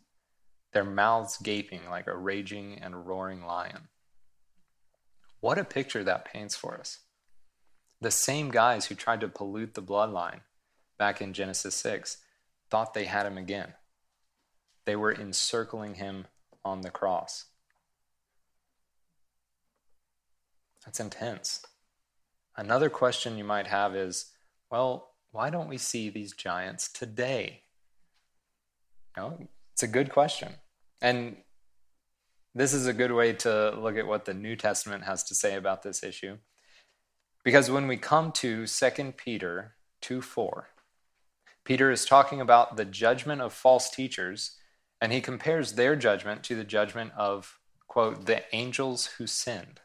their 0.74 0.84
mouths 0.84 1.38
gaping 1.38 1.88
like 1.92 2.08
a 2.08 2.18
raging 2.18 2.80
and 2.82 3.06
roaring 3.06 3.46
lion. 3.46 3.90
What 5.42 5.60
a 5.60 5.64
picture 5.64 6.04
that 6.04 6.26
paints 6.26 6.56
for 6.56 6.80
us. 6.80 7.02
The 8.02 8.12
same 8.12 8.50
guys 8.50 8.88
who 8.88 8.96
tried 8.96 9.22
to 9.22 9.28
pollute 9.28 9.76
the 9.76 9.82
bloodline 9.82 10.42
back 10.98 11.22
in 11.22 11.34
Genesis 11.34 11.76
6 11.76 12.18
thought 12.70 12.94
they 12.94 13.06
had 13.06 13.28
him 13.28 13.38
again. 13.38 13.74
They 14.86 14.96
were 14.96 15.14
encircling 15.14 15.96
him 15.96 16.26
on 16.66 16.82
the 16.82 16.90
cross. 16.90 17.46
That's 20.84 21.00
intense. 21.00 21.64
Another 22.58 22.90
question 22.90 23.38
you 23.38 23.44
might 23.44 23.68
have 23.68 23.96
is 23.96 24.32
well, 24.72 25.12
why 25.32 25.50
don't 25.50 25.68
we 25.68 25.78
see 25.78 26.10
these 26.10 26.34
giants 26.34 26.90
today? 26.90 27.64
Know, 29.18 29.48
it's 29.74 29.84
a 29.84 29.88
good 29.88 30.10
question. 30.10 30.54
And 31.02 31.36
this 32.56 32.74
is 32.74 32.88
a 32.88 32.94
good 32.94 33.12
way 33.12 33.34
to 33.34 33.72
look 33.72 33.98
at 33.98 34.08
what 34.08 34.26
the 34.26 34.34
New 34.34 34.56
Testament 34.56 35.04
has 35.04 35.24
to 35.26 35.36
say 35.36 35.56
about 35.56 35.84
this 35.84 36.04
issue. 36.04 36.38
Because 37.44 37.72
when 37.72 37.88
we 37.88 37.98
come 37.98 38.32
to 38.34 38.68
2 38.68 39.14
Peter 39.18 39.74
2 40.02 40.22
4, 40.22 40.70
Peter 41.64 41.92
is 41.92 42.06
talking 42.06 42.40
about 42.40 42.78
the 42.78 42.86
judgment 42.86 43.42
of 43.42 43.54
false 43.54 43.90
teachers, 43.90 44.58
and 45.00 45.12
he 45.12 45.22
compares 45.22 45.74
their 45.74 45.96
judgment 45.96 46.44
to 46.44 46.56
the 46.56 46.64
judgment 46.64 47.12
of, 47.18 47.60
quote, 47.88 48.26
the 48.26 48.44
angels 48.56 49.08
who 49.18 49.26
sinned. 49.26 49.80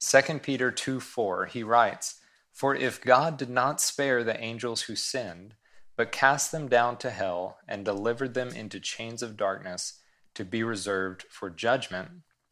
2 0.00 0.38
Peter 0.40 0.70
2 0.70 1.00
4, 1.00 1.46
he 1.46 1.62
writes, 1.62 2.20
For 2.52 2.74
if 2.74 3.00
God 3.00 3.38
did 3.38 3.50
not 3.50 3.80
spare 3.80 4.22
the 4.22 4.38
angels 4.38 4.82
who 4.82 4.96
sinned, 4.96 5.54
but 5.96 6.12
cast 6.12 6.52
them 6.52 6.68
down 6.68 6.98
to 6.98 7.10
hell 7.10 7.58
and 7.66 7.86
delivered 7.86 8.34
them 8.34 8.50
into 8.50 8.78
chains 8.78 9.22
of 9.22 9.38
darkness 9.38 9.94
to 10.34 10.44
be 10.44 10.62
reserved 10.62 11.24
for 11.30 11.48
judgment, 11.48 12.10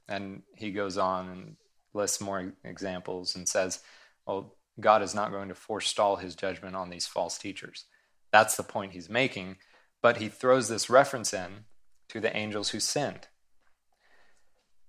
and 0.09 0.43
he 0.57 0.73
goes 0.73 0.97
on 0.97 1.29
and 1.29 1.57
lists 1.95 2.21
more 2.21 2.53
examples 2.65 3.35
and 3.35 3.49
says, 3.49 3.81
well, 4.27 4.55
God 4.81 5.03
is 5.03 5.15
not 5.15 5.31
going 5.31 5.49
to 5.49 5.55
forestall 5.55 6.17
his 6.17 6.35
judgment 6.35 6.75
on 6.75 6.91
these 6.91 7.07
false 7.07 7.39
teachers. 7.39 7.85
That's 8.33 8.57
the 8.57 8.63
point 8.63 8.93
he's 8.93 9.09
making, 9.09 9.57
but 10.03 10.17
he 10.17 10.29
throws 10.29 10.69
this 10.69 10.91
reference 10.91 11.33
in 11.33 11.67
to 12.09 12.21
the 12.21 12.37
angels 12.37 12.71
who 12.71 12.81
sinned. 12.81 13.29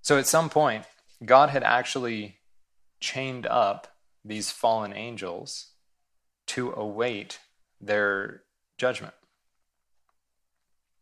So 0.02 0.18
at 0.18 0.28
some 0.28 0.50
point, 0.50 0.86
God 1.24 1.50
had 1.50 1.64
actually 1.64 2.38
chained 3.00 3.46
up 3.46 3.88
these 4.24 4.52
fallen 4.52 4.94
angels 4.94 5.68
to 6.48 6.72
await 6.72 7.40
their 7.80 8.44
judgment. 8.78 9.14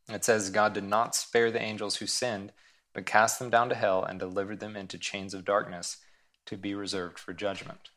It 0.09 0.25
says, 0.25 0.49
God 0.49 0.73
did 0.73 0.83
not 0.83 1.15
spare 1.15 1.49
the 1.49 1.61
angels 1.61 1.95
who 1.97 2.07
sinned, 2.07 2.51
but 2.93 3.05
cast 3.05 3.39
them 3.39 3.49
down 3.49 3.69
to 3.69 3.75
hell 3.75 4.03
and 4.03 4.19
delivered 4.19 4.59
them 4.59 4.75
into 4.75 4.97
chains 4.97 5.33
of 5.33 5.45
darkness 5.45 5.97
to 6.45 6.57
be 6.57 6.75
reserved 6.75 7.19
for 7.19 7.33
judgment. 7.33 7.89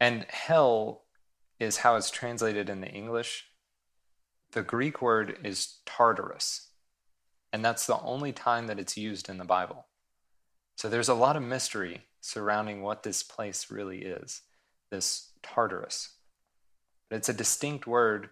And 0.00 0.26
hell 0.28 1.04
is 1.58 1.78
how 1.78 1.96
it's 1.96 2.10
translated 2.10 2.68
in 2.68 2.80
the 2.80 2.88
English. 2.88 3.46
The 4.52 4.62
Greek 4.62 5.00
word 5.00 5.38
is 5.44 5.78
Tartarus, 5.86 6.68
and 7.52 7.64
that's 7.64 7.86
the 7.86 8.00
only 8.00 8.32
time 8.32 8.66
that 8.66 8.78
it's 8.78 8.96
used 8.96 9.28
in 9.28 9.38
the 9.38 9.44
Bible. 9.44 9.86
So 10.76 10.88
there's 10.88 11.08
a 11.08 11.14
lot 11.14 11.36
of 11.36 11.42
mystery 11.42 12.02
surrounding 12.20 12.82
what 12.82 13.02
this 13.02 13.22
place 13.22 13.70
really 13.70 14.02
is, 14.02 14.42
this 14.90 15.30
Tartarus. 15.42 16.10
But 17.08 17.16
it's 17.16 17.28
a 17.28 17.34
distinct 17.34 17.86
word 17.86 18.30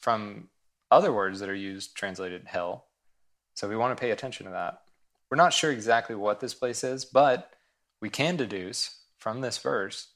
from 0.00 0.48
other 0.90 1.12
words 1.12 1.40
that 1.40 1.48
are 1.48 1.54
used 1.54 1.94
translated 1.94 2.42
hell, 2.46 2.86
so 3.60 3.68
we 3.68 3.76
want 3.76 3.94
to 3.94 4.00
pay 4.00 4.10
attention 4.10 4.46
to 4.46 4.52
that. 4.52 4.80
We're 5.28 5.36
not 5.36 5.52
sure 5.52 5.70
exactly 5.70 6.16
what 6.16 6.40
this 6.40 6.54
place 6.54 6.82
is, 6.82 7.04
but 7.04 7.52
we 8.00 8.08
can 8.08 8.34
deduce 8.34 9.00
from 9.18 9.42
this 9.42 9.58
verse 9.58 10.14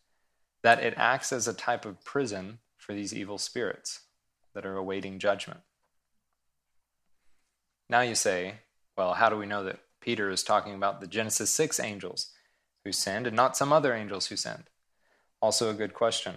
that 0.62 0.82
it 0.82 0.94
acts 0.96 1.30
as 1.30 1.46
a 1.46 1.52
type 1.52 1.84
of 1.84 2.02
prison 2.06 2.60
for 2.78 2.94
these 2.94 3.12
evil 3.12 3.36
spirits 3.36 4.00
that 4.54 4.64
are 4.64 4.78
awaiting 4.78 5.18
judgment. 5.18 5.60
Now 7.90 8.00
you 8.00 8.14
say, 8.14 8.60
well, 8.96 9.12
how 9.12 9.28
do 9.28 9.36
we 9.36 9.44
know 9.44 9.62
that 9.64 9.80
Peter 10.00 10.30
is 10.30 10.42
talking 10.42 10.74
about 10.74 11.02
the 11.02 11.06
Genesis 11.06 11.50
6 11.50 11.78
angels 11.80 12.30
who 12.82 12.92
sinned 12.92 13.26
and 13.26 13.36
not 13.36 13.58
some 13.58 13.74
other 13.74 13.92
angels 13.92 14.28
who 14.28 14.36
sinned? 14.36 14.70
Also, 15.42 15.68
a 15.68 15.74
good 15.74 15.92
question. 15.92 16.36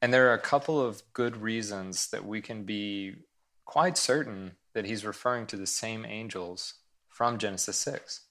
And 0.00 0.14
there 0.14 0.30
are 0.30 0.34
a 0.34 0.38
couple 0.38 0.80
of 0.80 1.02
good 1.12 1.36
reasons 1.36 2.08
that 2.08 2.24
we 2.24 2.40
can 2.40 2.62
be 2.62 3.16
quite 3.66 3.98
certain 3.98 4.52
that 4.74 4.84
he's 4.84 5.04
referring 5.04 5.46
to 5.46 5.56
the 5.56 5.66
same 5.66 6.04
angels 6.04 6.74
from 7.08 7.38
Genesis 7.38 7.76
6. 7.78 8.22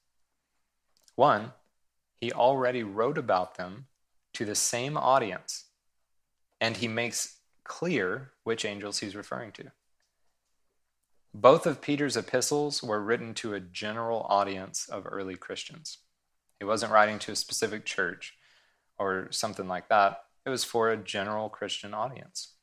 One, 1.15 1.53
he 2.19 2.31
already 2.31 2.83
wrote 2.83 3.17
about 3.17 3.55
them 3.55 3.87
to 4.33 4.45
the 4.45 4.55
same 4.55 4.97
audience, 4.97 5.65
and 6.59 6.77
he 6.77 6.87
makes 6.87 7.37
clear 7.63 8.31
which 8.43 8.65
angels 8.65 8.99
he's 8.99 9.15
referring 9.15 9.51
to. 9.53 9.71
Both 11.33 11.65
of 11.65 11.81
Peter's 11.81 12.17
epistles 12.17 12.83
were 12.83 13.01
written 13.01 13.33
to 13.35 13.53
a 13.53 13.59
general 13.59 14.25
audience 14.29 14.87
of 14.87 15.07
early 15.09 15.35
Christians. 15.35 15.99
He 16.59 16.65
wasn't 16.65 16.91
writing 16.91 17.19
to 17.19 17.31
a 17.31 17.35
specific 17.35 17.85
church 17.85 18.35
or 18.99 19.27
something 19.31 19.67
like 19.67 19.89
that. 19.89 20.23
It 20.45 20.49
was 20.49 20.63
for 20.63 20.91
a 20.91 20.97
general 20.97 21.49
Christian 21.49 21.93
audience. 21.93 22.53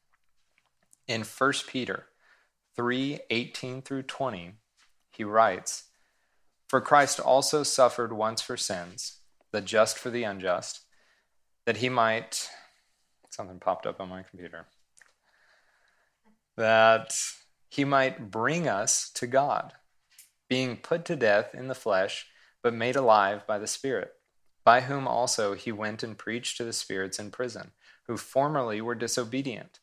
In 1.09 1.23
1 1.23 1.53
Peter 1.67 2.07
3 2.81 3.21
18 3.29 3.83
through 3.83 4.05
20, 4.05 4.55
he 5.11 5.23
writes, 5.23 5.85
For 6.67 6.81
Christ 6.81 7.21
also 7.21 7.63
suffered 7.63 8.11
once 8.11 8.41
for 8.41 8.57
sins, 8.57 9.19
the 9.53 9.61
just 9.61 9.99
for 9.99 10.09
the 10.09 10.25
unjust, 10.25 10.81
that 11.67 11.77
he 11.77 11.91
might. 11.91 12.49
Something 13.29 13.59
popped 13.61 13.87
up 13.87 14.01
on 14.01 14.09
my 14.09 14.23
computer. 14.23 14.65
That 16.57 17.13
he 17.69 17.85
might 17.85 18.31
bring 18.31 18.67
us 18.67 19.11
to 19.17 19.27
God, 19.27 19.75
being 20.49 20.79
put 20.79 21.05
to 21.05 21.17
death 21.17 21.55
in 21.55 21.69
the 21.69 21.75
flesh, 21.75 22.29
but 22.63 22.73
made 22.73 22.97
alive 22.97 23.47
by 23.47 23.59
the 23.59 23.67
Spirit, 23.67 24.13
by 24.65 24.81
whom 24.81 25.07
also 25.07 25.53
he 25.53 25.71
went 25.71 26.03
and 26.03 26.17
preached 26.17 26.57
to 26.57 26.65
the 26.65 26.73
spirits 26.73 27.19
in 27.19 27.31
prison, 27.31 27.73
who 28.07 28.17
formerly 28.17 28.81
were 28.81 28.95
disobedient, 28.95 29.81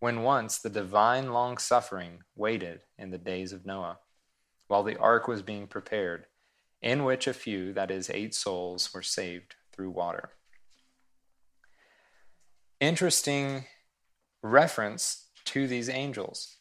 when 0.00 0.22
once 0.22 0.58
the 0.58 0.70
divine 0.70 1.32
long 1.32 1.58
suffering 1.58 2.20
waited 2.34 2.80
in 2.98 3.10
the 3.10 3.18
days 3.18 3.52
of 3.52 3.66
Noah, 3.66 3.98
while 4.66 4.82
the 4.82 4.98
ark 4.98 5.28
was 5.28 5.42
being 5.42 5.66
prepared, 5.66 6.24
in 6.80 7.04
which 7.04 7.26
a 7.26 7.34
few, 7.34 7.74
that 7.74 7.90
is, 7.90 8.10
eight 8.10 8.34
souls, 8.34 8.92
were 8.94 9.02
saved 9.02 9.54
through 9.72 9.90
water. 9.90 10.30
Interesting 12.80 13.66
reference 14.42 15.26
to 15.44 15.66
these 15.66 15.90
angels. 15.90 16.56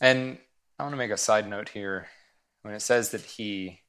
And 0.00 0.38
I 0.78 0.82
want 0.82 0.92
to 0.92 0.98
make 0.98 1.10
a 1.10 1.16
side 1.16 1.48
note 1.48 1.70
here. 1.70 2.08
When 2.62 2.74
it 2.74 2.82
says 2.82 3.10
that 3.10 3.22
he 3.22 3.80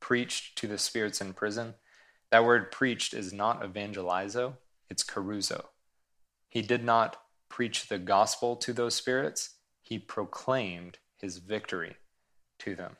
preached 0.00 0.58
to 0.58 0.66
the 0.66 0.76
spirits 0.76 1.22
in 1.22 1.32
prison, 1.32 1.74
that 2.30 2.44
word 2.44 2.70
preached 2.70 3.14
is 3.14 3.32
not 3.32 3.62
evangelizo, 3.62 4.54
it's 4.90 5.02
keruzo. 5.02 5.64
He 6.48 6.60
did 6.60 6.84
not 6.84 7.16
preach 7.48 7.88
the 7.88 7.98
gospel 7.98 8.56
to 8.56 8.72
those 8.72 8.94
spirits, 8.94 9.56
he 9.82 9.98
proclaimed 9.98 10.98
his 11.16 11.38
victory 11.38 11.96
to 12.60 12.74
them. 12.74 12.96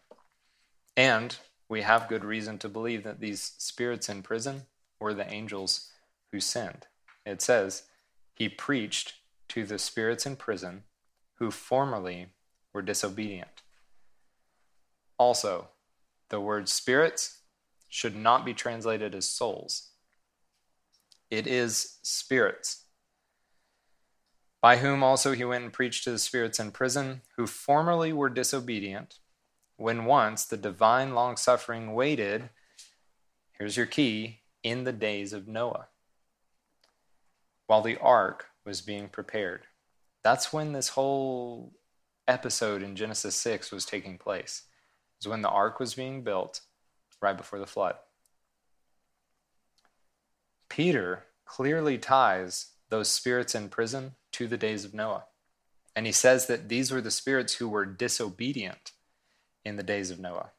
And 0.97 1.37
we 1.69 1.83
have 1.83 2.09
good 2.09 2.25
reason 2.25 2.59
to 2.59 2.69
believe 2.69 3.05
that 3.05 3.21
these 3.21 3.53
spirits 3.59 4.09
in 4.09 4.23
prison 4.23 4.63
were 4.99 5.15
the 5.15 5.31
angels 5.31 5.91
who 6.33 6.41
sinned. 6.41 6.87
It 7.25 7.43
says, 7.43 7.85
He 8.35 8.49
preached 8.49 9.15
to 9.51 9.65
the 9.65 9.79
spirits 9.79 10.27
in 10.27 10.37
prison 10.37 10.85
who 11.35 11.51
formerly 11.51 12.29
were 12.73 12.83
disobedient. 12.83 13.63
Also, 15.19 15.69
the 16.31 16.41
word 16.41 16.69
spirits 16.69 17.43
should 17.89 18.17
not 18.17 18.45
be 18.45 18.55
translated 18.55 19.15
as 19.15 19.29
souls. 19.29 19.91
It 21.31 21.47
is 21.47 21.99
spirits. 22.03 22.85
By 24.61 24.79
whom 24.79 25.05
also 25.05 25.33
he 25.33 25.45
went 25.45 25.65
and 25.65 25.73
preached 25.73 26.05
to 26.05 26.11
the 26.11 26.19
spirits 26.19 26.59
in 26.59 26.73
prison, 26.73 27.23
who 27.37 27.47
formerly 27.47 28.13
were 28.13 28.29
disobedient, 28.29 29.19
when 29.77 30.05
once 30.05 30.45
the 30.45 30.57
divine 30.57 31.15
long 31.15 31.37
suffering 31.37 31.95
waited, 31.95 32.51
here's 33.53 33.77
your 33.77 33.87
key, 33.87 34.41
in 34.65 34.83
the 34.83 34.93
days 34.93 35.33
of 35.33 35.47
Noah, 35.47 35.87
while 37.69 37.83
the 37.83 37.97
ark 37.99 38.47
was 38.65 38.81
being 38.81 39.09
prepared. 39.09 39.63
That's 40.25 40.53
when 40.53 40.73
this 40.73 40.89
whole 40.89 41.73
episode 42.27 42.83
in 42.83 42.97
Genesis 42.97 43.37
6 43.37 43.71
was 43.71 43.87
taking 43.87 44.19
place. 44.19 44.65
It 44.67 45.27
was 45.27 45.31
when 45.31 45.43
the 45.43 45.49
ark 45.49 45.79
was 45.79 45.95
being 45.95 46.23
built 46.23 46.63
right 47.21 47.37
before 47.37 47.61
the 47.61 47.67
flood. 47.67 47.95
Peter 50.69 51.25
clearly 51.45 51.99
ties 51.99 52.73
those 52.89 53.09
spirits 53.09 53.55
in 53.55 53.69
prison 53.69 54.13
to 54.33 54.47
the 54.47 54.57
days 54.57 54.85
of 54.85 54.95
Noah. 54.95 55.25
And 55.95 56.07
he 56.07 56.13
says 56.13 56.47
that 56.47 56.69
these 56.69 56.91
were 56.91 57.01
the 57.01 57.11
spirits 57.11 57.55
who 57.55 57.69
were 57.69 57.85
disobedient 57.85 58.93
in 59.65 59.77
the 59.77 59.83
days 59.83 60.11
of 60.11 60.21
Noah. 60.21 60.51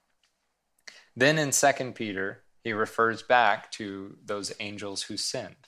Then 1.15 1.37
in 1.37 1.51
2 1.51 1.91
Peter, 1.93 2.43
he 2.63 2.73
refers 2.73 3.21
back 3.21 3.71
to 3.73 4.17
those 4.23 4.53
angels 4.59 5.03
who 5.03 5.17
sinned, 5.17 5.67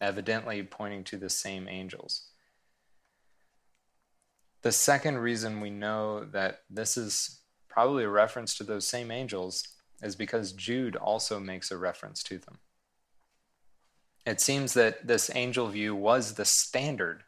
evidently 0.00 0.62
pointing 0.62 1.04
to 1.04 1.16
the 1.16 1.30
same 1.30 1.68
angels. 1.68 2.28
The 4.62 4.72
second 4.72 5.18
reason 5.18 5.60
we 5.60 5.70
know 5.70 6.24
that 6.24 6.62
this 6.68 6.96
is 6.96 7.40
probably 7.68 8.04
a 8.04 8.10
reference 8.10 8.54
to 8.56 8.64
those 8.64 8.86
same 8.86 9.10
angels 9.10 9.66
is 10.02 10.16
because 10.16 10.52
Jude 10.52 10.96
also 10.96 11.40
makes 11.40 11.70
a 11.70 11.78
reference 11.78 12.22
to 12.24 12.38
them. 12.38 12.58
It 14.26 14.40
seems 14.40 14.74
that 14.74 15.06
this 15.06 15.30
angel 15.34 15.68
view 15.68 15.94
was 15.94 16.34
the 16.34 16.44
standard 16.44 17.24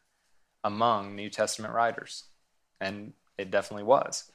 among 0.63 1.17
New 1.17 1.31
Testament 1.31 1.75
writers, 1.75 2.25
and 2.81 3.15
it 3.39 3.51
definitely 3.51 3.85
was. 3.85 4.31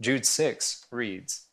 Jude 0.00 0.24
6 0.24 0.86
reads, 0.90 1.46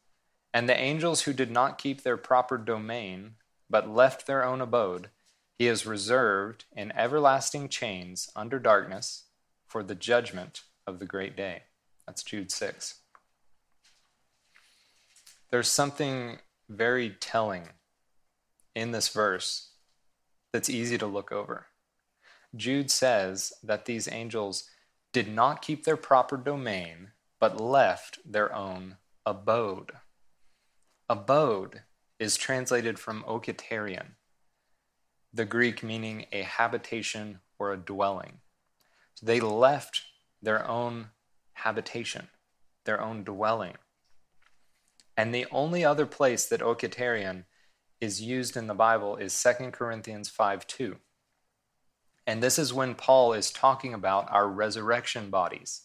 And 0.54 0.70
the 0.70 0.80
angels 0.80 1.22
who 1.22 1.34
did 1.34 1.52
not 1.52 1.78
keep 1.78 2.04
their 2.04 2.18
proper 2.18 2.58
domain, 2.58 3.36
but 3.70 3.90
left 3.90 4.26
their 4.26 4.46
own 4.46 4.62
abode, 4.62 5.10
he 5.58 5.66
has 5.66 5.86
reserved 5.86 6.66
in 6.72 6.92
everlasting 6.92 7.68
chains 7.68 8.30
under 8.36 8.60
darkness 8.60 9.26
for 9.66 9.84
the 9.84 9.96
judgment 9.96 10.62
of 10.86 11.00
the 11.00 11.06
great 11.06 11.36
day. 11.36 11.64
That's 12.06 12.24
Jude 12.24 12.52
6. 12.52 13.02
There's 15.50 15.68
something 15.68 16.40
very 16.70 17.10
telling 17.10 17.70
in 18.76 18.92
this 18.92 19.10
verse 19.10 19.72
that's 20.58 20.72
easy 20.72 20.98
to 20.98 21.06
look 21.06 21.32
over. 21.32 21.68
Jude 22.56 22.90
says 22.90 23.54
that 23.62 23.86
these 23.86 24.12
angels 24.12 24.64
did 25.14 25.28
not 25.28 25.62
keep 25.62 25.84
their 25.84 25.96
proper 25.96 26.36
domain, 26.36 27.12
but 27.40 27.62
left 27.62 28.18
their 28.26 28.52
own 28.56 28.98
abode. 29.24 29.92
Abode 31.08 31.84
is 32.18 32.38
translated 32.38 32.98
from 32.98 33.24
oiketerion, 33.26 34.16
the 35.32 35.46
Greek 35.46 35.84
meaning 35.84 36.26
a 36.32 36.42
habitation 36.42 37.38
or 37.60 37.72
a 37.72 37.78
dwelling. 37.78 38.40
So 39.14 39.28
they 39.28 39.40
left 39.40 40.06
their 40.42 40.68
own 40.68 41.10
habitation, 41.54 42.30
their 42.84 43.00
own 43.00 43.24
dwelling. 43.24 43.76
And 45.16 45.36
the 45.36 45.46
only 45.52 45.86
other 45.86 46.08
place 46.08 46.48
that 46.48 46.62
oiketerion 46.62 47.44
is 48.00 48.22
used 48.22 48.56
in 48.56 48.68
the 48.68 48.74
Bible 48.74 49.16
is 49.16 49.42
2 49.42 49.72
Corinthians 49.72 50.30
5 50.30 50.68
2. 50.68 50.98
And 52.26 52.44
this 52.44 52.60
is 52.60 52.74
when 52.74 52.94
Paul 52.94 53.34
is 53.34 53.52
talking 53.52 53.94
about 53.94 54.30
our 54.32 54.48
resurrection 54.48 55.30
bodies. 55.30 55.84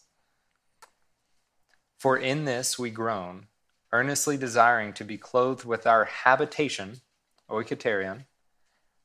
For 1.97 2.17
in 2.17 2.43
this 2.43 2.77
we 2.77 2.89
groan, 2.89 3.47
earnestly 3.93 4.35
desiring 4.35 4.91
to 4.93 5.05
be 5.05 5.17
clothed 5.17 5.63
with 5.63 5.87
our 5.87 6.05
habitation, 6.05 7.01
oiketerion, 7.49 8.25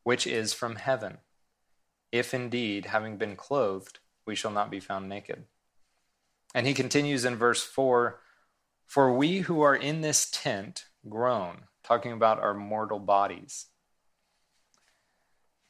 which 0.02 0.26
is 0.26 0.52
from 0.52 0.76
heaven, 0.76 1.18
if 2.11 2.34
indeed, 2.34 2.86
having 2.86 3.16
been 3.16 3.36
clothed, 3.36 3.98
we 4.26 4.34
shall 4.34 4.50
not 4.50 4.70
be 4.70 4.80
found 4.80 5.09
naked. 5.09 5.44
And 6.54 6.66
he 6.66 6.74
continues 6.74 7.24
in 7.24 7.36
verse 7.36 7.62
4 7.62 8.20
For 8.86 9.12
we 9.12 9.40
who 9.40 9.61
are 9.61 9.76
in 9.76 10.00
this 10.00 10.28
tent 10.30 10.86
groan, 11.09 11.67
talking 11.82 12.12
about 12.12 12.40
our 12.40 12.54
mortal 12.54 12.98
bodies, 12.98 13.66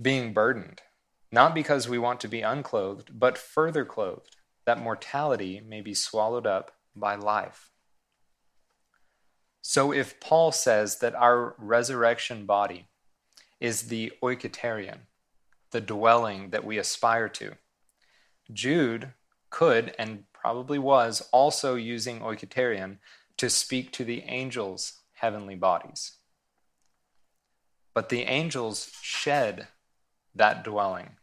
being 0.00 0.32
burdened, 0.32 0.82
not 1.30 1.54
because 1.54 1.88
we 1.88 1.98
want 1.98 2.20
to 2.20 2.28
be 2.28 2.40
unclothed, 2.40 3.18
but 3.18 3.38
further 3.38 3.84
clothed, 3.84 4.36
that 4.64 4.80
mortality 4.80 5.60
may 5.66 5.80
be 5.80 5.94
swallowed 5.94 6.46
up 6.46 6.72
by 6.94 7.14
life. 7.14 7.70
So 9.62 9.92
if 9.92 10.18
Paul 10.20 10.52
says 10.52 10.98
that 11.00 11.14
our 11.14 11.54
resurrection 11.58 12.46
body 12.46 12.88
is 13.60 13.82
the 13.88 14.12
oiketerion, 14.22 15.00
the 15.72 15.80
dwelling 15.80 16.50
that 16.50 16.64
we 16.64 16.78
aspire 16.78 17.28
to, 17.28 17.52
Jude 18.52 19.12
could 19.50 19.94
and 19.98 20.24
probably 20.32 20.78
was 20.78 21.28
also 21.32 21.74
using 21.74 22.20
oiketerion 22.20 22.98
to 23.36 23.50
speak 23.50 23.92
to 23.92 24.04
the 24.04 24.22
angels' 24.22 24.97
heavenly 25.20 25.56
bodies. 25.56 26.12
But 27.94 28.08
the 28.08 28.22
angels 28.22 28.90
shed 29.02 29.68
that 30.34 30.62
dwelling, 30.62 31.16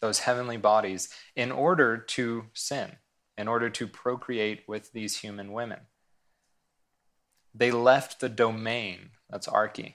those 0.00 0.20
heavenly 0.20 0.56
bodies, 0.56 1.08
in 1.34 1.50
order 1.50 1.96
to 1.96 2.46
sin, 2.52 2.96
in 3.38 3.48
order 3.48 3.70
to 3.70 3.86
procreate 3.86 4.62
with 4.66 4.92
these 4.92 5.18
human 5.18 5.52
women. 5.52 5.80
They 7.54 7.70
left 7.70 8.20
the 8.20 8.28
domain, 8.28 9.10
that's 9.28 9.46
arche, 9.46 9.94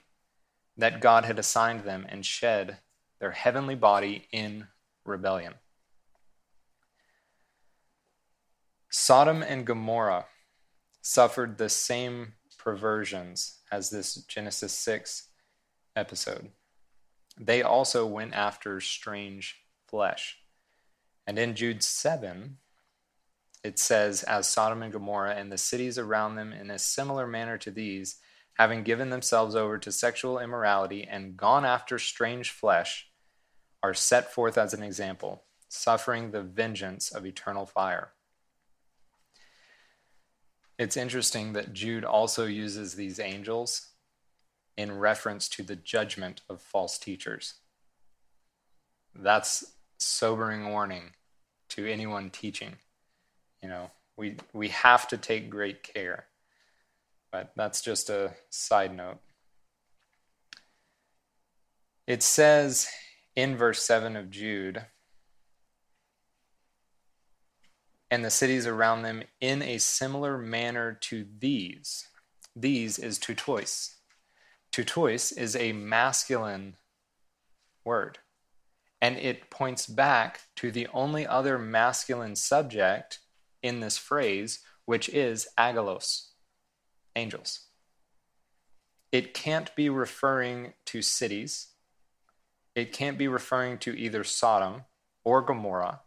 that 0.75 1.01
God 1.01 1.25
had 1.25 1.39
assigned 1.39 1.81
them 1.81 2.05
and 2.07 2.25
shed 2.25 2.77
their 3.19 3.31
heavenly 3.31 3.75
body 3.75 4.27
in 4.31 4.67
rebellion. 5.05 5.55
Sodom 8.89 9.43
and 9.43 9.65
Gomorrah 9.65 10.25
suffered 11.01 11.57
the 11.57 11.69
same 11.69 12.33
perversions 12.67 13.59
as 13.71 13.89
this 13.91 14.15
Genesis 14.15 14.73
6 14.73 15.29
episode. 15.95 16.49
They 17.39 17.61
also 17.61 18.05
went 18.05 18.33
after 18.33 18.81
strange 18.81 19.61
flesh. 19.87 20.39
And 21.25 21.39
in 21.39 21.55
Jude 21.55 21.81
7, 21.81 22.57
it 23.63 23.79
says, 23.79 24.23
As 24.23 24.49
Sodom 24.49 24.83
and 24.83 24.91
Gomorrah 24.91 25.35
and 25.35 25.49
the 25.49 25.57
cities 25.57 25.97
around 25.97 26.35
them, 26.35 26.51
in 26.51 26.69
a 26.69 26.77
similar 26.77 27.25
manner 27.25 27.57
to 27.57 27.71
these, 27.71 28.17
having 28.55 28.83
given 28.83 29.11
themselves 29.11 29.55
over 29.55 29.77
to 29.77 29.89
sexual 29.89 30.37
immorality 30.37 31.07
and 31.09 31.37
gone 31.37 31.63
after 31.63 31.97
strange 31.97 32.51
flesh, 32.51 33.07
are 33.81 33.93
set 33.93 34.33
forth 34.33 34.57
as 34.57 34.73
an 34.73 34.83
example, 34.83 35.45
suffering 35.69 36.31
the 36.31 36.43
vengeance 36.43 37.13
of 37.13 37.25
eternal 37.25 37.65
fire. 37.65 38.11
It's 40.77 40.97
interesting 40.97 41.53
that 41.53 41.73
Jude 41.73 42.05
also 42.05 42.45
uses 42.45 42.95
these 42.95 43.19
angels 43.19 43.87
in 44.77 44.99
reference 44.99 45.49
to 45.49 45.63
the 45.63 45.75
judgment 45.75 46.41
of 46.49 46.61
false 46.61 46.99
teachers. 46.99 47.55
That's 49.15 49.73
sobering 49.97 50.69
warning 50.69 51.11
to 51.69 51.91
anyone 51.91 52.29
teaching. 52.29 52.75
You 53.63 53.69
know, 53.69 53.91
we 54.15 54.35
we 54.53 54.69
have 54.69 55.07
to 55.07 55.17
take 55.17 55.49
great 55.49 55.81
care. 55.81 56.25
But 57.31 57.51
that's 57.55 57.81
just 57.81 58.09
a 58.09 58.33
side 58.49 58.95
note. 58.95 59.17
It 62.05 62.23
says 62.23 62.87
in 63.35 63.57
verse 63.57 63.81
7 63.83 64.15
of 64.15 64.29
Jude, 64.29 64.85
and 68.09 68.23
the 68.23 68.29
cities 68.29 68.65
around 68.65 69.01
them 69.01 69.23
in 69.41 69.61
a 69.61 69.77
similar 69.77 70.37
manner 70.37 70.93
to 70.93 71.25
these. 71.39 72.07
These 72.55 72.97
is 72.99 73.19
tutois. 73.19 73.95
Tutois 74.71 75.31
is 75.35 75.55
a 75.55 75.73
masculine 75.73 76.77
word, 77.83 78.19
and 79.01 79.17
it 79.17 79.49
points 79.49 79.87
back 79.87 80.41
to 80.55 80.71
the 80.71 80.87
only 80.93 81.27
other 81.27 81.57
masculine 81.57 82.35
subject 82.35 83.19
in 83.61 83.79
this 83.79 83.97
phrase, 83.97 84.59
which 84.85 85.09
is 85.09 85.47
agalos, 85.57 86.27
angels. 87.15 87.61
It 89.11 89.33
can't 89.33 89.75
be 89.75 89.89
referring 89.89 90.73
to 90.85 91.01
cities. 91.01 91.67
It 92.75 92.91
can't 92.91 93.17
be 93.17 93.27
referring 93.27 93.77
to 93.79 93.97
either 93.97 94.23
Sodom 94.23 94.83
or 95.23 95.41
Gomorrah 95.41 96.01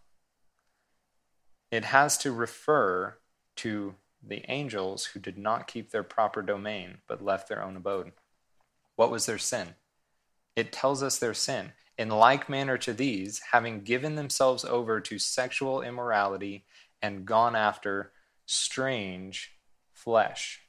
it 1.70 1.84
has 1.86 2.18
to 2.18 2.32
refer 2.32 3.16
to 3.56 3.94
the 4.22 4.44
angels 4.50 5.06
who 5.06 5.20
did 5.20 5.38
not 5.38 5.66
keep 5.66 5.90
their 5.90 6.02
proper 6.02 6.42
domain 6.42 6.98
but 7.06 7.24
left 7.24 7.48
their 7.48 7.62
own 7.62 7.76
abode. 7.76 8.12
What 8.96 9.10
was 9.10 9.26
their 9.26 9.38
sin? 9.38 9.74
It 10.56 10.72
tells 10.72 11.02
us 11.02 11.18
their 11.18 11.34
sin. 11.34 11.72
In 11.96 12.08
like 12.08 12.48
manner 12.48 12.78
to 12.78 12.92
these, 12.92 13.40
having 13.52 13.82
given 13.82 14.14
themselves 14.14 14.64
over 14.64 15.00
to 15.00 15.18
sexual 15.18 15.82
immorality 15.82 16.64
and 17.02 17.26
gone 17.26 17.54
after 17.54 18.12
strange 18.46 19.52
flesh. 19.92 20.62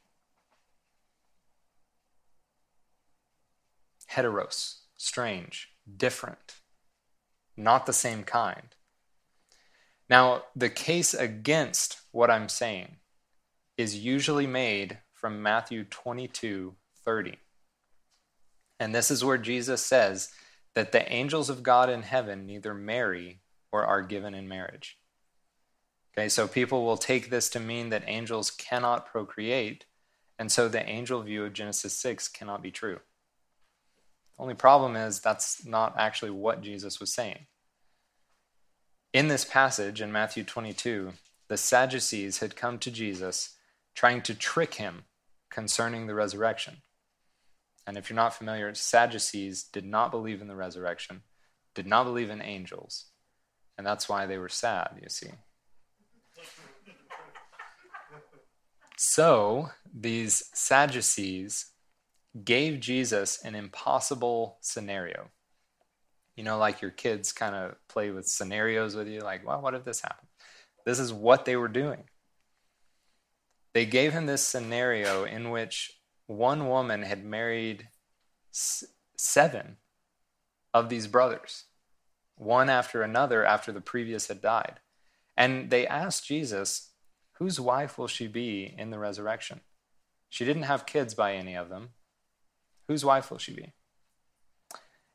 Heteros, 4.11 4.79
strange, 4.97 5.69
different, 5.97 6.55
not 7.55 7.85
the 7.85 7.93
same 7.93 8.23
kind. 8.23 8.75
Now, 10.12 10.43
the 10.57 10.70
case 10.70 11.14
against 11.14 12.01
what 12.12 12.30
I'm 12.30 12.49
saying 12.49 12.97
is 13.78 14.03
usually 14.03 14.45
made 14.45 14.97
from 15.14 15.41
Matthew 15.41 15.86
22 15.86 16.76
30. 17.05 17.38
And 18.78 18.93
this 18.93 19.09
is 19.09 19.24
where 19.24 19.38
Jesus 19.38 19.86
says 19.86 20.34
that 20.76 20.91
the 20.91 21.09
angels 21.09 21.49
of 21.49 21.64
God 21.64 21.89
in 21.89 22.01
heaven 22.01 22.45
neither 22.45 22.74
marry 22.74 23.39
or 23.72 23.86
are 23.86 24.01
given 24.01 24.34
in 24.34 24.49
marriage. 24.49 24.97
Okay, 26.14 26.28
so 26.28 26.45
people 26.45 26.84
will 26.84 26.97
take 26.97 27.30
this 27.30 27.49
to 27.51 27.62
mean 27.62 27.89
that 27.91 28.03
angels 28.05 28.51
cannot 28.51 29.05
procreate, 29.05 29.86
and 30.38 30.51
so 30.51 30.68
the 30.68 30.86
angel 30.89 31.22
view 31.22 31.45
of 31.45 31.53
Genesis 31.53 31.93
6 31.93 32.28
cannot 32.28 32.62
be 32.62 32.70
true. 32.70 32.99
The 34.36 34.43
only 34.43 34.55
problem 34.55 34.97
is 34.97 35.22
that's 35.22 35.66
not 35.66 35.95
actually 35.97 36.32
what 36.32 36.62
Jesus 36.62 36.99
was 36.99 37.14
saying. 37.14 37.45
In 39.14 39.28
this 39.28 39.43
passage 39.43 39.99
in 39.99 40.09
Matthew 40.09 40.45
22, 40.45 41.12
the 41.49 41.57
Sadducees 41.57 42.39
had 42.39 42.55
come 42.55 42.80
to 42.80 42.89
Jesus 42.89 43.57
trying 43.93 44.22
to 44.22 44.34
trick 44.34 44.76
him 44.76 45.03
concerning 45.49 46.07
the 46.07 46.16
resurrection. 46.16 46.78
And 47.86 47.97
if 47.97 48.09
you're 48.09 48.16
not 48.16 48.34
familiar, 48.34 48.74
Sadducees 48.74 49.64
did 49.64 49.86
not 49.86 50.12
believe 50.12 50.41
in 50.41 50.47
the 50.47 50.55
resurrection, 50.55 51.24
did 51.76 51.86
not 51.86 52.05
believe 52.05 52.30
in 52.30 52.41
angels, 52.41 53.07
and 53.78 53.86
that's 53.86 54.07
why 54.07 54.26
they 54.26 54.38
were 54.38 54.47
sad, 54.47 54.91
you 55.01 55.09
see. 55.09 55.32
So, 58.97 59.72
these 59.93 60.41
Sadducees 60.53 61.66
gave 62.45 62.80
Jesus 62.80 63.43
an 63.43 63.55
impossible 63.55 64.57
scenario 64.62 65.32
you 66.36 66.43
know, 66.43 66.57
like 66.57 66.82
your 66.82 66.91
kids 66.91 67.32
kind 67.32 67.55
of 67.55 67.75
play 67.88 68.11
with 68.11 68.27
scenarios 68.27 68.95
with 68.95 69.07
you, 69.07 69.21
like, 69.21 69.45
well, 69.45 69.61
what 69.61 69.73
if 69.73 69.84
this 69.84 70.01
happened? 70.01 70.27
This 70.86 70.99
is 70.99 71.13
what 71.13 71.45
they 71.45 71.55
were 71.55 71.67
doing. 71.67 72.03
They 73.73 73.86
gave 73.86 74.13
him 74.13 74.25
this 74.25 74.45
scenario 74.45 75.23
in 75.23 75.49
which 75.49 75.91
one 76.27 76.67
woman 76.67 77.03
had 77.03 77.23
married 77.23 77.88
seven 78.51 79.77
of 80.73 80.89
these 80.89 81.07
brothers, 81.07 81.65
one 82.38 82.69
after 82.69 83.01
another 83.01 83.45
after 83.45 83.71
the 83.71 83.82
previous 83.82 84.27
had 84.27 84.41
died. 84.41 84.79
And 85.38 85.69
they 85.69 85.88
asked 85.88 86.27
Jesus, 86.27 86.89
Whose 87.34 87.59
wife 87.59 87.97
will 87.97 88.07
she 88.07 88.27
be 88.27 88.73
in 88.77 88.91
the 88.91 88.99
resurrection? 88.99 89.61
She 90.29 90.45
didn't 90.45 90.63
have 90.63 90.86
kids 90.86 91.13
by 91.13 91.34
any 91.34 91.55
of 91.55 91.69
them. 91.69 91.89
Whose 92.88 93.03
wife 93.03 93.32
will 93.32 93.38
she 93.38 93.53
be? 93.53 93.73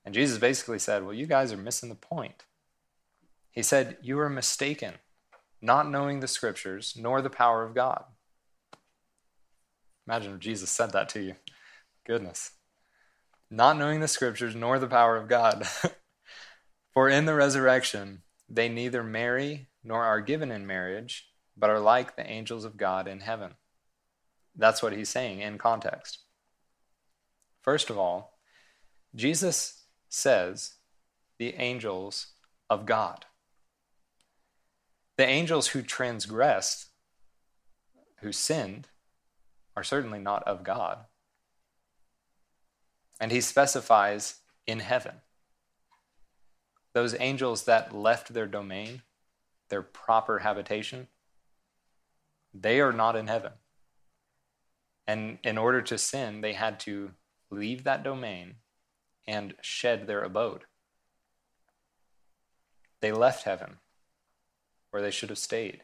And 0.07 0.15
Jesus 0.15 0.39
basically 0.39 0.79
said, 0.79 1.05
Well, 1.05 1.13
you 1.13 1.27
guys 1.27 1.53
are 1.53 1.57
missing 1.59 1.89
the 1.89 1.97
point. 1.97 2.45
He 3.51 3.63
said, 3.63 3.99
You 4.01 4.21
are 4.21 4.31
mistaken, 4.31 4.95
not 5.61 5.91
knowing 5.91 6.21
the 6.21 6.29
scriptures 6.29 6.95
nor 6.97 7.21
the 7.21 7.29
power 7.29 7.65
of 7.65 7.75
God. 7.75 8.05
Imagine 10.07 10.35
if 10.35 10.39
Jesus 10.39 10.71
said 10.71 10.93
that 10.93 11.09
to 11.11 11.21
you. 11.21 11.35
Goodness. 12.07 12.53
Not 13.51 13.77
knowing 13.77 13.99
the 13.99 14.07
scriptures 14.07 14.55
nor 14.55 14.79
the 14.79 14.87
power 14.87 15.17
of 15.17 15.29
God. 15.29 15.67
For 16.95 17.09
in 17.09 17.27
the 17.27 17.35
resurrection, 17.35 18.23
they 18.49 18.69
neither 18.69 19.03
marry 19.03 19.67
nor 19.83 20.05
are 20.05 20.21
given 20.21 20.53
in 20.53 20.69
marriage, 20.69 21.29
but 21.57 21.69
are 21.69 21.81
like 21.81 22.15
the 22.15 22.29
angels 22.29 22.65
of 22.65 22.77
God 22.77 23.09
in 23.09 23.21
heaven. 23.21 23.55
That's 24.55 24.83
what 24.83 24.93
he's 24.93 25.09
saying 25.09 25.41
in 25.41 25.59
context. 25.59 26.21
First 27.63 27.91
of 27.91 27.99
all, 27.99 28.39
Jesus 29.15 29.86
says 30.17 30.77
the 31.39 31.55
angels 31.55 32.29
of 32.71 32.87
God. 32.87 33.27
The 35.19 35.27
angels 35.27 35.69
who 35.69 35.83
transgressed, 35.83 36.89
who 38.21 38.33
sinned, 38.33 38.89
are 39.77 39.85
certainly 39.85 40.19
not 40.19 40.43
of 40.45 40.65
God. 40.65 41.05
And 43.21 43.31
he 43.31 43.41
specifies 43.41 44.41
in 44.67 44.81
heaven. 44.81 45.17
Those 46.95 47.15
angels 47.19 47.65
that 47.65 47.95
left 47.95 48.33
their 48.33 48.47
domain, 48.47 49.03
their 49.69 49.83
proper 49.83 50.39
habitation, 50.39 51.09
they 52.55 52.81
are 52.81 52.93
not 52.93 53.17
in 53.17 53.27
heaven. 53.27 53.53
And 55.07 55.39
in 55.45 55.59
order 55.59 55.83
to 55.83 55.99
sin, 55.99 56.41
they 56.41 56.55
had 56.55 56.81
to 56.81 57.13
leave 57.51 57.85
that 57.85 58.03
domain 58.03 58.57
and 59.27 59.55
shed 59.61 60.07
their 60.07 60.23
abode. 60.23 60.63
They 63.01 63.13
left 63.13 63.45
heaven 63.45 63.79
where 64.91 65.03
they 65.03 65.11
should 65.11 65.29
have 65.29 65.39
stayed. 65.39 65.83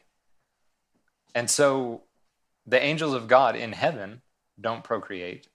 And 1.35 1.49
so 1.49 2.03
the 2.65 2.81
angels 2.81 3.13
of 3.13 3.27
God 3.27 3.55
in 3.55 3.73
heaven 3.73 4.21
don't 4.59 4.83
procreate. 4.83 5.47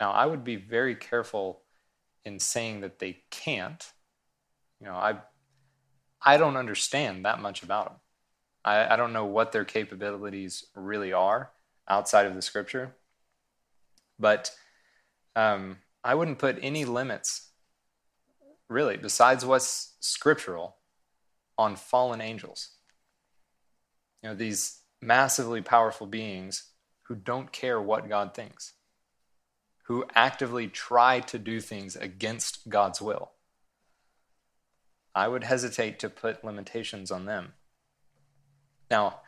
Now, 0.00 0.12
I 0.12 0.26
would 0.26 0.44
be 0.44 0.56
very 0.56 0.94
careful 0.94 1.62
in 2.24 2.38
saying 2.38 2.80
that 2.80 2.98
they 2.98 3.18
can't. 3.30 3.92
You 4.80 4.86
know, 4.86 4.94
I, 4.94 5.16
I 6.20 6.36
don't 6.36 6.56
understand 6.56 7.24
that 7.24 7.40
much 7.40 7.62
about 7.62 7.86
them. 7.86 7.96
I, 8.64 8.94
I 8.94 8.96
don't 8.96 9.12
know 9.12 9.24
what 9.24 9.52
their 9.52 9.64
capabilities 9.64 10.66
really 10.74 11.12
are 11.12 11.50
outside 11.88 12.26
of 12.26 12.34
the 12.34 12.42
scripture. 12.42 12.94
But 14.18 14.50
um, 15.34 15.78
I 16.06 16.14
wouldn't 16.14 16.38
put 16.38 16.60
any 16.62 16.84
limits, 16.84 17.48
really, 18.68 18.96
besides 18.96 19.44
what's 19.44 19.96
scriptural, 19.98 20.76
on 21.58 21.74
fallen 21.74 22.20
angels. 22.20 22.68
You 24.22 24.28
know, 24.28 24.34
these 24.36 24.82
massively 25.02 25.62
powerful 25.62 26.06
beings 26.06 26.70
who 27.08 27.16
don't 27.16 27.50
care 27.50 27.80
what 27.80 28.08
God 28.08 28.34
thinks, 28.34 28.74
who 29.86 30.04
actively 30.14 30.68
try 30.68 31.18
to 31.18 31.40
do 31.40 31.60
things 31.60 31.96
against 31.96 32.68
God's 32.68 33.02
will. 33.02 33.32
I 35.12 35.26
would 35.26 35.42
hesitate 35.42 35.98
to 35.98 36.08
put 36.08 36.44
limitations 36.44 37.10
on 37.10 37.24
them. 37.24 37.54
Now, 38.88 39.22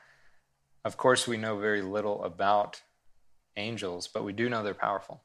of 0.85 0.97
course, 0.97 1.27
we 1.27 1.39
know 1.39 1.59
very 1.59 1.83
little 1.83 2.23
about 2.23 2.83
angels, 3.57 4.07
but 4.07 4.23
we 4.23 4.33
do 4.33 4.49
know 4.49 4.63
they're 4.63 4.75
powerful. 4.75 5.23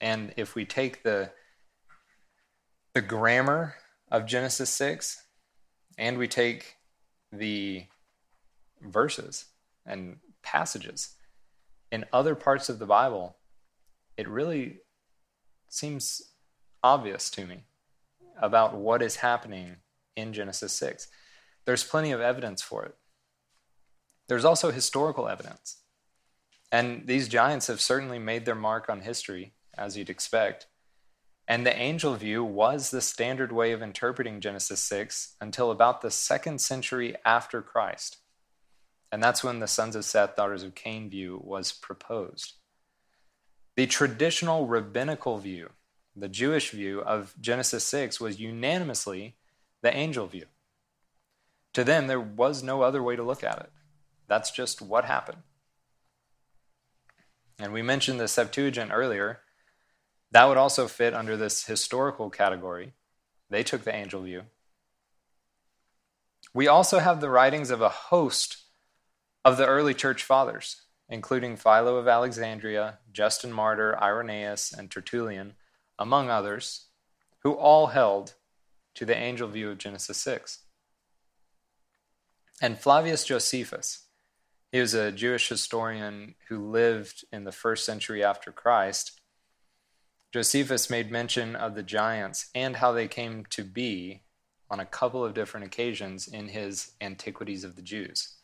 And 0.00 0.32
if 0.36 0.54
we 0.54 0.64
take 0.64 1.02
the, 1.02 1.30
the 2.94 3.02
grammar 3.02 3.74
of 4.10 4.26
Genesis 4.26 4.70
6 4.70 5.22
and 5.98 6.18
we 6.18 6.28
take 6.28 6.76
the 7.32 7.84
verses 8.82 9.46
and 9.84 10.16
passages 10.42 11.14
in 11.90 12.04
other 12.12 12.34
parts 12.34 12.68
of 12.68 12.78
the 12.78 12.86
Bible, 12.86 13.36
it 14.16 14.28
really 14.28 14.78
seems 15.68 16.22
obvious 16.82 17.30
to 17.30 17.46
me 17.46 17.64
about 18.40 18.74
what 18.74 19.02
is 19.02 19.16
happening 19.16 19.76
in 20.14 20.32
Genesis 20.32 20.72
6. 20.72 21.08
There's 21.64 21.84
plenty 21.84 22.12
of 22.12 22.20
evidence 22.20 22.62
for 22.62 22.84
it. 22.84 22.96
There's 24.28 24.44
also 24.44 24.70
historical 24.70 25.28
evidence. 25.28 25.78
And 26.72 27.06
these 27.06 27.28
giants 27.28 27.68
have 27.68 27.80
certainly 27.80 28.18
made 28.18 28.44
their 28.44 28.54
mark 28.54 28.88
on 28.88 29.00
history, 29.00 29.52
as 29.76 29.96
you'd 29.96 30.10
expect. 30.10 30.66
And 31.48 31.64
the 31.64 31.76
angel 31.76 32.14
view 32.14 32.42
was 32.44 32.90
the 32.90 33.00
standard 33.00 33.52
way 33.52 33.72
of 33.72 33.82
interpreting 33.82 34.40
Genesis 34.40 34.80
6 34.80 35.36
until 35.40 35.70
about 35.70 36.00
the 36.00 36.10
second 36.10 36.60
century 36.60 37.14
after 37.24 37.62
Christ. 37.62 38.18
And 39.12 39.22
that's 39.22 39.44
when 39.44 39.60
the 39.60 39.68
sons 39.68 39.94
of 39.94 40.04
Seth, 40.04 40.34
daughters 40.34 40.64
of 40.64 40.74
Cain 40.74 41.08
view 41.08 41.40
was 41.44 41.72
proposed. 41.72 42.54
The 43.76 43.86
traditional 43.86 44.66
rabbinical 44.66 45.38
view, 45.38 45.70
the 46.16 46.28
Jewish 46.28 46.70
view 46.70 47.00
of 47.02 47.34
Genesis 47.40 47.84
6, 47.84 48.20
was 48.20 48.40
unanimously 48.40 49.36
the 49.82 49.94
angel 49.94 50.26
view. 50.26 50.46
To 51.74 51.84
them, 51.84 52.06
there 52.06 52.20
was 52.20 52.62
no 52.62 52.82
other 52.82 53.02
way 53.02 53.16
to 53.16 53.22
look 53.22 53.44
at 53.44 53.60
it. 53.60 53.70
That's 54.26 54.50
just 54.50 54.82
what 54.82 55.04
happened. 55.04 55.42
And 57.58 57.72
we 57.72 57.82
mentioned 57.82 58.18
the 58.18 58.28
Septuagint 58.28 58.90
earlier. 58.92 59.40
That 60.32 60.48
would 60.48 60.56
also 60.56 60.88
fit 60.88 61.14
under 61.14 61.36
this 61.36 61.66
historical 61.66 62.30
category. 62.30 62.92
They 63.48 63.62
took 63.62 63.84
the 63.84 63.94
angel 63.94 64.22
view. 64.22 64.42
We 66.52 66.68
also 66.68 66.98
have 66.98 67.20
the 67.20 67.30
writings 67.30 67.70
of 67.70 67.80
a 67.80 67.88
host 67.88 68.64
of 69.44 69.56
the 69.56 69.66
early 69.66 69.94
church 69.94 70.22
fathers, 70.22 70.82
including 71.08 71.56
Philo 71.56 71.96
of 71.96 72.08
Alexandria, 72.08 72.98
Justin 73.12 73.52
Martyr, 73.52 73.96
Irenaeus, 74.00 74.72
and 74.72 74.90
Tertullian, 74.90 75.54
among 75.98 76.30
others, 76.30 76.86
who 77.40 77.52
all 77.52 77.88
held 77.88 78.34
to 78.94 79.04
the 79.04 79.16
angel 79.16 79.48
view 79.48 79.70
of 79.70 79.78
Genesis 79.78 80.16
6. 80.18 80.60
And 82.60 82.78
Flavius 82.78 83.24
Josephus, 83.24 84.06
he 84.72 84.80
was 84.80 84.94
a 84.94 85.12
Jewish 85.12 85.48
historian 85.48 86.34
who 86.48 86.70
lived 86.70 87.24
in 87.30 87.44
the 87.44 87.52
first 87.52 87.84
century 87.84 88.24
after 88.24 88.50
Christ. 88.50 89.15
Josephus 90.36 90.90
made 90.90 91.10
mention 91.10 91.56
of 91.56 91.74
the 91.74 91.82
giants 91.82 92.50
and 92.54 92.76
how 92.76 92.92
they 92.92 93.08
came 93.08 93.46
to 93.46 93.64
be 93.64 94.20
on 94.68 94.78
a 94.78 94.84
couple 94.84 95.24
of 95.24 95.32
different 95.32 95.64
occasions 95.64 96.28
in 96.28 96.48
his 96.48 96.92
Antiquities 97.00 97.64
of 97.64 97.74
the 97.74 97.80
Jews. 97.80 98.34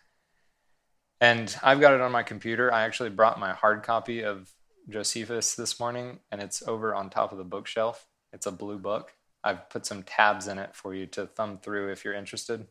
And 1.20 1.54
I've 1.62 1.82
got 1.82 1.92
it 1.92 2.00
on 2.00 2.10
my 2.10 2.22
computer. 2.22 2.72
I 2.72 2.84
actually 2.84 3.10
brought 3.10 3.38
my 3.38 3.52
hard 3.52 3.82
copy 3.82 4.24
of 4.24 4.50
Josephus 4.88 5.54
this 5.54 5.78
morning, 5.78 6.20
and 6.30 6.40
it's 6.40 6.66
over 6.66 6.94
on 6.94 7.10
top 7.10 7.30
of 7.30 7.36
the 7.36 7.44
bookshelf. 7.44 8.06
It's 8.32 8.46
a 8.46 8.52
blue 8.52 8.78
book. 8.78 9.12
I've 9.44 9.68
put 9.68 9.84
some 9.84 10.02
tabs 10.02 10.48
in 10.48 10.56
it 10.56 10.74
for 10.74 10.94
you 10.94 11.04
to 11.08 11.26
thumb 11.26 11.58
through 11.58 11.92
if 11.92 12.06
you're 12.06 12.14
interested. 12.14 12.68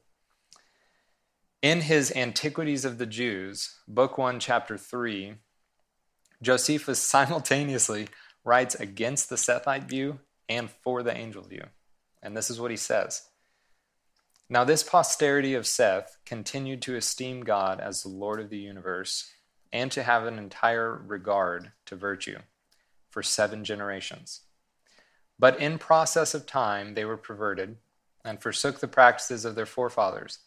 In 1.61 1.81
his 1.81 2.11
Antiquities 2.15 2.85
of 2.85 2.97
the 2.97 3.05
Jews, 3.05 3.81
Book 3.87 4.17
1, 4.17 4.39
Chapter 4.39 4.79
3, 4.79 5.35
Josephus 6.41 6.99
simultaneously 7.03 8.07
writes 8.43 8.75
against 8.75 9.29
the 9.29 9.35
Sethite 9.35 9.85
view 9.87 10.19
and 10.49 10.69
for 10.69 11.03
the 11.03 11.15
angel 11.15 11.43
view. 11.43 11.65
And 12.21 12.35
this 12.35 12.49
is 12.49 12.59
what 12.59 12.71
he 12.71 12.77
says 12.77 13.23
Now, 14.49 14.63
this 14.63 14.83
posterity 14.83 15.53
of 15.53 15.67
Seth 15.67 16.17
continued 16.25 16.81
to 16.83 16.95
esteem 16.95 17.43
God 17.43 17.79
as 17.79 18.01
the 18.01 18.09
Lord 18.09 18.39
of 18.39 18.49
the 18.49 18.57
universe 18.57 19.31
and 19.73 19.91
to 19.91 20.03
have 20.03 20.25
an 20.25 20.37
entire 20.37 20.93
regard 20.93 21.71
to 21.85 21.95
virtue 21.95 22.39
for 23.09 23.23
seven 23.23 23.63
generations. 23.63 24.41
But 25.39 25.59
in 25.59 25.79
process 25.79 26.33
of 26.33 26.45
time, 26.45 26.93
they 26.93 27.05
were 27.05 27.17
perverted 27.17 27.77
and 28.23 28.41
forsook 28.41 28.79
the 28.79 28.87
practices 28.87 29.45
of 29.45 29.55
their 29.55 29.65
forefathers 29.65 30.39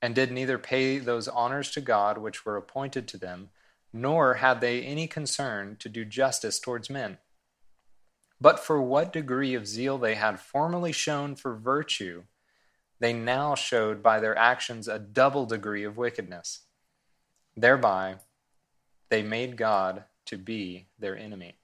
and 0.00 0.14
did 0.14 0.30
neither 0.30 0.58
pay 0.58 0.98
those 0.98 1.26
honors 1.26 1.70
to 1.72 1.80
God 1.80 2.18
which 2.18 2.44
were 2.44 2.56
appointed 2.56 3.08
to 3.08 3.18
them, 3.18 3.50
nor 3.92 4.34
had 4.34 4.60
they 4.60 4.82
any 4.82 5.06
concern 5.06 5.76
to 5.80 5.88
do 5.88 6.04
justice 6.04 6.60
towards 6.60 6.90
men. 6.90 7.18
But 8.40 8.60
for 8.60 8.80
what 8.80 9.12
degree 9.12 9.54
of 9.54 9.66
zeal 9.66 9.98
they 9.98 10.14
had 10.14 10.40
formerly 10.40 10.92
shown 10.92 11.36
for 11.36 11.56
virtue, 11.56 12.24
they 12.98 13.12
now 13.12 13.54
showed 13.54 14.02
by 14.02 14.20
their 14.20 14.36
actions 14.36 14.88
a 14.88 14.98
double 14.98 15.46
degree 15.46 15.84
of 15.84 15.96
wickedness. 15.96 16.62
Thereby 17.56 18.16
they 19.08 19.22
made 19.22 19.56
God 19.56 20.04
to 20.26 20.36
be 20.36 20.88
their 20.98 21.16
enemy. 21.16 21.56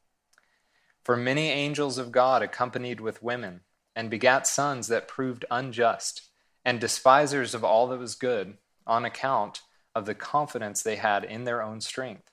For 1.05 1.17
many 1.17 1.51
angels 1.51 1.99
of 1.99 2.13
God 2.13 2.43
accompanied 2.43 3.01
with 3.01 3.23
women, 3.23 3.63
and 3.95 4.11
begat 4.11 4.47
sons 4.47 4.89
that 4.89 5.09
proved 5.09 5.45
unjust 5.51 6.31
and 6.65 6.81
despisers 6.81 7.55
of 7.55 7.65
all 7.65 7.89
that 7.89 7.99
was 7.99 8.15
good 8.15 8.57
on 8.87 9.05
account 9.05 9.63
of 9.95 10.07
the 10.07 10.15
confidence 10.15 10.83
they 10.83 10.97
had 10.97 11.25
in 11.25 11.45
their 11.45 11.63
own 11.63 11.81
strength. 11.81 12.31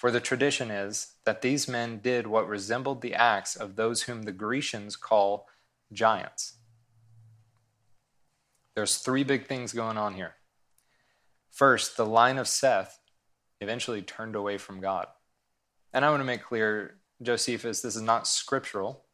For 0.00 0.10
the 0.10 0.18
tradition 0.18 0.70
is 0.70 1.16
that 1.26 1.42
these 1.42 1.68
men 1.68 1.98
did 1.98 2.26
what 2.26 2.48
resembled 2.48 3.02
the 3.02 3.12
acts 3.12 3.54
of 3.54 3.76
those 3.76 4.04
whom 4.04 4.22
the 4.22 4.32
Grecians 4.32 4.96
call 4.96 5.46
giants. 5.92 6.54
There's 8.74 8.96
three 8.96 9.24
big 9.24 9.46
things 9.46 9.74
going 9.74 9.98
on 9.98 10.14
here. 10.14 10.36
First, 11.50 11.98
the 11.98 12.06
line 12.06 12.38
of 12.38 12.48
Seth 12.48 12.98
eventually 13.60 14.00
turned 14.00 14.34
away 14.34 14.56
from 14.56 14.80
God. 14.80 15.06
And 15.92 16.02
I 16.02 16.08
want 16.08 16.22
to 16.22 16.24
make 16.24 16.44
clear, 16.44 16.94
Josephus, 17.20 17.82
this 17.82 17.94
is 17.94 18.00
not 18.00 18.26
scriptural, 18.26 19.04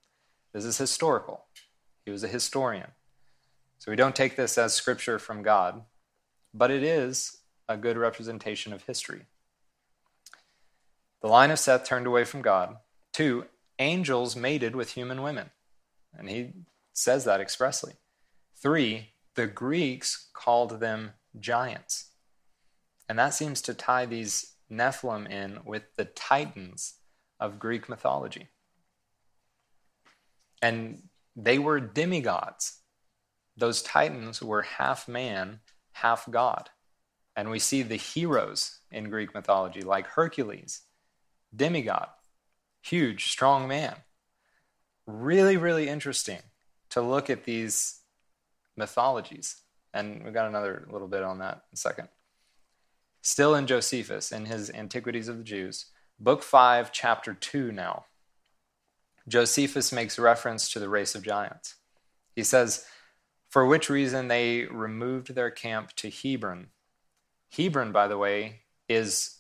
this 0.53 0.65
is 0.65 0.79
historical. 0.79 1.47
He 2.05 2.13
was 2.13 2.23
a 2.23 2.29
historian. 2.29 2.93
So 3.81 3.91
we 3.91 3.97
don't 3.97 4.15
take 4.15 4.37
this 4.37 4.57
as 4.57 4.73
scripture 4.73 5.19
from 5.19 5.43
God, 5.43 5.83
but 6.55 6.71
it 6.71 6.85
is 6.85 7.39
a 7.69 7.77
good 7.77 7.97
representation 7.97 8.73
of 8.73 8.85
history. 8.85 9.23
The 11.27 11.33
line 11.33 11.51
of 11.51 11.59
Seth 11.59 11.83
turned 11.83 12.07
away 12.07 12.23
from 12.23 12.41
God. 12.41 12.77
Two, 13.13 13.47
angels 13.81 14.37
mated 14.37 14.77
with 14.77 14.93
human 14.93 15.23
women. 15.23 15.51
And 16.17 16.29
he 16.29 16.53
says 16.93 17.25
that 17.25 17.41
expressly. 17.41 17.95
Three, 18.55 19.09
the 19.35 19.49
Greeks 19.49 20.29
called 20.33 20.79
them 20.79 21.15
giants. 21.37 22.11
And 23.09 23.19
that 23.19 23.35
seems 23.35 23.61
to 23.63 23.75
tie 23.75 24.07
these 24.07 24.53
Nephilim 24.71 25.29
in 25.29 25.59
with 25.65 25.97
the 25.97 26.05
titans 26.05 26.95
of 27.41 27.59
Greek 27.59 27.89
mythology. 27.89 28.47
And 30.63 31.09
they 31.35 31.59
were 31.59 31.81
demigods 31.81 32.83
those 33.57 33.83
titans 33.83 34.41
were 34.41 34.63
half 34.63 35.09
man, 35.09 35.59
half 35.91 36.31
God. 36.31 36.71
And 37.35 37.51
we 37.51 37.59
see 37.59 37.83
the 37.83 37.97
heroes 37.97 38.79
in 38.93 39.11
Greek 39.11 39.35
mythology, 39.35 39.81
like 39.83 40.07
Hercules, 40.07 40.83
demigod, 41.57 42.09
huge, 42.83 43.31
strong 43.31 43.67
man. 43.67 43.97
Really, 45.07 45.57
really 45.57 45.89
interesting 45.89 46.41
to 46.91 47.01
look 47.01 47.31
at 47.31 47.45
these 47.45 48.01
mythologies. 48.77 49.57
And 49.95 50.25
we've 50.25 50.35
got 50.35 50.49
another 50.49 50.87
little 50.91 51.09
bit 51.09 51.23
on 51.23 51.39
that 51.39 51.55
in 51.55 51.75
a 51.75 51.77
second. 51.77 52.09
Still 53.23 53.55
in 53.55 53.67
Josephus, 53.67 54.31
in 54.31 54.47
his 54.47 54.71
Antiquities 54.71 55.29
of 55.29 55.39
the 55.39 55.45
Jews, 55.45 55.87
book 56.19 56.43
5, 56.43 56.93
chapter 56.93 57.35
2 57.35 57.73
now. 57.73 58.05
Josephus 59.29 59.93
makes 59.93 60.19
reference 60.19 60.71
to 60.71 60.79
the 60.79 60.89
race 60.89 61.15
of 61.15 61.23
giants. 61.23 61.75
He 62.35 62.45
says, 62.45 62.85
for 63.49 63.65
which 63.67 63.89
reason 63.89 64.29
they 64.29 64.65
removed 64.65 65.35
their 65.35 65.51
camp 65.51 65.93
to 65.97 66.11
Hebron. 66.11 66.69
Hebron, 67.57 67.93
by 67.93 68.07
the 68.07 68.19
way, 68.19 68.61
is 68.89 69.39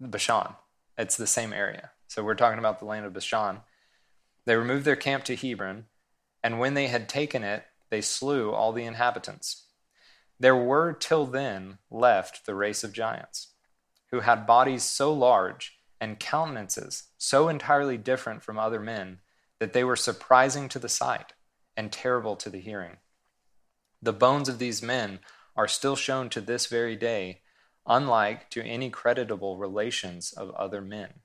Bashan. 0.00 0.54
It's 1.00 1.16
the 1.16 1.26
same 1.26 1.54
area. 1.54 1.92
So 2.08 2.22
we're 2.22 2.34
talking 2.34 2.58
about 2.58 2.78
the 2.78 2.84
land 2.84 3.06
of 3.06 3.14
Bashan. 3.14 3.60
They 4.44 4.54
removed 4.54 4.84
their 4.84 4.96
camp 4.96 5.24
to 5.24 5.34
Hebron, 5.34 5.86
and 6.44 6.60
when 6.60 6.74
they 6.74 6.88
had 6.88 7.08
taken 7.08 7.42
it, 7.42 7.64
they 7.88 8.02
slew 8.02 8.52
all 8.52 8.72
the 8.72 8.84
inhabitants. 8.84 9.64
There 10.38 10.54
were 10.54 10.92
till 10.92 11.24
then 11.24 11.78
left 11.90 12.44
the 12.44 12.54
race 12.54 12.84
of 12.84 12.92
giants, 12.92 13.48
who 14.10 14.20
had 14.20 14.46
bodies 14.46 14.82
so 14.82 15.10
large 15.10 15.78
and 16.02 16.20
countenances 16.20 17.04
so 17.16 17.48
entirely 17.48 17.96
different 17.96 18.42
from 18.42 18.58
other 18.58 18.80
men 18.80 19.20
that 19.58 19.72
they 19.72 19.84
were 19.84 19.96
surprising 19.96 20.68
to 20.68 20.78
the 20.78 20.88
sight 20.90 21.32
and 21.78 21.90
terrible 21.90 22.36
to 22.36 22.50
the 22.50 22.60
hearing. 22.60 22.98
The 24.02 24.12
bones 24.12 24.50
of 24.50 24.58
these 24.58 24.82
men 24.82 25.20
are 25.56 25.68
still 25.68 25.96
shown 25.96 26.28
to 26.30 26.42
this 26.42 26.66
very 26.66 26.96
day, 26.96 27.40
unlike 27.86 28.50
to 28.50 28.62
any 28.62 28.90
creditable 28.90 29.56
relations 29.56 30.32
of 30.32 30.50
other 30.50 30.80
men. 30.80 31.20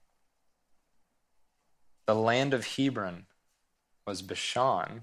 The 2.06 2.16
land 2.16 2.54
of 2.54 2.76
Hebron 2.76 3.26
was 4.06 4.22
Bashan, 4.22 5.02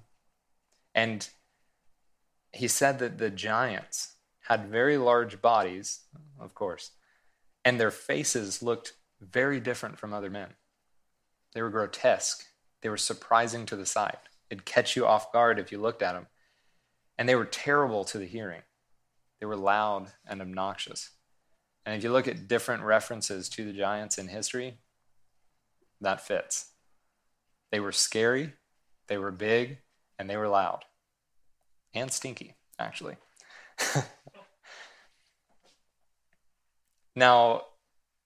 and 0.95 1.29
he 2.53 2.69
said 2.69 2.99
that 2.99 3.19
the 3.19 3.31
giants 3.31 4.17
had 4.49 4.69
very 4.69 4.97
large 4.97 5.41
bodies, 5.41 6.01
of 6.39 6.55
course, 6.55 6.93
and 7.65 7.79
their 7.79 7.91
faces 7.91 8.63
looked 8.63 8.95
very 9.21 9.61
different 9.61 9.99
from 9.99 10.13
other 10.13 10.31
men. 10.31 10.51
They 11.55 11.63
were 11.63 11.71
grotesque. 11.71 12.45
They 12.81 12.89
were 12.89 12.97
surprising 12.97 13.67
to 13.67 13.77
the 13.77 13.87
sight. 13.87 14.19
It'd 14.51 14.65
catch 14.65 14.97
you 14.97 15.07
off 15.07 15.33
guard 15.33 15.59
if 15.59 15.71
you 15.71 15.81
looked 15.81 16.03
at 16.03 16.13
them. 16.13 16.27
And 17.17 17.29
they 17.29 17.35
were 17.35 17.45
terrible 17.45 18.05
to 18.07 18.19
the 18.19 18.27
hearing. 18.27 18.63
They 19.39 19.47
were 19.47 19.57
loud 19.57 20.13
and 20.27 20.41
obnoxious. 20.41 21.11
And 21.85 21.97
if 21.97 22.05
you 22.05 22.13
look 22.13 22.29
at 22.29 22.47
different 22.49 22.83
references 22.85 23.49
to 23.51 23.65
the 23.65 23.73
giants 23.73 24.19
in 24.19 24.29
history, 24.29 24.79
that 26.01 26.21
fits. 26.21 26.71
They 27.71 27.81
were 27.81 27.93
scary, 27.93 28.53
they 29.09 29.19
were 29.19 29.31
big, 29.31 29.79
and 30.19 30.29
they 30.29 30.37
were 30.37 30.49
loud. 30.49 30.85
And 31.95 32.13
stinky, 32.13 32.57
actually. 32.79 33.17
now, 37.17 37.63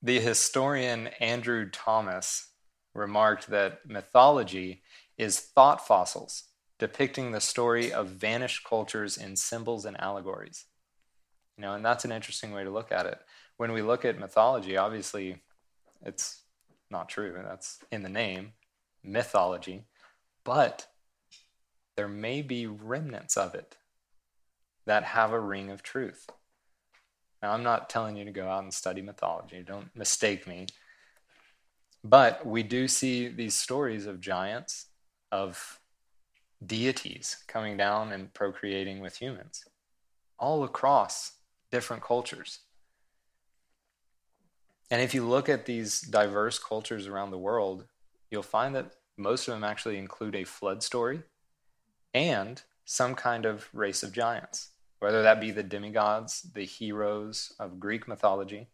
the 0.02 0.20
historian 0.20 1.08
Andrew 1.20 1.68
Tomas 1.70 2.48
remarked 2.94 3.48
that 3.48 3.80
mythology 3.88 4.82
is 5.16 5.40
thought 5.40 5.86
fossils 5.86 6.44
depicting 6.78 7.32
the 7.32 7.40
story 7.40 7.92
of 7.92 8.08
vanished 8.08 8.64
cultures 8.64 9.16
in 9.16 9.36
symbols 9.36 9.84
and 9.84 9.98
allegories. 10.00 10.66
You 11.56 11.62
know, 11.62 11.72
and 11.72 11.84
that's 11.84 12.04
an 12.04 12.12
interesting 12.12 12.52
way 12.52 12.64
to 12.64 12.70
look 12.70 12.92
at 12.92 13.06
it. 13.06 13.18
When 13.56 13.72
we 13.72 13.82
look 13.82 14.04
at 14.04 14.18
mythology, 14.18 14.76
obviously 14.76 15.42
it's 16.04 16.42
not 16.90 17.08
true. 17.08 17.38
That's 17.44 17.78
in 17.90 18.02
the 18.02 18.08
name, 18.08 18.52
mythology. 19.02 19.84
But 20.44 20.86
there 21.96 22.08
may 22.08 22.42
be 22.42 22.66
remnants 22.66 23.36
of 23.36 23.54
it 23.54 23.76
that 24.84 25.02
have 25.02 25.32
a 25.32 25.40
ring 25.40 25.70
of 25.70 25.82
truth. 25.82 26.28
Now, 27.42 27.52
I'm 27.52 27.62
not 27.62 27.90
telling 27.90 28.16
you 28.16 28.24
to 28.24 28.30
go 28.30 28.48
out 28.48 28.62
and 28.62 28.72
study 28.72 29.02
mythology, 29.02 29.62
don't 29.66 29.94
mistake 29.96 30.46
me. 30.46 30.66
But 32.04 32.46
we 32.46 32.62
do 32.62 32.86
see 32.86 33.28
these 33.28 33.54
stories 33.54 34.06
of 34.06 34.20
giants, 34.20 34.86
of 35.32 35.80
deities 36.64 37.36
coming 37.46 37.76
down 37.76 38.12
and 38.12 38.32
procreating 38.32 39.00
with 39.00 39.16
humans 39.16 39.64
all 40.38 40.64
across 40.64 41.32
different 41.70 42.02
cultures. 42.02 42.60
And 44.90 45.02
if 45.02 45.14
you 45.14 45.26
look 45.26 45.48
at 45.48 45.66
these 45.66 46.00
diverse 46.00 46.58
cultures 46.58 47.06
around 47.06 47.30
the 47.30 47.38
world, 47.38 47.86
you'll 48.30 48.42
find 48.42 48.74
that 48.74 48.94
most 49.16 49.48
of 49.48 49.54
them 49.54 49.64
actually 49.64 49.98
include 49.98 50.34
a 50.34 50.44
flood 50.44 50.82
story 50.82 51.22
and 52.14 52.62
some 52.84 53.14
kind 53.14 53.44
of 53.44 53.68
race 53.72 54.02
of 54.02 54.12
giants 54.12 54.70
whether 54.98 55.22
that 55.22 55.40
be 55.40 55.50
the 55.50 55.62
demigods, 55.62 56.42
the 56.54 56.64
heroes 56.64 57.52
of 57.58 57.80
Greek 57.80 58.08
mythology, 58.08 58.68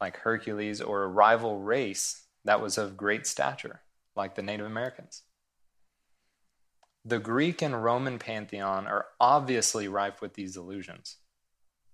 like 0.00 0.18
Hercules, 0.18 0.80
or 0.80 1.02
a 1.02 1.08
rival 1.08 1.60
race 1.60 2.24
that 2.44 2.60
was 2.60 2.78
of 2.78 2.96
great 2.96 3.26
stature, 3.26 3.80
like 4.16 4.34
the 4.34 4.42
Native 4.42 4.66
Americans. 4.66 5.22
The 7.04 7.18
Greek 7.18 7.60
and 7.60 7.84
Roman 7.84 8.18
pantheon 8.18 8.86
are 8.86 9.06
obviously 9.20 9.88
rife 9.88 10.22
with 10.22 10.34
these 10.34 10.56
illusions, 10.56 11.18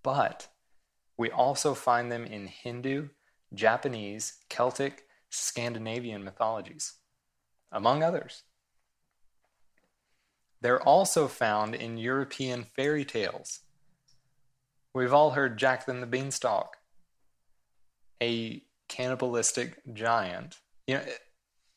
but 0.03 0.49
we 1.18 1.30
also 1.30 1.74
find 1.74 2.11
them 2.11 2.24
in 2.24 2.47
Hindu, 2.47 3.09
Japanese, 3.55 4.39
Celtic, 4.49 5.05
Scandinavian 5.31 6.25
mythologies, 6.25 6.95
among 7.73 8.03
others. 8.03 8.43
They're 10.61 10.83
also 10.83 11.27
found 11.27 11.75
in 11.75 11.99
European 11.99 12.67
fairy 12.77 13.05
tales. 13.05 13.61
We've 14.95 15.13
all 15.13 15.31
heard 15.31 15.59
Jack 15.59 15.89
and 15.89 16.03
the 16.03 16.07
Beanstalk, 16.07 16.77
a 18.23 18.63
cannibalistic 18.89 19.81
giant. 19.95 20.57
You 20.87 20.97
know, 20.97 21.03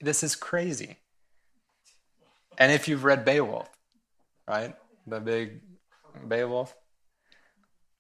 this 0.02 0.24
is 0.24 0.36
crazy. 0.36 0.98
And 2.58 2.72
if 2.72 2.88
you've 2.88 3.04
read 3.04 3.24
Beowulf, 3.24 3.70
right? 4.48 4.76
The 5.08 5.20
big 5.20 5.62
Beowulf. 6.28 6.76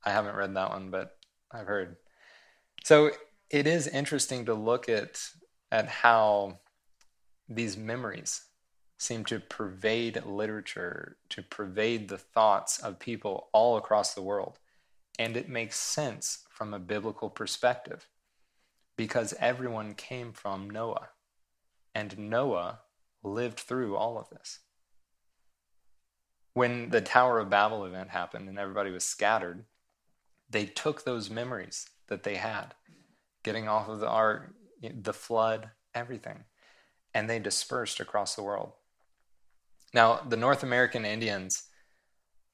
I 0.03 0.11
haven't 0.11 0.35
read 0.35 0.53
that 0.55 0.69
one, 0.69 0.91
but 0.91 1.17
I've 1.51 1.67
heard. 1.67 1.95
So 2.83 3.11
it 3.53 3.67
is 3.67 3.87
interesting 3.87 4.45
to 4.45 4.53
look 4.55 4.89
at 4.89 5.21
at 5.71 5.87
how 5.87 6.57
these 7.47 7.77
memories 7.77 8.45
seem 8.97 9.23
to 9.25 9.39
pervade 9.39 10.25
literature, 10.25 11.17
to 11.29 11.43
pervade 11.43 12.09
the 12.09 12.17
thoughts 12.17 12.79
of 12.79 12.97
people 12.97 13.49
all 13.53 13.77
across 13.77 14.15
the 14.15 14.23
world. 14.23 14.57
And 15.19 15.37
it 15.37 15.49
makes 15.49 15.79
sense 15.79 16.45
from 16.49 16.73
a 16.73 16.79
biblical 16.79 17.29
perspective 17.29 18.07
because 18.97 19.35
everyone 19.39 19.93
came 19.93 20.33
from 20.33 20.67
Noah, 20.67 21.09
and 21.93 22.17
Noah 22.17 22.79
lived 23.21 23.59
through 23.59 23.95
all 23.95 24.17
of 24.17 24.29
this. 24.29 24.59
When 26.55 26.89
the 26.89 27.01
Tower 27.01 27.39
of 27.39 27.51
Babel 27.51 27.85
event 27.85 28.09
happened 28.09 28.49
and 28.49 28.57
everybody 28.57 28.89
was 28.89 29.03
scattered, 29.03 29.65
they 30.49 30.65
took 30.65 31.03
those 31.03 31.29
memories 31.29 31.87
that 32.07 32.23
they 32.23 32.35
had, 32.35 32.73
getting 33.43 33.67
off 33.67 33.89
of 33.89 33.99
the 33.99 34.09
ark, 34.09 34.53
the 34.81 35.13
flood, 35.13 35.69
everything, 35.93 36.45
and 37.13 37.29
they 37.29 37.39
dispersed 37.39 37.99
across 37.99 38.35
the 38.35 38.43
world. 38.43 38.71
Now, 39.93 40.21
the 40.27 40.37
North 40.37 40.63
American 40.63 41.05
Indians 41.05 41.63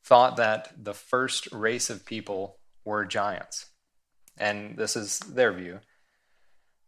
thought 0.04 0.36
that 0.38 0.74
the 0.78 0.94
first 0.94 1.52
race 1.52 1.90
of 1.90 2.06
people 2.06 2.58
were 2.84 3.06
giants. 3.06 3.68
And 4.38 4.78
this 4.78 4.96
is 4.96 5.20
their 5.20 5.54
view. 5.54 5.80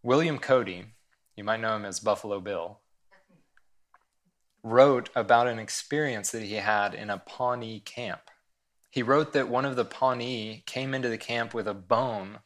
William 0.04 0.40
Cody, 0.40 0.86
you 1.36 1.44
might 1.44 1.60
know 1.60 1.76
him 1.76 1.86
as 1.86 2.00
Buffalo 2.00 2.40
Bill, 2.40 2.80
wrote 4.64 5.10
about 5.16 5.48
an 5.48 5.60
experience 5.60 6.32
that 6.32 6.44
he 6.44 6.56
had 6.56 6.94
in 6.94 7.10
a 7.10 7.18
Pawnee 7.18 7.80
camp. 7.80 8.22
He 8.90 9.04
wrote 9.04 9.34
that 9.34 9.48
one 9.48 9.66
of 9.66 9.76
the 9.76 9.86
Pawnee 9.86 10.64
came 10.66 10.94
into 10.94 11.10
the 11.10 11.18
camp 11.18 11.54
with 11.54 11.68
a 11.68 11.74
bone 11.74 12.40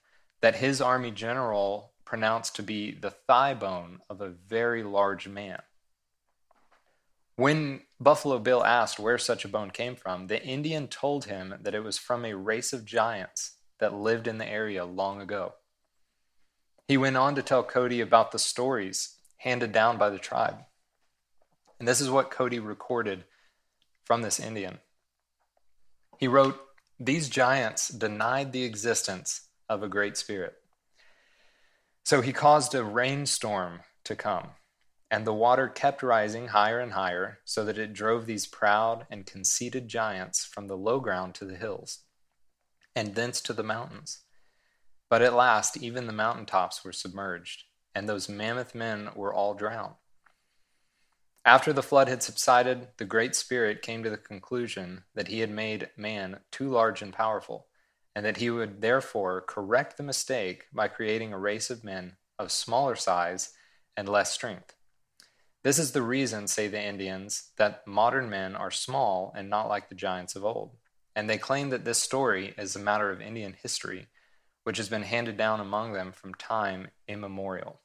that 0.45 0.57
his 0.57 0.79
army 0.79 1.09
general 1.09 1.91
pronounced 2.05 2.55
to 2.55 2.61
be 2.61 2.91
the 2.91 3.09
thigh 3.09 3.55
bone 3.55 3.99
of 4.11 4.21
a 4.21 4.29
very 4.29 4.83
large 4.83 5.27
man. 5.27 5.59
When 7.35 7.81
Buffalo 7.99 8.37
Bill 8.37 8.63
asked 8.63 8.99
where 8.99 9.17
such 9.17 9.43
a 9.43 9.47
bone 9.47 9.71
came 9.71 9.95
from, 9.95 10.27
the 10.27 10.39
Indian 10.39 10.87
told 10.87 11.25
him 11.25 11.55
that 11.63 11.73
it 11.73 11.83
was 11.83 11.97
from 11.97 12.23
a 12.23 12.35
race 12.35 12.73
of 12.73 12.85
giants 12.85 13.55
that 13.79 13.95
lived 13.95 14.27
in 14.27 14.37
the 14.37 14.47
area 14.47 14.85
long 14.85 15.19
ago. 15.19 15.55
He 16.87 16.95
went 16.95 17.17
on 17.17 17.33
to 17.33 17.41
tell 17.41 17.63
Cody 17.63 17.99
about 17.99 18.31
the 18.31 18.37
stories 18.37 19.15
handed 19.37 19.71
down 19.71 19.97
by 19.97 20.11
the 20.11 20.19
tribe. 20.19 20.59
And 21.79 21.87
this 21.87 21.99
is 21.99 22.11
what 22.11 22.29
Cody 22.29 22.59
recorded 22.59 23.23
from 24.03 24.21
this 24.21 24.39
Indian. 24.39 24.77
He 26.19 26.27
wrote, 26.27 26.61
These 26.99 27.29
giants 27.29 27.87
denied 27.87 28.51
the 28.51 28.63
existence 28.63 29.44
of 29.69 29.83
a 29.83 29.89
great 29.89 30.17
spirit. 30.17 30.55
So 32.03 32.21
he 32.21 32.33
caused 32.33 32.75
a 32.75 32.83
rainstorm 32.83 33.81
to 34.03 34.15
come 34.15 34.49
and 35.11 35.25
the 35.25 35.33
water 35.33 35.67
kept 35.67 36.01
rising 36.01 36.47
higher 36.47 36.79
and 36.79 36.93
higher, 36.93 37.39
so 37.45 37.63
that 37.63 37.77
it 37.77 37.93
drove 37.93 38.25
these 38.25 38.47
proud 38.47 39.05
and 39.09 39.25
conceited 39.25 39.87
giants 39.87 40.43
from 40.43 40.67
the 40.67 40.77
low 40.77 40.99
ground 40.99 41.35
to 41.35 41.45
the 41.45 41.55
hills, 41.55 41.99
and 42.95 43.13
thence 43.13 43.39
to 43.41 43.53
the 43.53 43.63
mountains. 43.63 44.23
But 45.09 45.21
at 45.21 45.33
last, 45.33 45.77
even 45.77 46.07
the 46.07 46.13
mountain 46.13 46.45
tops 46.45 46.83
were 46.83 46.91
submerged, 46.91 47.63
and 47.93 48.09
those 48.09 48.27
mammoth 48.27 48.73
men 48.73 49.09
were 49.15 49.33
all 49.33 49.53
drowned. 49.53 49.93
After 51.45 51.71
the 51.71 51.83
flood 51.83 52.07
had 52.07 52.23
subsided, 52.23 52.87
the 52.97 53.05
Great 53.05 53.35
Spirit 53.35 53.83
came 53.83 54.03
to 54.03 54.09
the 54.09 54.17
conclusion 54.17 55.03
that 55.13 55.27
he 55.27 55.41
had 55.41 55.51
made 55.51 55.91
man 55.95 56.39
too 56.49 56.67
large 56.67 57.03
and 57.03 57.13
powerful, 57.13 57.67
and 58.15 58.25
that 58.25 58.37
he 58.37 58.49
would 58.49 58.81
therefore 58.81 59.41
correct 59.41 59.97
the 59.97 60.03
mistake 60.03 60.65
by 60.73 60.87
creating 60.87 61.33
a 61.33 61.39
race 61.39 61.69
of 61.69 61.83
men 61.83 62.15
of 62.39 62.51
smaller 62.51 62.95
size 62.95 63.51
and 63.97 64.07
less 64.07 64.31
strength. 64.31 64.73
This 65.63 65.79
is 65.79 65.91
the 65.91 66.01
reason, 66.01 66.47
say 66.47 66.67
the 66.67 66.81
Indians, 66.81 67.51
that 67.57 67.85
modern 67.87 68.29
men 68.29 68.55
are 68.55 68.71
small 68.71 69.33
and 69.35 69.49
not 69.49 69.67
like 69.67 69.89
the 69.89 69.95
giants 69.95 70.35
of 70.35 70.45
old. 70.45 70.71
and 71.15 71.29
they 71.29 71.37
claim 71.37 71.69
that 71.69 71.85
this 71.85 71.97
story 71.97 72.53
is 72.57 72.75
a 72.75 72.79
matter 72.79 73.09
of 73.09 73.21
Indian 73.21 73.55
history, 73.61 74.07
which 74.63 74.77
has 74.77 74.89
been 74.89 75.03
handed 75.03 75.37
down 75.37 75.59
among 75.59 75.93
them 75.93 76.11
from 76.11 76.33
time 76.33 76.89
immemorial. 77.07 77.79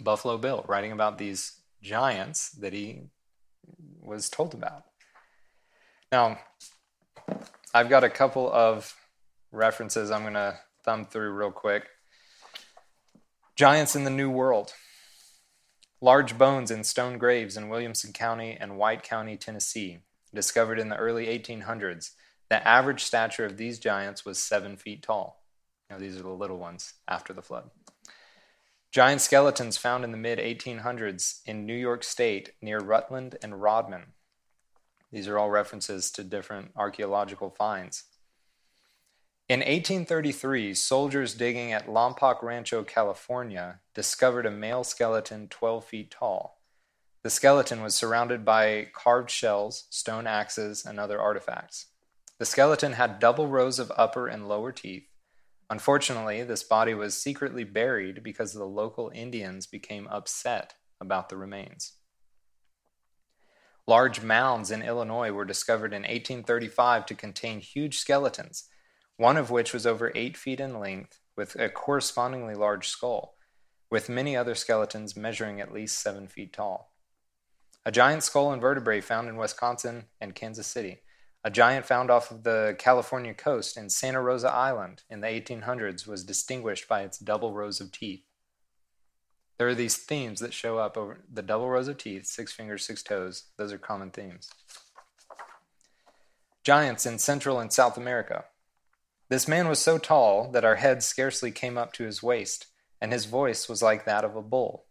Buffalo 0.00 0.38
Bill 0.38 0.64
writing 0.68 0.92
about 0.92 1.18
these 1.18 1.60
giants 1.82 2.50
that 2.50 2.72
he 2.72 3.08
was 4.00 4.30
told 4.30 4.54
about. 4.54 4.84
Now, 6.10 6.38
I've 7.74 7.88
got 7.88 8.04
a 8.04 8.10
couple 8.10 8.52
of 8.52 8.94
references 9.50 10.10
I'm 10.10 10.22
going 10.22 10.34
to 10.34 10.58
thumb 10.84 11.06
through 11.06 11.32
real 11.32 11.50
quick. 11.50 11.88
Giants 13.56 13.96
in 13.96 14.04
the 14.04 14.10
New 14.10 14.28
World. 14.28 14.74
Large 16.02 16.36
bones 16.36 16.70
in 16.70 16.84
stone 16.84 17.16
graves 17.16 17.56
in 17.56 17.70
Williamson 17.70 18.12
County 18.12 18.58
and 18.60 18.76
White 18.76 19.02
County, 19.02 19.38
Tennessee, 19.38 20.00
discovered 20.34 20.78
in 20.78 20.90
the 20.90 20.96
early 20.96 21.26
1800s. 21.26 22.10
The 22.50 22.66
average 22.68 23.02
stature 23.02 23.46
of 23.46 23.56
these 23.56 23.78
giants 23.78 24.22
was 24.26 24.38
seven 24.38 24.76
feet 24.76 25.02
tall. 25.02 25.42
Now, 25.88 25.96
these 25.96 26.18
are 26.18 26.22
the 26.22 26.28
little 26.28 26.58
ones 26.58 26.92
after 27.08 27.32
the 27.32 27.40
flood. 27.40 27.70
Giant 28.90 29.22
skeletons 29.22 29.78
found 29.78 30.04
in 30.04 30.10
the 30.10 30.18
mid 30.18 30.38
1800s 30.38 31.40
in 31.46 31.64
New 31.64 31.72
York 31.72 32.04
State 32.04 32.52
near 32.60 32.80
Rutland 32.80 33.36
and 33.42 33.62
Rodman. 33.62 34.12
These 35.12 35.28
are 35.28 35.38
all 35.38 35.50
references 35.50 36.10
to 36.12 36.24
different 36.24 36.72
archaeological 36.74 37.50
finds. 37.50 38.04
In 39.48 39.60
1833, 39.60 40.72
soldiers 40.72 41.34
digging 41.34 41.72
at 41.72 41.86
Lompoc 41.86 42.42
Rancho, 42.42 42.82
California, 42.84 43.80
discovered 43.94 44.46
a 44.46 44.50
male 44.50 44.82
skeleton 44.82 45.48
12 45.48 45.84
feet 45.84 46.10
tall. 46.10 46.62
The 47.22 47.30
skeleton 47.30 47.82
was 47.82 47.94
surrounded 47.94 48.44
by 48.44 48.88
carved 48.94 49.30
shells, 49.30 49.86
stone 49.90 50.26
axes, 50.26 50.86
and 50.86 50.98
other 50.98 51.20
artifacts. 51.20 51.86
The 52.38 52.46
skeleton 52.46 52.94
had 52.94 53.20
double 53.20 53.46
rows 53.46 53.78
of 53.78 53.92
upper 53.96 54.26
and 54.26 54.48
lower 54.48 54.72
teeth. 54.72 55.06
Unfortunately, 55.68 56.42
this 56.42 56.62
body 56.62 56.94
was 56.94 57.16
secretly 57.20 57.64
buried 57.64 58.22
because 58.22 58.52
the 58.52 58.64
local 58.64 59.12
Indians 59.14 59.66
became 59.66 60.08
upset 60.08 60.74
about 61.00 61.28
the 61.28 61.36
remains. 61.36 61.92
Large 63.86 64.22
mounds 64.22 64.70
in 64.70 64.82
Illinois 64.82 65.32
were 65.32 65.44
discovered 65.44 65.92
in 65.92 66.02
1835 66.02 67.06
to 67.06 67.14
contain 67.14 67.60
huge 67.60 67.98
skeletons, 67.98 68.68
one 69.16 69.36
of 69.36 69.50
which 69.50 69.72
was 69.72 69.86
over 69.86 70.12
eight 70.14 70.36
feet 70.36 70.60
in 70.60 70.78
length 70.78 71.18
with 71.36 71.56
a 71.56 71.68
correspondingly 71.68 72.54
large 72.54 72.88
skull, 72.88 73.36
with 73.90 74.08
many 74.08 74.36
other 74.36 74.54
skeletons 74.54 75.16
measuring 75.16 75.60
at 75.60 75.72
least 75.72 75.98
seven 75.98 76.28
feet 76.28 76.52
tall. 76.52 76.92
A 77.84 77.90
giant 77.90 78.22
skull 78.22 78.52
and 78.52 78.62
vertebrae 78.62 79.00
found 79.00 79.28
in 79.28 79.36
Wisconsin 79.36 80.04
and 80.20 80.36
Kansas 80.36 80.68
City. 80.68 81.00
A 81.42 81.50
giant 81.50 81.84
found 81.84 82.08
off 82.08 82.30
of 82.30 82.44
the 82.44 82.76
California 82.78 83.34
coast 83.34 83.76
in 83.76 83.90
Santa 83.90 84.22
Rosa 84.22 84.48
Island 84.48 85.02
in 85.10 85.20
the 85.20 85.26
1800s 85.26 86.06
was 86.06 86.22
distinguished 86.22 86.86
by 86.86 87.02
its 87.02 87.18
double 87.18 87.52
rows 87.52 87.80
of 87.80 87.90
teeth. 87.90 88.22
There 89.62 89.68
are 89.68 89.76
these 89.76 89.96
themes 89.96 90.40
that 90.40 90.52
show 90.52 90.78
up 90.78 90.96
over 90.96 91.20
the 91.32 91.40
double 91.40 91.68
rows 91.68 91.86
of 91.86 91.96
teeth, 91.96 92.26
six 92.26 92.52
fingers, 92.52 92.84
six 92.84 93.00
toes. 93.00 93.44
Those 93.58 93.72
are 93.72 93.78
common 93.78 94.10
themes. 94.10 94.50
Giants 96.64 97.06
in 97.06 97.20
Central 97.20 97.60
and 97.60 97.72
South 97.72 97.96
America. 97.96 98.46
This 99.28 99.46
man 99.46 99.68
was 99.68 99.78
so 99.78 99.98
tall 99.98 100.50
that 100.50 100.64
our 100.64 100.74
heads 100.74 101.06
scarcely 101.06 101.52
came 101.52 101.78
up 101.78 101.92
to 101.92 102.02
his 102.02 102.24
waist, 102.24 102.66
and 103.00 103.12
his 103.12 103.26
voice 103.26 103.68
was 103.68 103.82
like 103.82 104.04
that 104.04 104.24
of 104.24 104.34
a 104.34 104.42
bull. 104.42 104.86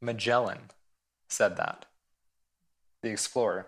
Magellan 0.00 0.70
said 1.28 1.58
that. 1.58 1.84
The 3.02 3.10
explorer. 3.10 3.66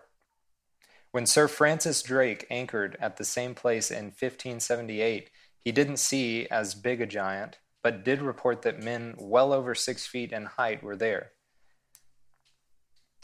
When 1.10 1.26
Sir 1.26 1.48
Francis 1.48 2.00
Drake 2.00 2.46
anchored 2.48 2.96
at 2.98 3.18
the 3.18 3.24
same 3.26 3.54
place 3.54 3.90
in 3.90 4.06
1578, 4.06 5.28
he 5.60 5.70
didn't 5.70 5.98
see 5.98 6.48
as 6.48 6.74
big 6.74 7.02
a 7.02 7.06
giant, 7.06 7.58
but 7.82 8.04
did 8.04 8.22
report 8.22 8.62
that 8.62 8.82
men 8.82 9.14
well 9.18 9.52
over 9.52 9.74
six 9.74 10.06
feet 10.06 10.32
in 10.32 10.44
height 10.44 10.82
were 10.82 10.96
there. 10.96 11.32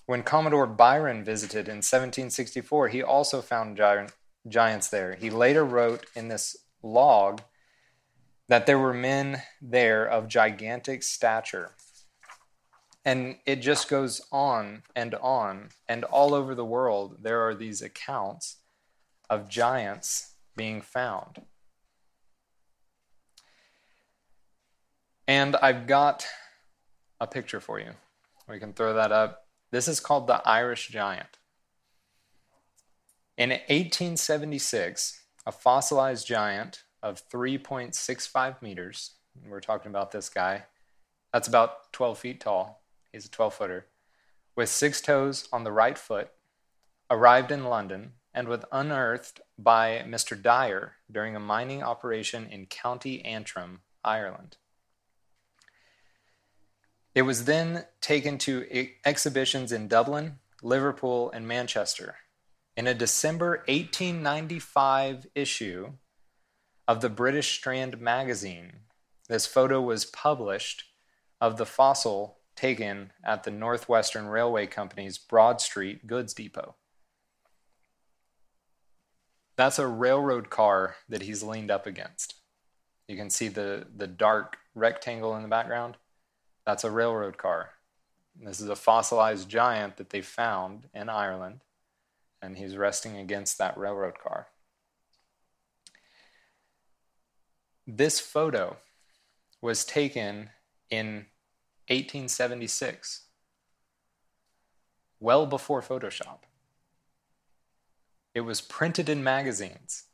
When 0.06 0.22
Commodore 0.22 0.66
Byron 0.66 1.24
visited 1.24 1.68
in 1.68 1.76
1764, 1.76 2.88
he 2.88 3.02
also 3.02 3.40
found 3.40 3.76
giant, 3.76 4.12
giants 4.48 4.88
there. 4.88 5.14
He 5.14 5.30
later 5.30 5.64
wrote 5.64 6.06
in 6.14 6.28
this 6.28 6.56
log 6.82 7.42
that 8.48 8.66
there 8.66 8.78
were 8.78 8.92
men 8.92 9.42
there 9.60 10.04
of 10.04 10.28
gigantic 10.28 11.02
stature. 11.02 11.70
And 13.04 13.36
it 13.46 13.56
just 13.56 13.88
goes 13.88 14.20
on 14.30 14.82
and 14.94 15.14
on. 15.16 15.70
And 15.88 16.04
all 16.04 16.34
over 16.34 16.54
the 16.54 16.64
world, 16.64 17.18
there 17.22 17.40
are 17.46 17.54
these 17.54 17.82
accounts 17.82 18.58
of 19.30 19.48
giants 19.48 20.34
being 20.56 20.82
found. 20.82 21.42
And 25.26 25.56
I've 25.56 25.86
got 25.86 26.26
a 27.20 27.26
picture 27.26 27.60
for 27.60 27.78
you. 27.78 27.92
We 28.48 28.58
can 28.58 28.72
throw 28.72 28.94
that 28.94 29.12
up. 29.12 29.46
This 29.70 29.88
is 29.88 30.00
called 30.00 30.26
the 30.26 30.46
Irish 30.46 30.88
Giant. 30.88 31.38
In 33.38 33.50
1876, 33.50 35.22
a 35.46 35.52
fossilized 35.52 36.26
giant 36.26 36.82
of 37.02 37.28
3.65 37.30 38.60
meters, 38.60 39.12
we're 39.48 39.60
talking 39.60 39.90
about 39.90 40.10
this 40.10 40.28
guy, 40.28 40.64
that's 41.32 41.48
about 41.48 41.92
12 41.92 42.18
feet 42.18 42.40
tall, 42.40 42.82
he's 43.10 43.24
a 43.24 43.30
12 43.30 43.54
footer, 43.54 43.86
with 44.54 44.68
six 44.68 45.00
toes 45.00 45.48
on 45.52 45.64
the 45.64 45.72
right 45.72 45.96
foot, 45.96 46.30
arrived 47.10 47.50
in 47.50 47.64
London 47.64 48.12
and 48.34 48.48
was 48.48 48.64
unearthed 48.70 49.40
by 49.58 50.04
Mr. 50.06 50.40
Dyer 50.40 50.96
during 51.10 51.34
a 51.34 51.40
mining 51.40 51.82
operation 51.82 52.46
in 52.46 52.66
County 52.66 53.24
Antrim, 53.24 53.80
Ireland. 54.04 54.58
It 57.14 57.22
was 57.22 57.44
then 57.44 57.84
taken 58.00 58.38
to 58.38 58.88
exhibitions 59.04 59.70
in 59.70 59.88
Dublin, 59.88 60.38
Liverpool, 60.62 61.30
and 61.30 61.46
Manchester. 61.46 62.16
In 62.74 62.86
a 62.86 62.94
December 62.94 63.64
1895 63.68 65.26
issue 65.34 65.92
of 66.88 67.02
the 67.02 67.10
British 67.10 67.52
Strand 67.52 68.00
magazine, 68.00 68.72
this 69.28 69.46
photo 69.46 69.80
was 69.80 70.06
published 70.06 70.84
of 71.40 71.58
the 71.58 71.66
fossil 71.66 72.38
taken 72.56 73.12
at 73.24 73.44
the 73.44 73.50
Northwestern 73.50 74.26
Railway 74.26 74.66
Company's 74.66 75.18
Broad 75.18 75.60
Street 75.60 76.06
goods 76.06 76.32
depot. 76.32 76.76
That's 79.56 79.78
a 79.78 79.86
railroad 79.86 80.48
car 80.48 80.96
that 81.08 81.22
he's 81.22 81.42
leaned 81.42 81.70
up 81.70 81.86
against. 81.86 82.36
You 83.06 83.16
can 83.16 83.28
see 83.28 83.48
the, 83.48 83.86
the 83.94 84.06
dark 84.06 84.56
rectangle 84.74 85.36
in 85.36 85.42
the 85.42 85.48
background. 85.48 85.96
That's 86.64 86.84
a 86.84 86.90
railroad 86.90 87.38
car. 87.38 87.70
This 88.40 88.60
is 88.60 88.68
a 88.68 88.76
fossilized 88.76 89.48
giant 89.48 89.96
that 89.96 90.10
they 90.10 90.22
found 90.22 90.88
in 90.94 91.08
Ireland, 91.08 91.60
and 92.40 92.56
he's 92.56 92.76
resting 92.76 93.16
against 93.16 93.58
that 93.58 93.76
railroad 93.76 94.18
car. 94.18 94.48
This 97.86 98.20
photo 98.20 98.76
was 99.60 99.84
taken 99.84 100.50
in 100.88 101.26
1876, 101.88 103.22
well 105.20 105.46
before 105.46 105.82
Photoshop. 105.82 106.38
It 108.34 108.42
was 108.42 108.60
printed 108.60 109.08
in 109.08 109.22
magazines, 109.22 110.04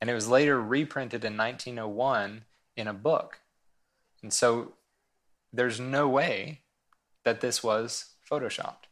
and 0.00 0.10
it 0.10 0.14
was 0.14 0.28
later 0.28 0.60
reprinted 0.60 1.24
in 1.24 1.36
1901 1.36 2.44
in 2.76 2.88
a 2.88 2.94
book. 2.94 3.40
And 4.22 4.32
so 4.32 4.72
there's 5.54 5.78
no 5.78 6.08
way 6.08 6.60
that 7.24 7.40
this 7.40 7.62
was 7.62 8.14
photoshopped. 8.28 8.88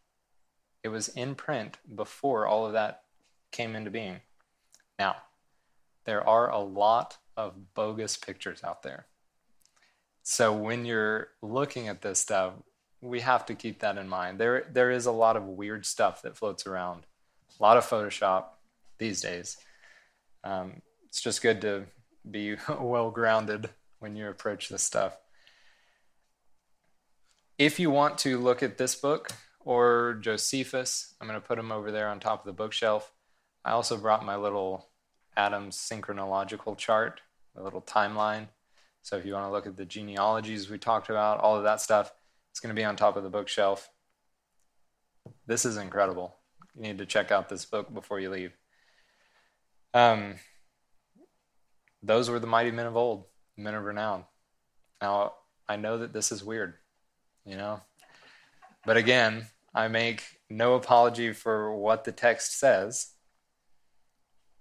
It 0.82 0.89
was 0.89 1.09
in 1.09 1.34
print 1.34 1.78
before 1.93 2.47
all 2.47 2.66
of 2.66 2.72
that 2.72 3.02
came 3.51 3.74
into 3.74 3.90
being. 3.90 4.20
Now, 4.98 5.16
there 6.05 6.26
are 6.26 6.51
a 6.51 6.59
lot 6.59 7.18
of 7.36 7.74
bogus 7.74 8.16
pictures 8.16 8.62
out 8.64 8.82
there. 8.82 9.06
So 10.22 10.52
when 10.52 10.84
you're 10.84 11.28
looking 11.40 11.89
at 11.89 12.02
this 12.02 12.20
stuff, 12.20 12.55
we 13.01 13.20
have 13.20 13.44
to 13.47 13.55
keep 13.55 13.80
that 13.80 13.98
in 13.98 14.09
mind. 14.09 14.39
There 14.39 14.64
there 14.70 14.90
is 14.93 15.06
a 15.06 15.12
lot 15.12 15.36
of 15.36 15.44
weird 15.44 15.84
stuff 15.84 16.22
that 16.22 16.36
floats 16.36 16.66
around. 16.66 17.02
A 17.59 17.62
lot 17.62 17.76
of 17.76 17.84
Photoshop 17.84 18.44
these 18.98 19.20
days. 19.20 19.56
Um, 20.44 20.82
it's 21.06 21.20
just 21.20 21.43
good 21.43 21.60
to 21.62 21.86
be 22.28 22.56
well 22.80 23.10
grounded 23.10 23.70
when 23.98 24.14
you 24.14 24.28
approach 24.28 24.68
this 24.68 24.82
stuff. 24.82 25.16
If 27.62 27.78
you 27.78 27.93
want 27.93 28.18
to 28.18 28.39
look 28.39 28.60
at 28.64 28.76
this 28.76 28.97
book 28.97 29.30
or 29.60 30.18
Josephus, 30.20 31.14
I'm 31.20 31.28
going 31.28 31.40
to 31.40 31.47
put 31.47 31.59
them 31.59 31.70
over 31.70 31.93
there 31.93 32.09
on 32.09 32.18
top 32.18 32.40
of 32.40 32.47
the 32.47 32.52
bookshelf. 32.52 33.12
I 33.64 33.70
also 33.70 33.97
brought 33.97 34.26
my 34.26 34.34
little 34.34 34.89
Adams 35.36 35.76
synchronological 35.76 36.76
chart, 36.76 37.20
a 37.56 37.62
little 37.62 37.80
timeline. 37.80 38.48
So 39.02 39.16
if 39.16 39.24
you 39.24 39.34
want 39.34 39.47
to 39.47 39.52
look 39.52 39.68
at 39.68 39.76
the 39.76 39.84
genealogies 39.84 40.68
we 40.68 40.76
talked 40.76 41.09
about, 41.09 41.39
all 41.39 41.56
of 41.56 41.62
that 41.62 41.80
stuff, 41.80 42.12
it's 42.51 42.59
going 42.59 42.74
to 42.74 42.80
be 42.80 42.82
on 42.82 42.97
top 42.97 43.16
of 43.16 43.22
the 43.22 43.30
bookshelf. 43.30 43.89
This 45.47 45.64
is 45.64 45.76
incredible. 45.76 46.34
You 46.74 46.82
need 46.82 46.98
to 46.98 47.06
check 47.06 47.30
out 47.30 47.48
this 47.48 47.64
book 47.64 47.94
before 47.94 48.18
you 48.18 48.30
leave. 48.30 48.56
Um, 49.94 50.34
those 52.02 52.28
were 52.28 52.40
the 52.40 52.48
mighty 52.48 52.72
men 52.72 52.86
of 52.86 52.97
old, 52.97 53.26
men 53.56 53.76
of 53.76 53.84
renown. 53.84 54.24
Now, 55.01 55.34
I 55.68 55.76
know 55.76 55.98
that 55.98 56.12
this 56.12 56.32
is 56.32 56.43
weird, 56.43 56.74
you 57.44 57.56
know? 57.56 57.81
But 58.85 58.97
again, 58.97 59.47
I 59.74 59.89
make 59.89 60.23
no 60.51 60.74
apology 60.74 61.32
for 61.32 61.74
what 61.74 62.05
the 62.05 62.12
text 62.12 62.59
says. 62.59 63.12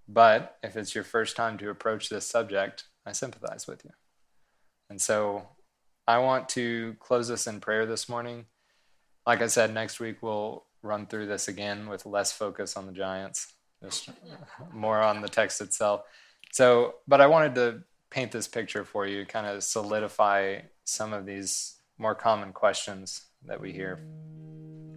But 0.08 0.56
if 0.62 0.76
it's 0.76 0.94
your 0.94 1.04
first 1.04 1.36
time 1.36 1.58
to 1.58 1.70
approach 1.70 2.08
this 2.08 2.26
subject, 2.26 2.84
I 3.06 3.12
sympathize 3.12 3.66
with 3.66 3.84
you. 3.84 3.90
And 4.90 5.00
so 5.00 5.48
I 6.06 6.18
want 6.18 6.48
to 6.50 6.96
close 6.98 7.28
this 7.28 7.46
in 7.46 7.60
prayer 7.60 7.86
this 7.86 8.08
morning. 8.08 8.46
Like 9.26 9.40
I 9.40 9.46
said, 9.46 9.72
next 9.72 10.00
week 10.00 10.22
we'll 10.22 10.64
run 10.82 11.06
through 11.06 11.26
this 11.26 11.48
again 11.48 11.88
with 11.88 12.06
less 12.06 12.32
focus 12.32 12.76
on 12.76 12.86
the 12.86 12.92
Giants, 12.92 13.54
just 13.82 14.10
more 14.72 15.00
on 15.00 15.20
the 15.20 15.28
text 15.28 15.60
itself. 15.60 16.02
So, 16.50 16.96
but 17.06 17.20
I 17.20 17.26
wanted 17.26 17.54
to 17.54 17.82
paint 18.10 18.32
this 18.32 18.48
picture 18.48 18.84
for 18.84 19.06
you, 19.06 19.24
kind 19.24 19.46
of 19.46 19.62
solidify 19.62 20.58
some 20.84 21.12
of 21.12 21.24
these 21.24 21.76
more 22.02 22.14
common 22.16 22.52
questions 22.52 23.26
that 23.46 23.60
we 23.60 23.72
hear. 23.72 24.04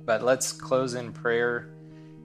But 0.06 0.23
let's 0.23 0.52
close 0.52 0.95
in 0.95 1.14
prayer, 1.14 1.69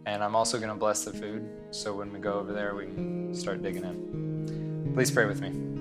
and 0.06 0.24
I'm 0.24 0.34
also 0.34 0.56
going 0.58 0.70
to 0.70 0.74
bless 0.74 1.04
the 1.04 1.12
food. 1.12 1.46
So 1.70 1.94
when 1.94 2.10
we 2.12 2.18
go 2.18 2.32
over 2.32 2.52
there, 2.54 2.74
we 2.74 2.86
can 2.86 3.34
start 3.34 3.62
digging 3.62 3.84
in. 3.84 4.92
Please 4.94 5.10
pray 5.10 5.26
with 5.26 5.42
me. 5.42 5.79